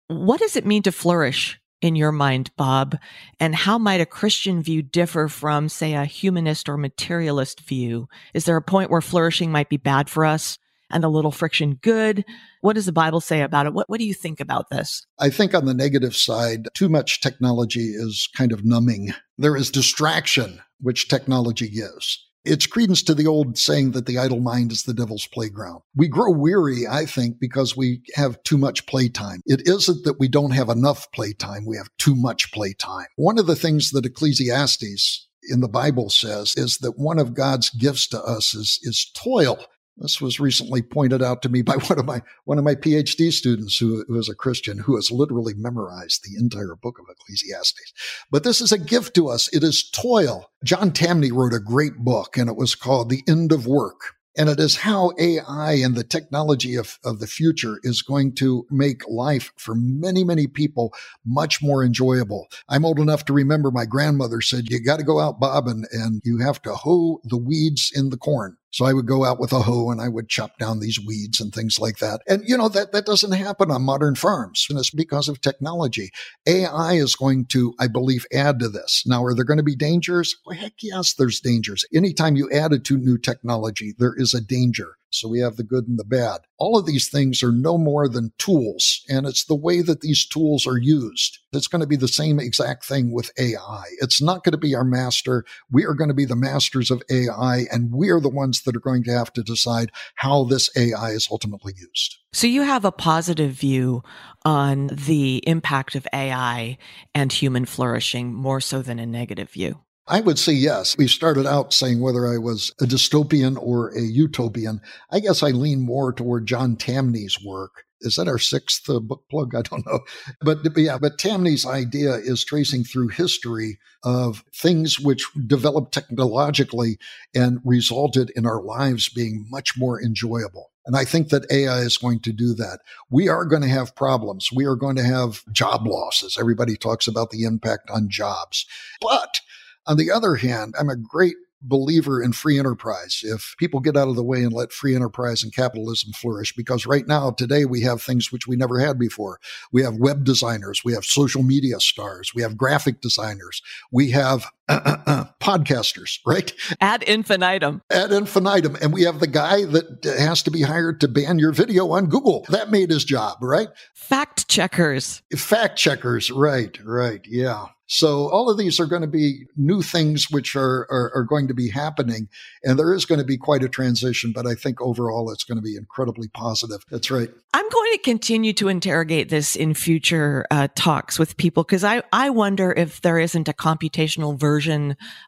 what 0.08 0.40
does 0.40 0.56
it 0.56 0.68
mean 0.68 0.84
to 0.84 0.92
flourish 0.92 1.60
in 1.82 1.96
your 1.96 2.12
mind, 2.12 2.52
Bob? 2.56 2.98
And 3.40 3.56
how 3.56 3.80
might 3.80 4.02
a 4.02 4.06
Christian 4.06 4.62
view 4.62 4.84
differ 4.84 5.28
from, 5.28 5.70
say, 5.70 5.96
a 5.96 6.06
humanist 6.06 6.70
or 6.70 6.78
materialist 6.78 7.62
view? 7.62 8.08
Is 8.36 8.46
there 8.46 8.58
a 8.58 8.62
point 8.62 8.92
where 8.92 9.02
flourishing 9.02 9.52
might 9.52 9.70
be 9.70 9.78
bad 9.78 10.08
for 10.08 10.24
us? 10.24 10.60
And 10.92 11.04
a 11.04 11.10
little 11.10 11.32
friction 11.32 11.76
good? 11.76 12.26
What 12.62 12.74
does 12.74 12.86
the 12.86 12.92
Bible 12.92 13.22
say 13.22 13.42
about 13.42 13.66
it? 13.66 13.74
What, 13.74 13.90
what 13.90 14.00
do 14.00 14.06
you 14.06 14.14
think 14.14 14.40
about 14.40 14.70
this? 14.70 15.06
I 15.20 15.30
think 15.30 15.54
on 15.54 15.66
the 15.66 15.74
negative 15.74 16.16
side, 16.16 16.68
too 16.74 16.90
much 16.90 17.22
technology 17.22 17.90
is 17.90 18.28
kind 18.36 18.52
of 18.52 18.66
numbing. 18.66 19.14
There 19.38 19.56
is 19.56 19.72
distraction, 19.72 20.62
which 20.80 21.08
technology 21.08 21.70
gives. 21.70 22.26
It's 22.46 22.68
credence 22.68 23.04
to 23.04 23.14
the 23.14 23.28
old 23.28 23.58
saying 23.58 23.92
that 23.92 24.06
the 24.06 24.18
idle 24.18 24.40
mind 24.40 24.72
is 24.72 24.84
the 24.84 24.94
devil's 24.94 25.28
playground. 25.28 25.82
We 25.96 26.08
grow 26.08 26.32
weary, 26.32 26.88
I 26.90 27.06
think, 27.06 27.40
because 27.40 27.76
we 27.76 28.02
have 28.16 28.42
too 28.44 28.58
much 28.58 28.86
playtime. 28.86 29.42
It 29.46 29.68
isn't 29.68 30.06
that 30.06 30.20
we 30.20 30.30
don't 30.30 30.52
have 30.52 30.70
enough 30.70 31.12
playtime, 31.12 31.66
we 31.66 31.78
have 31.78 31.90
too 31.98 32.16
much 32.16 32.52
playtime. 32.54 33.08
One 33.18 33.38
of 33.38 33.46
the 33.46 33.58
things 33.58 33.92
that 33.92 34.06
Ecclesiastes 34.06 35.28
in 35.50 35.60
the 35.60 35.68
Bible 35.68 36.10
says 36.10 36.54
is 36.56 36.78
that 36.78 36.98
one 36.98 37.20
of 37.20 37.34
God's 37.34 37.70
gifts 37.72 38.08
to 38.08 38.22
us 38.22 38.54
is, 38.54 38.80
is 38.84 39.12
toil. 39.14 39.60
This 40.00 40.22
was 40.22 40.40
recently 40.40 40.82
pointed 40.82 41.22
out 41.22 41.42
to 41.42 41.50
me 41.50 41.62
by 41.62 41.76
one 41.88 42.00
of 42.00 42.06
my 42.06 42.22
one 42.46 42.58
of 42.58 42.64
my 42.64 42.76
PhD 42.76 43.32
students 43.32 43.78
who, 43.78 44.06
who 44.08 44.18
is 44.18 44.30
a 44.30 44.36
Christian 44.36 44.80
who 44.80 44.96
has 44.96 45.12
literally 45.12 45.54
memorized 45.56 46.24
the 46.24 46.40
entire 46.40 46.76
book 46.76 47.00
of 47.00 47.06
Ecclesiastes. 47.10 47.94
But 48.32 48.44
this 48.44 48.62
is 48.62 48.72
a 48.72 48.78
gift 48.78 49.14
to 49.16 49.30
us. 49.30 49.54
It 49.54 49.64
is 49.64 49.90
toil. 49.90 50.52
John 50.64 50.92
Tamny 50.92 51.32
wrote 51.32 51.54
a 51.54 51.60
great 51.60 51.98
book 51.98 52.38
and 52.38 52.50
it 52.50 52.56
was 52.56 52.76
called 52.76 53.10
The 53.10 53.24
End 53.28 53.52
of 53.52 53.68
Work. 53.68 54.16
And 54.38 54.48
it 54.48 54.60
is 54.60 54.78
how 54.78 55.12
AI 55.20 55.74
and 55.74 55.96
the 55.96 56.04
technology 56.04 56.76
of, 56.76 56.98
of 57.04 57.20
the 57.20 57.28
future 57.28 57.80
is 57.84 58.02
going 58.02 58.36
to 58.36 58.66
make 58.70 59.02
life 59.10 59.52
for 59.58 59.76
many, 59.76 60.24
many 60.24 60.48
people 60.48 60.94
much 61.26 61.62
more 61.62 61.84
enjoyable. 61.84 62.48
I'm 62.70 62.86
old 62.86 63.00
enough 63.00 63.26
to 63.26 63.34
remember 63.34 63.70
my 63.70 63.84
grandmother 63.86 64.40
said, 64.40 64.70
you 64.70 64.82
got 64.82 64.98
to 64.98 65.04
go 65.04 65.20
out, 65.20 65.42
Bob, 65.42 65.68
and, 65.68 65.88
and 65.92 66.22
you 66.24 66.38
have 66.38 66.62
to 66.62 66.74
hoe 66.74 67.20
the 67.26 67.38
weeds 67.38 67.92
in 67.94 68.12
the 68.12 68.18
corn. 68.18 68.56
So 68.72 68.86
I 68.86 68.94
would 68.94 69.08
go 69.08 69.26
out 69.26 69.40
with 69.40 69.52
a 69.52 69.62
hoe 69.62 69.90
and 69.90 70.02
I 70.02 70.08
would 70.08 70.30
chop 70.30 70.58
down 70.58 70.80
these 70.80 71.00
weeds 71.04 71.42
and 71.42 71.54
things 71.54 71.80
like 71.80 71.98
that. 71.98 72.22
And 72.28 72.44
you 72.46 72.58
know, 72.58 72.70
that, 72.70 72.92
that 72.92 73.06
doesn't 73.06 73.32
happen 73.32 73.72
on 73.72 73.82
modern 73.82 74.16
farms. 74.16 74.68
And 74.70 74.78
it's 74.78 74.92
because 74.92 75.28
of 75.28 75.42
technology. 75.42 76.12
AI 76.48 76.94
is 76.94 77.16
going 77.16 77.48
to, 77.48 77.74
I 77.80 77.88
believe, 77.88 78.26
add 78.32 78.60
to 78.60 78.70
this. 78.70 79.04
Now, 79.06 79.24
are 79.24 79.34
there 79.34 79.46
going 79.46 79.58
to 79.58 79.64
be 79.64 79.76
dangers? 79.76 80.36
Well, 80.46 80.58
heck 80.58 80.74
yes, 80.82 81.14
there's 81.14 81.40
dangers. 81.40 81.86
Anytime 81.94 82.36
you 82.36 82.50
add 82.52 82.74
it 82.74 82.84
to 82.86 82.98
new 82.98 83.18
technology, 83.18 83.94
there 83.98 84.14
is 84.16 84.34
a 84.34 84.42
danger. 84.42 84.99
So 85.12 85.28
we 85.28 85.40
have 85.40 85.56
the 85.56 85.64
good 85.64 85.88
and 85.88 85.98
the 85.98 86.04
bad. 86.04 86.42
All 86.58 86.78
of 86.78 86.86
these 86.86 87.10
things 87.10 87.42
are 87.42 87.52
no 87.52 87.78
more 87.78 88.08
than 88.08 88.34
tools, 88.38 89.02
and 89.10 89.26
it's 89.26 89.46
the 89.46 89.56
way 89.56 89.82
that 89.82 90.02
these 90.02 90.26
tools 90.26 90.68
are 90.68 90.78
used. 90.78 91.40
It's 91.52 91.68
going 91.68 91.82
to 91.82 91.88
be 91.88 91.96
the 91.96 92.08
same 92.08 92.40
exact 92.40 92.86
thing 92.86 93.12
with 93.12 93.32
AI. 93.40 93.84
It's 94.02 94.22
not 94.22 94.44
going 94.44 94.52
to 94.52 94.58
be 94.58 94.76
our 94.76 94.84
master. 94.84 95.46
We 95.72 95.86
are 95.86 95.94
going 95.94 96.10
to 96.10 96.14
be 96.14 96.26
the 96.26 96.36
masters 96.36 96.92
of 96.92 97.02
AI, 97.10 97.66
and 97.72 97.92
we 97.94 98.10
are 98.10 98.20
the 98.20 98.30
ones 98.30 98.62
that 98.64 98.76
are 98.76 98.82
going 98.82 99.04
to 99.06 99.12
have 99.12 99.34
to 99.34 99.44
decide 99.44 99.92
how 100.16 100.44
this 100.44 100.70
AI 100.78 101.10
is 101.10 101.28
ultimately 101.32 101.74
used. 101.76 102.18
So 102.34 102.46
you 102.46 102.62
have 102.62 102.86
a 102.86 102.92
positive 102.92 103.52
view 103.52 104.04
on 104.46 104.88
the 104.88 105.42
impact 105.48 105.96
of 105.96 106.08
AI 106.14 106.78
and 107.16 107.32
human 107.32 107.66
flourishing 107.66 108.34
more 108.34 108.62
so 108.62 108.82
than 108.84 109.00
a 109.00 109.06
negative 109.06 109.50
view. 109.50 109.80
I 110.10 110.22
would 110.22 110.40
say 110.40 110.54
yes. 110.54 110.98
We 110.98 111.08
started 111.08 111.46
out 111.46 111.72
saying 111.72 112.00
whether 112.02 112.28
I 112.28 112.40
was 112.40 112.74
a 112.82 112.86
dystopian 112.86 113.58
or 113.62 113.90
a 113.90 114.02
utopian. 114.02 114.82
I 115.12 115.20
guess 115.20 115.44
I 115.44 115.50
lean 115.50 115.82
more 115.82 116.12
toward 116.12 116.48
John 116.48 116.76
Tamny's 116.76 117.38
work. 117.44 117.84
Is 118.02 118.16
that 118.16 118.28
our 118.28 118.40
sixth 118.40 118.90
uh, 118.90 119.00
book 119.00 119.26
plug? 119.30 119.54
I 119.54 119.62
don't 119.62 119.86
know. 119.86 120.00
But, 120.42 120.64
but 120.64 120.78
yeah, 120.78 120.98
but 120.98 121.20
Tamny's 121.20 121.66
idea 121.66 122.16
is 122.16 122.44
tracing 122.44 122.86
through 122.86 123.10
history 123.10 123.78
of 124.04 124.44
things 124.56 125.00
which 125.00 125.28
developed 125.46 125.94
technologically 125.94 126.98
and 127.36 127.60
resulted 127.64 128.32
in 128.36 128.48
our 128.48 128.64
lives 128.64 129.10
being 129.10 129.46
much 129.50 129.78
more 129.78 130.02
enjoyable. 130.02 130.72
And 130.86 130.96
I 130.96 131.06
think 131.06 131.30
that 131.30 131.52
AI 131.52 131.82
is 131.82 131.98
going 131.98 132.22
to 132.22 132.32
do 132.32 132.56
that. 132.56 132.80
We 133.12 133.30
are 133.30 133.46
going 133.46 133.62
to 133.62 133.68
have 133.68 133.96
problems. 133.96 134.50
We 134.52 134.66
are 134.66 134.76
going 134.76 134.96
to 134.96 135.04
have 135.04 135.44
job 135.52 135.86
losses. 135.86 136.36
Everybody 136.40 136.78
talks 136.78 137.08
about 137.08 137.30
the 137.30 137.44
impact 137.44 137.92
on 137.92 138.10
jobs. 138.10 138.66
But 139.02 139.42
on 139.90 139.98
the 139.98 140.12
other 140.12 140.36
hand, 140.36 140.76
I'm 140.80 140.88
a 140.88 140.96
great 140.96 141.36
believer 141.62 142.22
in 142.22 142.32
free 142.32 142.58
enterprise. 142.58 143.22
If 143.24 143.56
people 143.58 143.80
get 143.80 143.98
out 143.98 144.08
of 144.08 144.16
the 144.16 144.24
way 144.24 144.44
and 144.44 144.54
let 144.54 144.72
free 144.72 144.96
enterprise 144.96 145.44
and 145.44 145.54
capitalism 145.54 146.14
flourish, 146.14 146.54
because 146.56 146.86
right 146.86 147.08
now, 147.08 147.32
today, 147.32 147.66
we 147.66 147.82
have 147.82 148.02
things 148.02 148.32
which 148.32 148.48
we 148.48 148.56
never 148.56 148.80
had 148.80 148.98
before. 148.98 149.40
We 149.72 149.82
have 149.82 149.96
web 149.96 150.24
designers, 150.24 150.84
we 150.86 150.94
have 150.94 151.04
social 151.04 151.44
media 151.44 151.80
stars, 151.80 152.34
we 152.34 152.44
have 152.44 152.56
graphic 152.56 153.02
designers, 153.02 153.62
we 153.92 154.12
have 154.12 154.46
podcasters, 154.70 156.20
right? 156.26 156.54
Ad 156.80 157.04
infinitum. 157.04 157.82
Ad 157.90 158.12
infinitum. 158.12 158.78
And 158.82 158.94
we 158.94 159.04
have 159.04 159.20
the 159.20 159.28
guy 159.28 159.66
that 159.66 160.04
has 160.20 160.44
to 160.44 160.52
be 160.52 160.62
hired 160.62 161.02
to 161.02 161.08
ban 161.08 161.40
your 161.40 161.52
video 161.52 161.92
on 161.92 162.08
Google. 162.08 162.46
That 162.50 162.70
made 162.70 162.90
his 162.90 163.04
job, 163.04 163.38
right? 163.42 163.70
Fact 163.94 164.48
checkers. 164.48 165.22
Fact 165.36 165.78
checkers, 165.78 166.32
right, 166.32 166.78
right. 166.86 167.22
Yeah. 167.28 167.68
So 167.92 168.30
all 168.30 168.52
of 168.52 168.60
these 168.60 168.80
are 168.80 168.86
going 168.86 169.02
to 169.02 169.08
be 169.08 169.48
new 169.58 169.82
things 169.82 170.30
which 170.30 170.56
are, 170.56 170.86
are, 170.92 171.12
are, 171.16 171.24
going 171.24 171.48
to 171.48 171.56
be 171.56 171.70
happening. 171.70 172.30
And 172.64 172.78
there 172.78 172.94
is 172.94 173.04
going 173.04 173.18
to 173.18 173.26
be 173.26 173.36
quite 173.36 173.64
a 173.64 173.68
transition, 173.68 174.32
but 174.32 174.46
I 174.46 174.54
think 174.54 174.80
overall 174.80 175.32
it's 175.32 175.44
going 175.44 175.58
to 175.58 175.62
be 175.64 175.76
incredibly 175.76 176.28
positive. 176.28 176.86
That's 176.92 177.10
right. 177.10 177.32
I'm 177.52 177.68
going 177.68 177.92
to 177.94 177.98
continue 177.98 178.54
to 178.54 178.68
interrogate 178.68 179.30
this 179.30 179.56
in 179.56 179.74
future 179.74 180.46
uh, 180.52 180.68
talks 180.76 181.18
with 181.18 181.36
people 181.38 181.64
because 181.64 181.84
I, 181.84 182.04
I 182.14 182.30
wonder 182.30 182.72
if 182.72 183.02
there 183.02 183.18
isn't 183.18 183.50
a 183.50 183.54
computational 183.54 184.38
version 184.38 184.59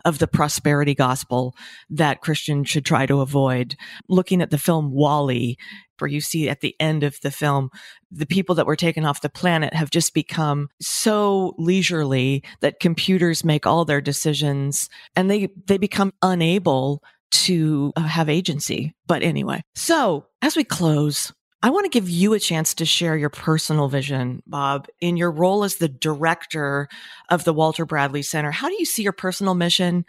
of 0.06 0.20
the 0.20 0.28
prosperity 0.28 0.96
gospel 0.96 1.56
that 1.90 2.22
Christians 2.22 2.70
should 2.70 2.86
try 2.86 3.06
to 3.06 3.22
avoid. 3.22 3.76
Looking 4.08 4.42
at 4.42 4.50
the 4.50 4.58
film 4.58 4.92
WALL-E, 4.92 5.58
where 6.00 6.10
you 6.10 6.20
see 6.20 6.50
at 6.50 6.62
the 6.62 6.76
end 6.80 7.04
of 7.04 7.20
the 7.22 7.32
film, 7.32 7.70
the 8.10 8.26
people 8.26 8.56
that 8.56 8.66
were 8.66 8.76
taken 8.76 9.06
off 9.06 9.22
the 9.22 9.30
planet 9.30 9.74
have 9.74 9.92
just 9.92 10.14
become 10.14 10.68
so 10.82 11.54
leisurely 11.58 12.44
that 12.62 12.80
computers 12.80 13.44
make 13.44 13.68
all 13.68 13.86
their 13.86 14.02
decisions 14.02 14.90
and 15.16 15.30
they, 15.30 15.50
they 15.68 15.78
become 15.78 16.12
unable 16.22 17.04
to 17.32 17.94
uh, 17.96 18.02
have 18.02 18.30
agency. 18.30 18.94
But 19.08 19.24
anyway, 19.24 19.62
so 19.76 20.26
as 20.42 20.56
we 20.56 20.64
close, 20.64 21.32
I 21.64 21.70
want 21.70 21.86
to 21.86 21.90
give 21.90 22.10
you 22.10 22.34
a 22.34 22.40
chance 22.40 22.74
to 22.76 22.86
share 22.86 23.16
your 23.16 23.30
personal 23.30 23.88
vision, 23.88 24.42
Bob, 24.48 24.88
in 25.00 25.16
your 25.16 25.32
role 25.32 25.64
as 25.64 25.76
the 25.76 25.88
director 25.88 26.88
of 27.30 27.44
the 27.44 27.54
Walter 27.54 27.86
Bradley 27.86 28.24
Center. 28.24 28.50
How 28.50 28.68
do 28.68 28.76
you 28.80 28.86
see 28.86 29.04
your 29.04 29.14
personal 29.14 29.54
mission 29.54 30.06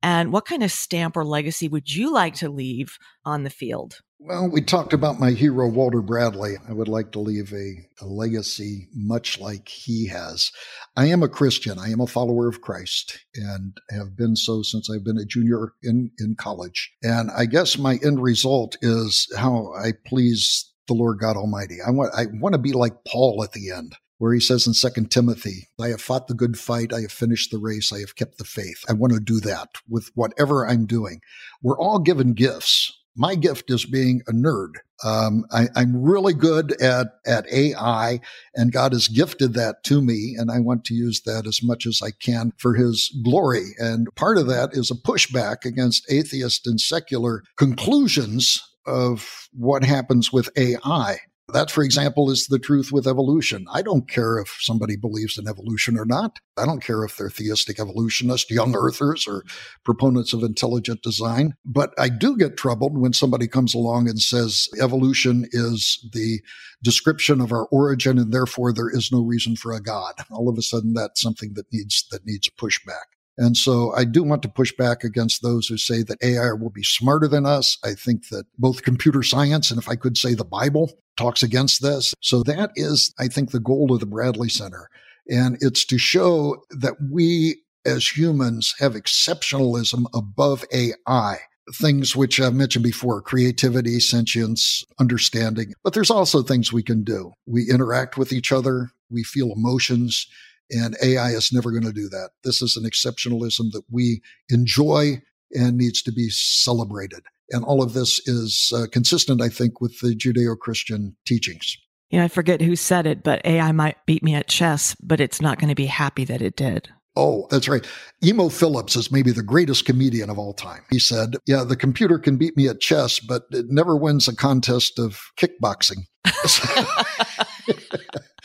and 0.00 0.32
what 0.32 0.46
kind 0.46 0.62
of 0.62 0.70
stamp 0.70 1.16
or 1.16 1.24
legacy 1.24 1.66
would 1.66 1.92
you 1.92 2.12
like 2.12 2.34
to 2.36 2.48
leave 2.48 2.98
on 3.24 3.42
the 3.42 3.50
field? 3.50 4.00
Well, 4.24 4.48
we 4.48 4.60
talked 4.60 4.92
about 4.92 5.18
my 5.18 5.32
hero, 5.32 5.68
Walter 5.68 6.00
Bradley. 6.00 6.54
I 6.68 6.72
would 6.72 6.86
like 6.86 7.10
to 7.12 7.18
leave 7.18 7.52
a, 7.52 7.88
a, 8.00 8.06
legacy 8.06 8.86
much 8.94 9.40
like 9.40 9.68
he 9.68 10.06
has. 10.06 10.52
I 10.96 11.06
am 11.06 11.24
a 11.24 11.28
Christian. 11.28 11.80
I 11.80 11.88
am 11.88 12.00
a 12.00 12.06
follower 12.06 12.46
of 12.46 12.60
Christ 12.60 13.18
and 13.34 13.76
have 13.90 14.16
been 14.16 14.36
so 14.36 14.62
since 14.62 14.88
I've 14.88 15.02
been 15.02 15.18
a 15.18 15.24
junior 15.24 15.72
in, 15.82 16.12
in 16.20 16.36
college. 16.36 16.92
And 17.02 17.32
I 17.32 17.46
guess 17.46 17.76
my 17.76 17.98
end 18.04 18.22
result 18.22 18.76
is 18.80 19.26
how 19.36 19.72
I 19.76 19.90
please 20.06 20.71
the 20.92 20.98
Lord 20.98 21.18
God 21.18 21.36
Almighty. 21.36 21.78
I 21.84 21.90
want, 21.90 22.12
I 22.16 22.26
want 22.34 22.54
to 22.54 22.58
be 22.58 22.72
like 22.72 23.04
Paul 23.06 23.42
at 23.42 23.52
the 23.52 23.70
end 23.70 23.96
where 24.18 24.32
he 24.32 24.40
says 24.40 24.68
in 24.68 24.74
Second 24.74 25.10
Timothy, 25.10 25.68
I 25.80 25.88
have 25.88 26.00
fought 26.00 26.28
the 26.28 26.34
good 26.34 26.56
fight, 26.56 26.92
I 26.92 27.00
have 27.00 27.10
finished 27.10 27.50
the 27.50 27.58
race, 27.58 27.92
I 27.92 27.98
have 28.00 28.14
kept 28.14 28.38
the 28.38 28.44
faith. 28.44 28.84
I 28.88 28.92
want 28.92 29.12
to 29.14 29.18
do 29.18 29.40
that 29.40 29.70
with 29.88 30.10
whatever 30.14 30.64
I'm 30.64 30.86
doing. 30.86 31.20
We're 31.60 31.78
all 31.78 31.98
given 31.98 32.32
gifts 32.32 32.92
my 33.16 33.34
gift 33.34 33.70
is 33.70 33.84
being 33.84 34.22
a 34.26 34.32
nerd. 34.32 34.74
Um, 35.04 35.44
I, 35.50 35.68
am 35.76 36.00
really 36.00 36.32
good 36.32 36.80
at 36.80 37.08
at 37.26 37.52
AI, 37.52 38.20
and 38.54 38.72
God 38.72 38.92
has 38.92 39.08
gifted 39.08 39.54
that 39.54 39.82
to 39.84 40.00
me, 40.00 40.36
and 40.38 40.50
I 40.50 40.60
want 40.60 40.84
to 40.86 40.94
use 40.94 41.22
that 41.22 41.46
as 41.46 41.60
much 41.62 41.86
as 41.86 42.00
I 42.02 42.10
can 42.10 42.52
for 42.56 42.74
His 42.74 43.14
glory. 43.24 43.74
And 43.78 44.08
part 44.14 44.38
of 44.38 44.46
that 44.46 44.70
is 44.72 44.90
a 44.90 44.94
pushback 44.94 45.64
against 45.64 46.10
atheist 46.10 46.66
and 46.66 46.80
secular 46.80 47.42
conclusions 47.58 48.62
of 48.86 49.48
what 49.52 49.84
happens 49.84 50.32
with 50.32 50.48
AI. 50.56 51.18
That, 51.52 51.70
for 51.70 51.84
example, 51.84 52.30
is 52.30 52.46
the 52.46 52.58
truth 52.58 52.92
with 52.92 53.06
evolution. 53.06 53.66
I 53.70 53.82
don't 53.82 54.08
care 54.08 54.38
if 54.38 54.56
somebody 54.60 54.96
believes 54.96 55.36
in 55.36 55.46
evolution 55.46 55.98
or 55.98 56.06
not. 56.06 56.38
I 56.56 56.64
don't 56.64 56.82
care 56.82 57.04
if 57.04 57.16
they're 57.16 57.28
theistic 57.28 57.78
evolutionists, 57.78 58.50
young 58.50 58.74
earthers, 58.74 59.26
or 59.26 59.44
proponents 59.84 60.32
of 60.32 60.42
intelligent 60.42 61.02
design. 61.02 61.54
But 61.64 61.92
I 61.98 62.08
do 62.08 62.38
get 62.38 62.56
troubled 62.56 62.96
when 62.96 63.12
somebody 63.12 63.48
comes 63.48 63.74
along 63.74 64.08
and 64.08 64.20
says 64.20 64.68
evolution 64.80 65.46
is 65.52 66.08
the 66.12 66.40
description 66.82 67.40
of 67.40 67.52
our 67.52 67.66
origin 67.66 68.18
and 68.18 68.32
therefore 68.32 68.72
there 68.72 68.90
is 68.90 69.12
no 69.12 69.20
reason 69.20 69.56
for 69.56 69.72
a 69.72 69.82
God. 69.82 70.14
All 70.30 70.48
of 70.48 70.56
a 70.56 70.62
sudden 70.62 70.94
that's 70.94 71.20
something 71.20 71.52
that 71.54 71.66
needs 71.72 72.06
that 72.10 72.24
needs 72.24 72.48
pushback. 72.48 73.11
And 73.38 73.56
so 73.56 73.94
I 73.94 74.04
do 74.04 74.22
want 74.22 74.42
to 74.42 74.48
push 74.48 74.72
back 74.76 75.04
against 75.04 75.42
those 75.42 75.66
who 75.66 75.78
say 75.78 76.02
that 76.02 76.22
AI 76.22 76.52
will 76.52 76.70
be 76.70 76.82
smarter 76.82 77.28
than 77.28 77.46
us. 77.46 77.78
I 77.84 77.94
think 77.94 78.28
that 78.28 78.44
both 78.58 78.82
computer 78.82 79.22
science 79.22 79.70
and 79.70 79.80
if 79.80 79.88
I 79.88 79.96
could 79.96 80.18
say 80.18 80.34
the 80.34 80.44
Bible 80.44 80.92
talks 81.16 81.42
against 81.42 81.82
this. 81.82 82.14
So 82.20 82.42
that 82.44 82.70
is, 82.76 83.12
I 83.18 83.28
think, 83.28 83.50
the 83.50 83.60
goal 83.60 83.92
of 83.92 84.00
the 84.00 84.06
Bradley 84.06 84.48
Center. 84.48 84.88
And 85.28 85.56
it's 85.60 85.84
to 85.86 85.98
show 85.98 86.62
that 86.70 86.94
we 87.10 87.62
as 87.84 88.16
humans 88.16 88.74
have 88.78 88.94
exceptionalism 88.94 90.04
above 90.14 90.64
AI. 90.72 91.38
Things 91.74 92.16
which 92.16 92.40
I've 92.40 92.54
mentioned 92.54 92.82
before 92.82 93.22
creativity, 93.22 94.00
sentience, 94.00 94.84
understanding. 94.98 95.74
But 95.84 95.94
there's 95.94 96.10
also 96.10 96.42
things 96.42 96.72
we 96.72 96.82
can 96.82 97.04
do. 97.04 97.32
We 97.46 97.70
interact 97.70 98.18
with 98.18 98.32
each 98.32 98.50
other, 98.50 98.90
we 99.10 99.22
feel 99.22 99.52
emotions, 99.52 100.26
and 100.72 100.96
AI 101.02 101.30
is 101.30 101.52
never 101.52 101.70
going 101.70 101.84
to 101.84 101.92
do 101.92 102.08
that. 102.08 102.30
This 102.44 102.62
is 102.62 102.76
an 102.76 102.84
exceptionalism 102.84 103.70
that 103.72 103.82
we 103.90 104.22
enjoy 104.48 105.22
and 105.52 105.76
needs 105.76 106.02
to 106.02 106.12
be 106.12 106.28
celebrated. 106.30 107.20
And 107.50 107.64
all 107.64 107.82
of 107.82 107.92
this 107.92 108.26
is 108.26 108.72
uh, 108.74 108.86
consistent, 108.90 109.42
I 109.42 109.50
think, 109.50 109.80
with 109.80 110.00
the 110.00 110.16
Judeo 110.16 110.58
Christian 110.58 111.14
teachings. 111.26 111.76
Yeah, 112.10 112.24
I 112.24 112.28
forget 112.28 112.60
who 112.60 112.76
said 112.76 113.06
it, 113.06 113.22
but 113.22 113.44
AI 113.44 113.72
might 113.72 113.96
beat 114.06 114.22
me 114.22 114.34
at 114.34 114.48
chess, 114.48 114.94
but 115.02 115.20
it's 115.20 115.40
not 115.40 115.58
going 115.58 115.68
to 115.68 115.74
be 115.74 115.86
happy 115.86 116.24
that 116.24 116.42
it 116.42 116.56
did. 116.56 116.88
Oh, 117.14 117.46
that's 117.50 117.68
right. 117.68 117.86
Emo 118.24 118.48
Phillips 118.48 118.96
is 118.96 119.12
maybe 119.12 119.32
the 119.32 119.42
greatest 119.42 119.84
comedian 119.84 120.30
of 120.30 120.38
all 120.38 120.54
time. 120.54 120.82
He 120.90 120.98
said, 120.98 121.36
Yeah, 121.46 121.62
the 121.62 121.76
computer 121.76 122.18
can 122.18 122.38
beat 122.38 122.56
me 122.56 122.68
at 122.68 122.80
chess, 122.80 123.20
but 123.20 123.42
it 123.50 123.66
never 123.68 123.96
wins 123.96 124.28
a 124.28 124.36
contest 124.36 124.98
of 124.98 125.20
kickboxing. 125.38 126.06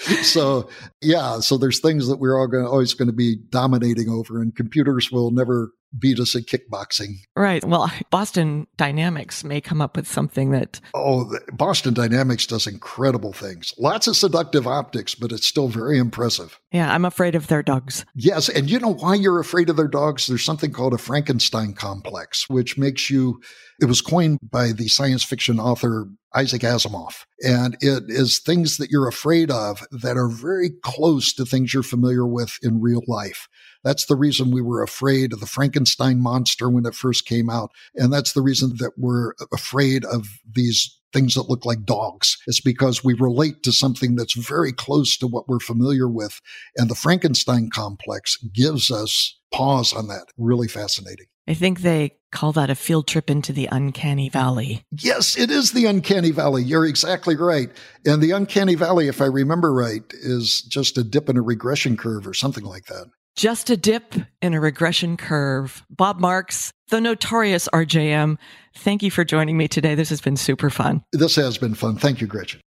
so 0.23 0.69
yeah, 1.01 1.39
so 1.39 1.57
there's 1.57 1.79
things 1.79 2.07
that 2.07 2.17
we're 2.17 2.39
all 2.39 2.47
going 2.47 2.65
always 2.65 2.93
going 2.93 3.07
to 3.07 3.13
be 3.13 3.37
dominating 3.49 4.09
over, 4.09 4.41
and 4.41 4.55
computers 4.55 5.11
will 5.11 5.31
never 5.31 5.71
beat 5.97 6.19
us 6.19 6.35
at 6.35 6.43
kickboxing. 6.43 7.15
Right. 7.35 7.63
Well, 7.63 7.91
Boston 8.09 8.67
Dynamics 8.77 9.43
may 9.43 9.61
come 9.61 9.81
up 9.81 9.95
with 9.95 10.07
something 10.07 10.51
that. 10.51 10.79
Oh, 10.93 11.31
Boston 11.53 11.93
Dynamics 11.93 12.45
does 12.45 12.67
incredible 12.67 13.33
things. 13.33 13.73
Lots 13.77 14.07
of 14.07 14.15
seductive 14.15 14.67
optics, 14.67 15.15
but 15.15 15.31
it's 15.31 15.47
still 15.47 15.67
very 15.67 15.97
impressive. 15.97 16.59
Yeah, 16.71 16.93
I'm 16.93 17.05
afraid 17.05 17.35
of 17.35 17.47
their 17.47 17.63
dogs. 17.63 18.05
Yes. 18.15 18.49
And 18.49 18.69
you 18.69 18.79
know 18.79 18.93
why 18.93 19.15
you're 19.15 19.39
afraid 19.39 19.69
of 19.69 19.77
their 19.77 19.87
dogs? 19.87 20.27
There's 20.27 20.43
something 20.43 20.71
called 20.71 20.93
a 20.93 20.97
Frankenstein 20.97 21.73
complex, 21.73 22.49
which 22.49 22.77
makes 22.77 23.09
you, 23.09 23.41
it 23.79 23.85
was 23.85 24.01
coined 24.01 24.39
by 24.41 24.71
the 24.71 24.87
science 24.87 25.23
fiction 25.23 25.59
author 25.59 26.07
Isaac 26.35 26.61
Asimov. 26.61 27.25
And 27.41 27.77
it 27.81 28.03
is 28.07 28.39
things 28.39 28.77
that 28.77 28.89
you're 28.91 29.07
afraid 29.07 29.49
of 29.49 29.85
that 29.91 30.17
are 30.17 30.27
very 30.27 30.71
close 30.83 31.33
to 31.33 31.45
things 31.45 31.73
you're 31.73 31.83
familiar 31.83 32.27
with 32.27 32.57
in 32.61 32.81
real 32.81 33.01
life. 33.07 33.47
That's 33.87 34.07
the 34.07 34.17
reason 34.17 34.51
we 34.51 34.61
were 34.61 34.83
afraid 34.83 35.31
of 35.31 35.39
the 35.39 35.45
Frankenstein 35.45 36.19
monster 36.19 36.69
when 36.69 36.85
it 36.85 36.93
first 36.93 37.25
came 37.25 37.49
out. 37.49 37.71
And 37.95 38.11
that's 38.11 38.33
the 38.33 38.41
reason 38.41 38.73
that 38.79 38.91
we're 38.97 39.31
afraid 39.53 40.03
of 40.03 40.27
these 40.45 40.99
things 41.13 41.35
that 41.35 41.49
look 41.49 41.65
like 41.65 41.85
dogs. 41.85 42.37
It's 42.47 42.59
because 42.59 43.01
we 43.01 43.13
relate 43.13 43.63
to 43.63 43.71
something 43.71 44.17
that's 44.17 44.33
very 44.33 44.73
close 44.73 45.15
to 45.19 45.27
what 45.27 45.47
we're 45.47 45.61
familiar 45.61 46.09
with. 46.09 46.41
And 46.75 46.89
the 46.89 46.95
Frankenstein 46.95 47.69
complex 47.73 48.35
gives 48.53 48.91
us 48.91 49.39
pause 49.53 49.93
on 49.93 50.09
that. 50.09 50.25
Really 50.37 50.67
fascinating. 50.67 51.27
I 51.47 51.53
think 51.53 51.79
they 51.79 52.17
call 52.33 52.51
that 52.51 52.69
a 52.69 52.75
field 52.75 53.07
trip 53.07 53.29
into 53.29 53.53
the 53.53 53.69
uncanny 53.71 54.27
valley. 54.27 54.83
Yes, 54.91 55.37
it 55.37 55.49
is 55.49 55.71
the 55.71 55.85
uncanny 55.85 56.31
valley. 56.31 56.61
You're 56.61 56.85
exactly 56.85 57.37
right. 57.37 57.69
And 58.05 58.21
the 58.21 58.31
uncanny 58.31 58.75
valley, 58.75 59.07
if 59.07 59.21
I 59.21 59.27
remember 59.27 59.73
right, 59.73 60.03
is 60.11 60.61
just 60.63 60.97
a 60.97 61.05
dip 61.05 61.29
in 61.29 61.37
a 61.37 61.41
regression 61.41 61.95
curve 61.95 62.27
or 62.27 62.33
something 62.33 62.65
like 62.65 62.87
that. 62.87 63.05
Just 63.37 63.69
a 63.69 63.77
dip 63.77 64.15
in 64.41 64.55
a 64.55 64.59
regression 64.59 65.15
curve. 65.15 65.85
Bob 65.91 66.19
Marks, 66.19 66.71
the 66.89 66.99
notorious 66.99 67.69
RJM, 67.71 68.39
thank 68.73 69.03
you 69.03 69.11
for 69.11 69.23
joining 69.23 69.55
me 69.55 69.67
today. 69.67 69.93
This 69.93 70.09
has 70.09 70.21
been 70.21 70.35
super 70.35 70.71
fun. 70.71 71.03
This 71.13 71.35
has 71.35 71.59
been 71.59 71.75
fun. 71.75 71.97
Thank 71.97 72.19
you, 72.19 72.25
Gretchen. 72.25 72.61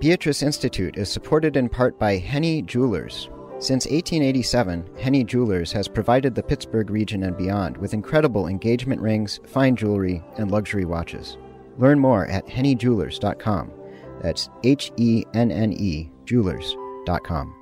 Beatrice 0.00 0.42
Institute 0.42 0.96
is 0.96 1.10
supported 1.10 1.58
in 1.58 1.68
part 1.68 1.98
by 1.98 2.16
Henne 2.16 2.64
Jewelers. 2.66 3.28
Since 3.58 3.84
1887, 3.84 4.96
Henne 4.98 5.26
Jewelers 5.26 5.70
has 5.72 5.86
provided 5.86 6.34
the 6.34 6.42
Pittsburgh 6.42 6.88
region 6.88 7.24
and 7.24 7.36
beyond 7.36 7.76
with 7.76 7.92
incredible 7.92 8.46
engagement 8.46 9.02
rings, 9.02 9.40
fine 9.44 9.76
jewelry, 9.76 10.24
and 10.38 10.50
luxury 10.50 10.86
watches. 10.86 11.36
Learn 11.76 11.98
more 11.98 12.24
at 12.28 12.46
hennejewelers.com. 12.46 13.72
That's 14.22 14.48
H 14.64 14.90
E 14.96 15.24
N 15.34 15.52
N 15.52 15.74
E 15.74 16.10
jewelers.com. 16.24 17.57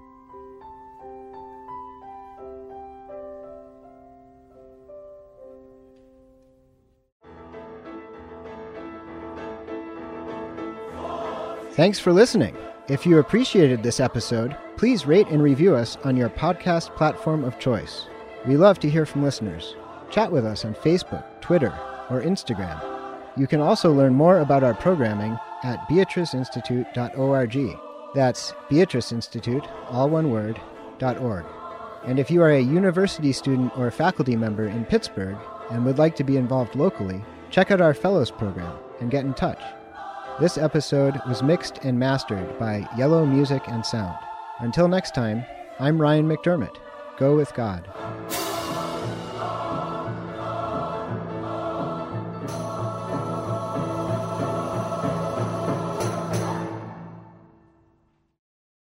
Thanks 11.76 11.98
for 11.98 12.10
listening. 12.10 12.56
If 12.88 13.04
you 13.04 13.18
appreciated 13.18 13.82
this 13.82 14.00
episode, 14.00 14.56
please 14.78 15.04
rate 15.04 15.28
and 15.28 15.42
review 15.42 15.74
us 15.74 15.98
on 16.04 16.16
your 16.16 16.30
podcast 16.30 16.96
platform 16.96 17.44
of 17.44 17.58
choice. 17.58 18.06
We 18.46 18.56
love 18.56 18.78
to 18.78 18.88
hear 18.88 19.04
from 19.04 19.22
listeners. 19.22 19.76
Chat 20.10 20.32
with 20.32 20.46
us 20.46 20.64
on 20.64 20.72
Facebook, 20.72 21.22
Twitter, 21.42 21.78
or 22.08 22.22
Instagram. 22.22 22.82
You 23.36 23.46
can 23.46 23.60
also 23.60 23.92
learn 23.92 24.14
more 24.14 24.38
about 24.38 24.64
our 24.64 24.72
programming 24.72 25.38
at 25.64 25.86
beatriceinstitute.org. 25.86 27.78
That's 28.14 28.54
Beatrice 28.70 29.12
Institute, 29.12 29.68
all 29.90 30.08
one 30.08 30.30
word, 30.30 30.58
.org. 31.02 31.44
And 32.06 32.18
if 32.18 32.30
you 32.30 32.40
are 32.40 32.52
a 32.52 32.58
university 32.58 33.34
student 33.34 33.76
or 33.76 33.90
faculty 33.90 34.34
member 34.34 34.66
in 34.66 34.86
Pittsburgh 34.86 35.36
and 35.70 35.84
would 35.84 35.98
like 35.98 36.16
to 36.16 36.24
be 36.24 36.38
involved 36.38 36.74
locally, 36.74 37.22
check 37.50 37.70
out 37.70 37.82
our 37.82 37.92
Fellows 37.92 38.30
program 38.30 38.78
and 39.00 39.10
get 39.10 39.26
in 39.26 39.34
touch. 39.34 39.60
This 40.38 40.58
episode 40.58 41.18
was 41.26 41.42
mixed 41.42 41.78
and 41.82 41.98
mastered 41.98 42.58
by 42.58 42.86
Yellow 42.94 43.24
Music 43.24 43.62
and 43.68 43.84
Sound. 43.84 44.18
Until 44.58 44.86
next 44.86 45.14
time, 45.14 45.46
I'm 45.80 45.98
Ryan 45.98 46.28
McDermott. 46.28 46.76
Go 47.16 47.34
with 47.34 47.54
God. 47.54 47.88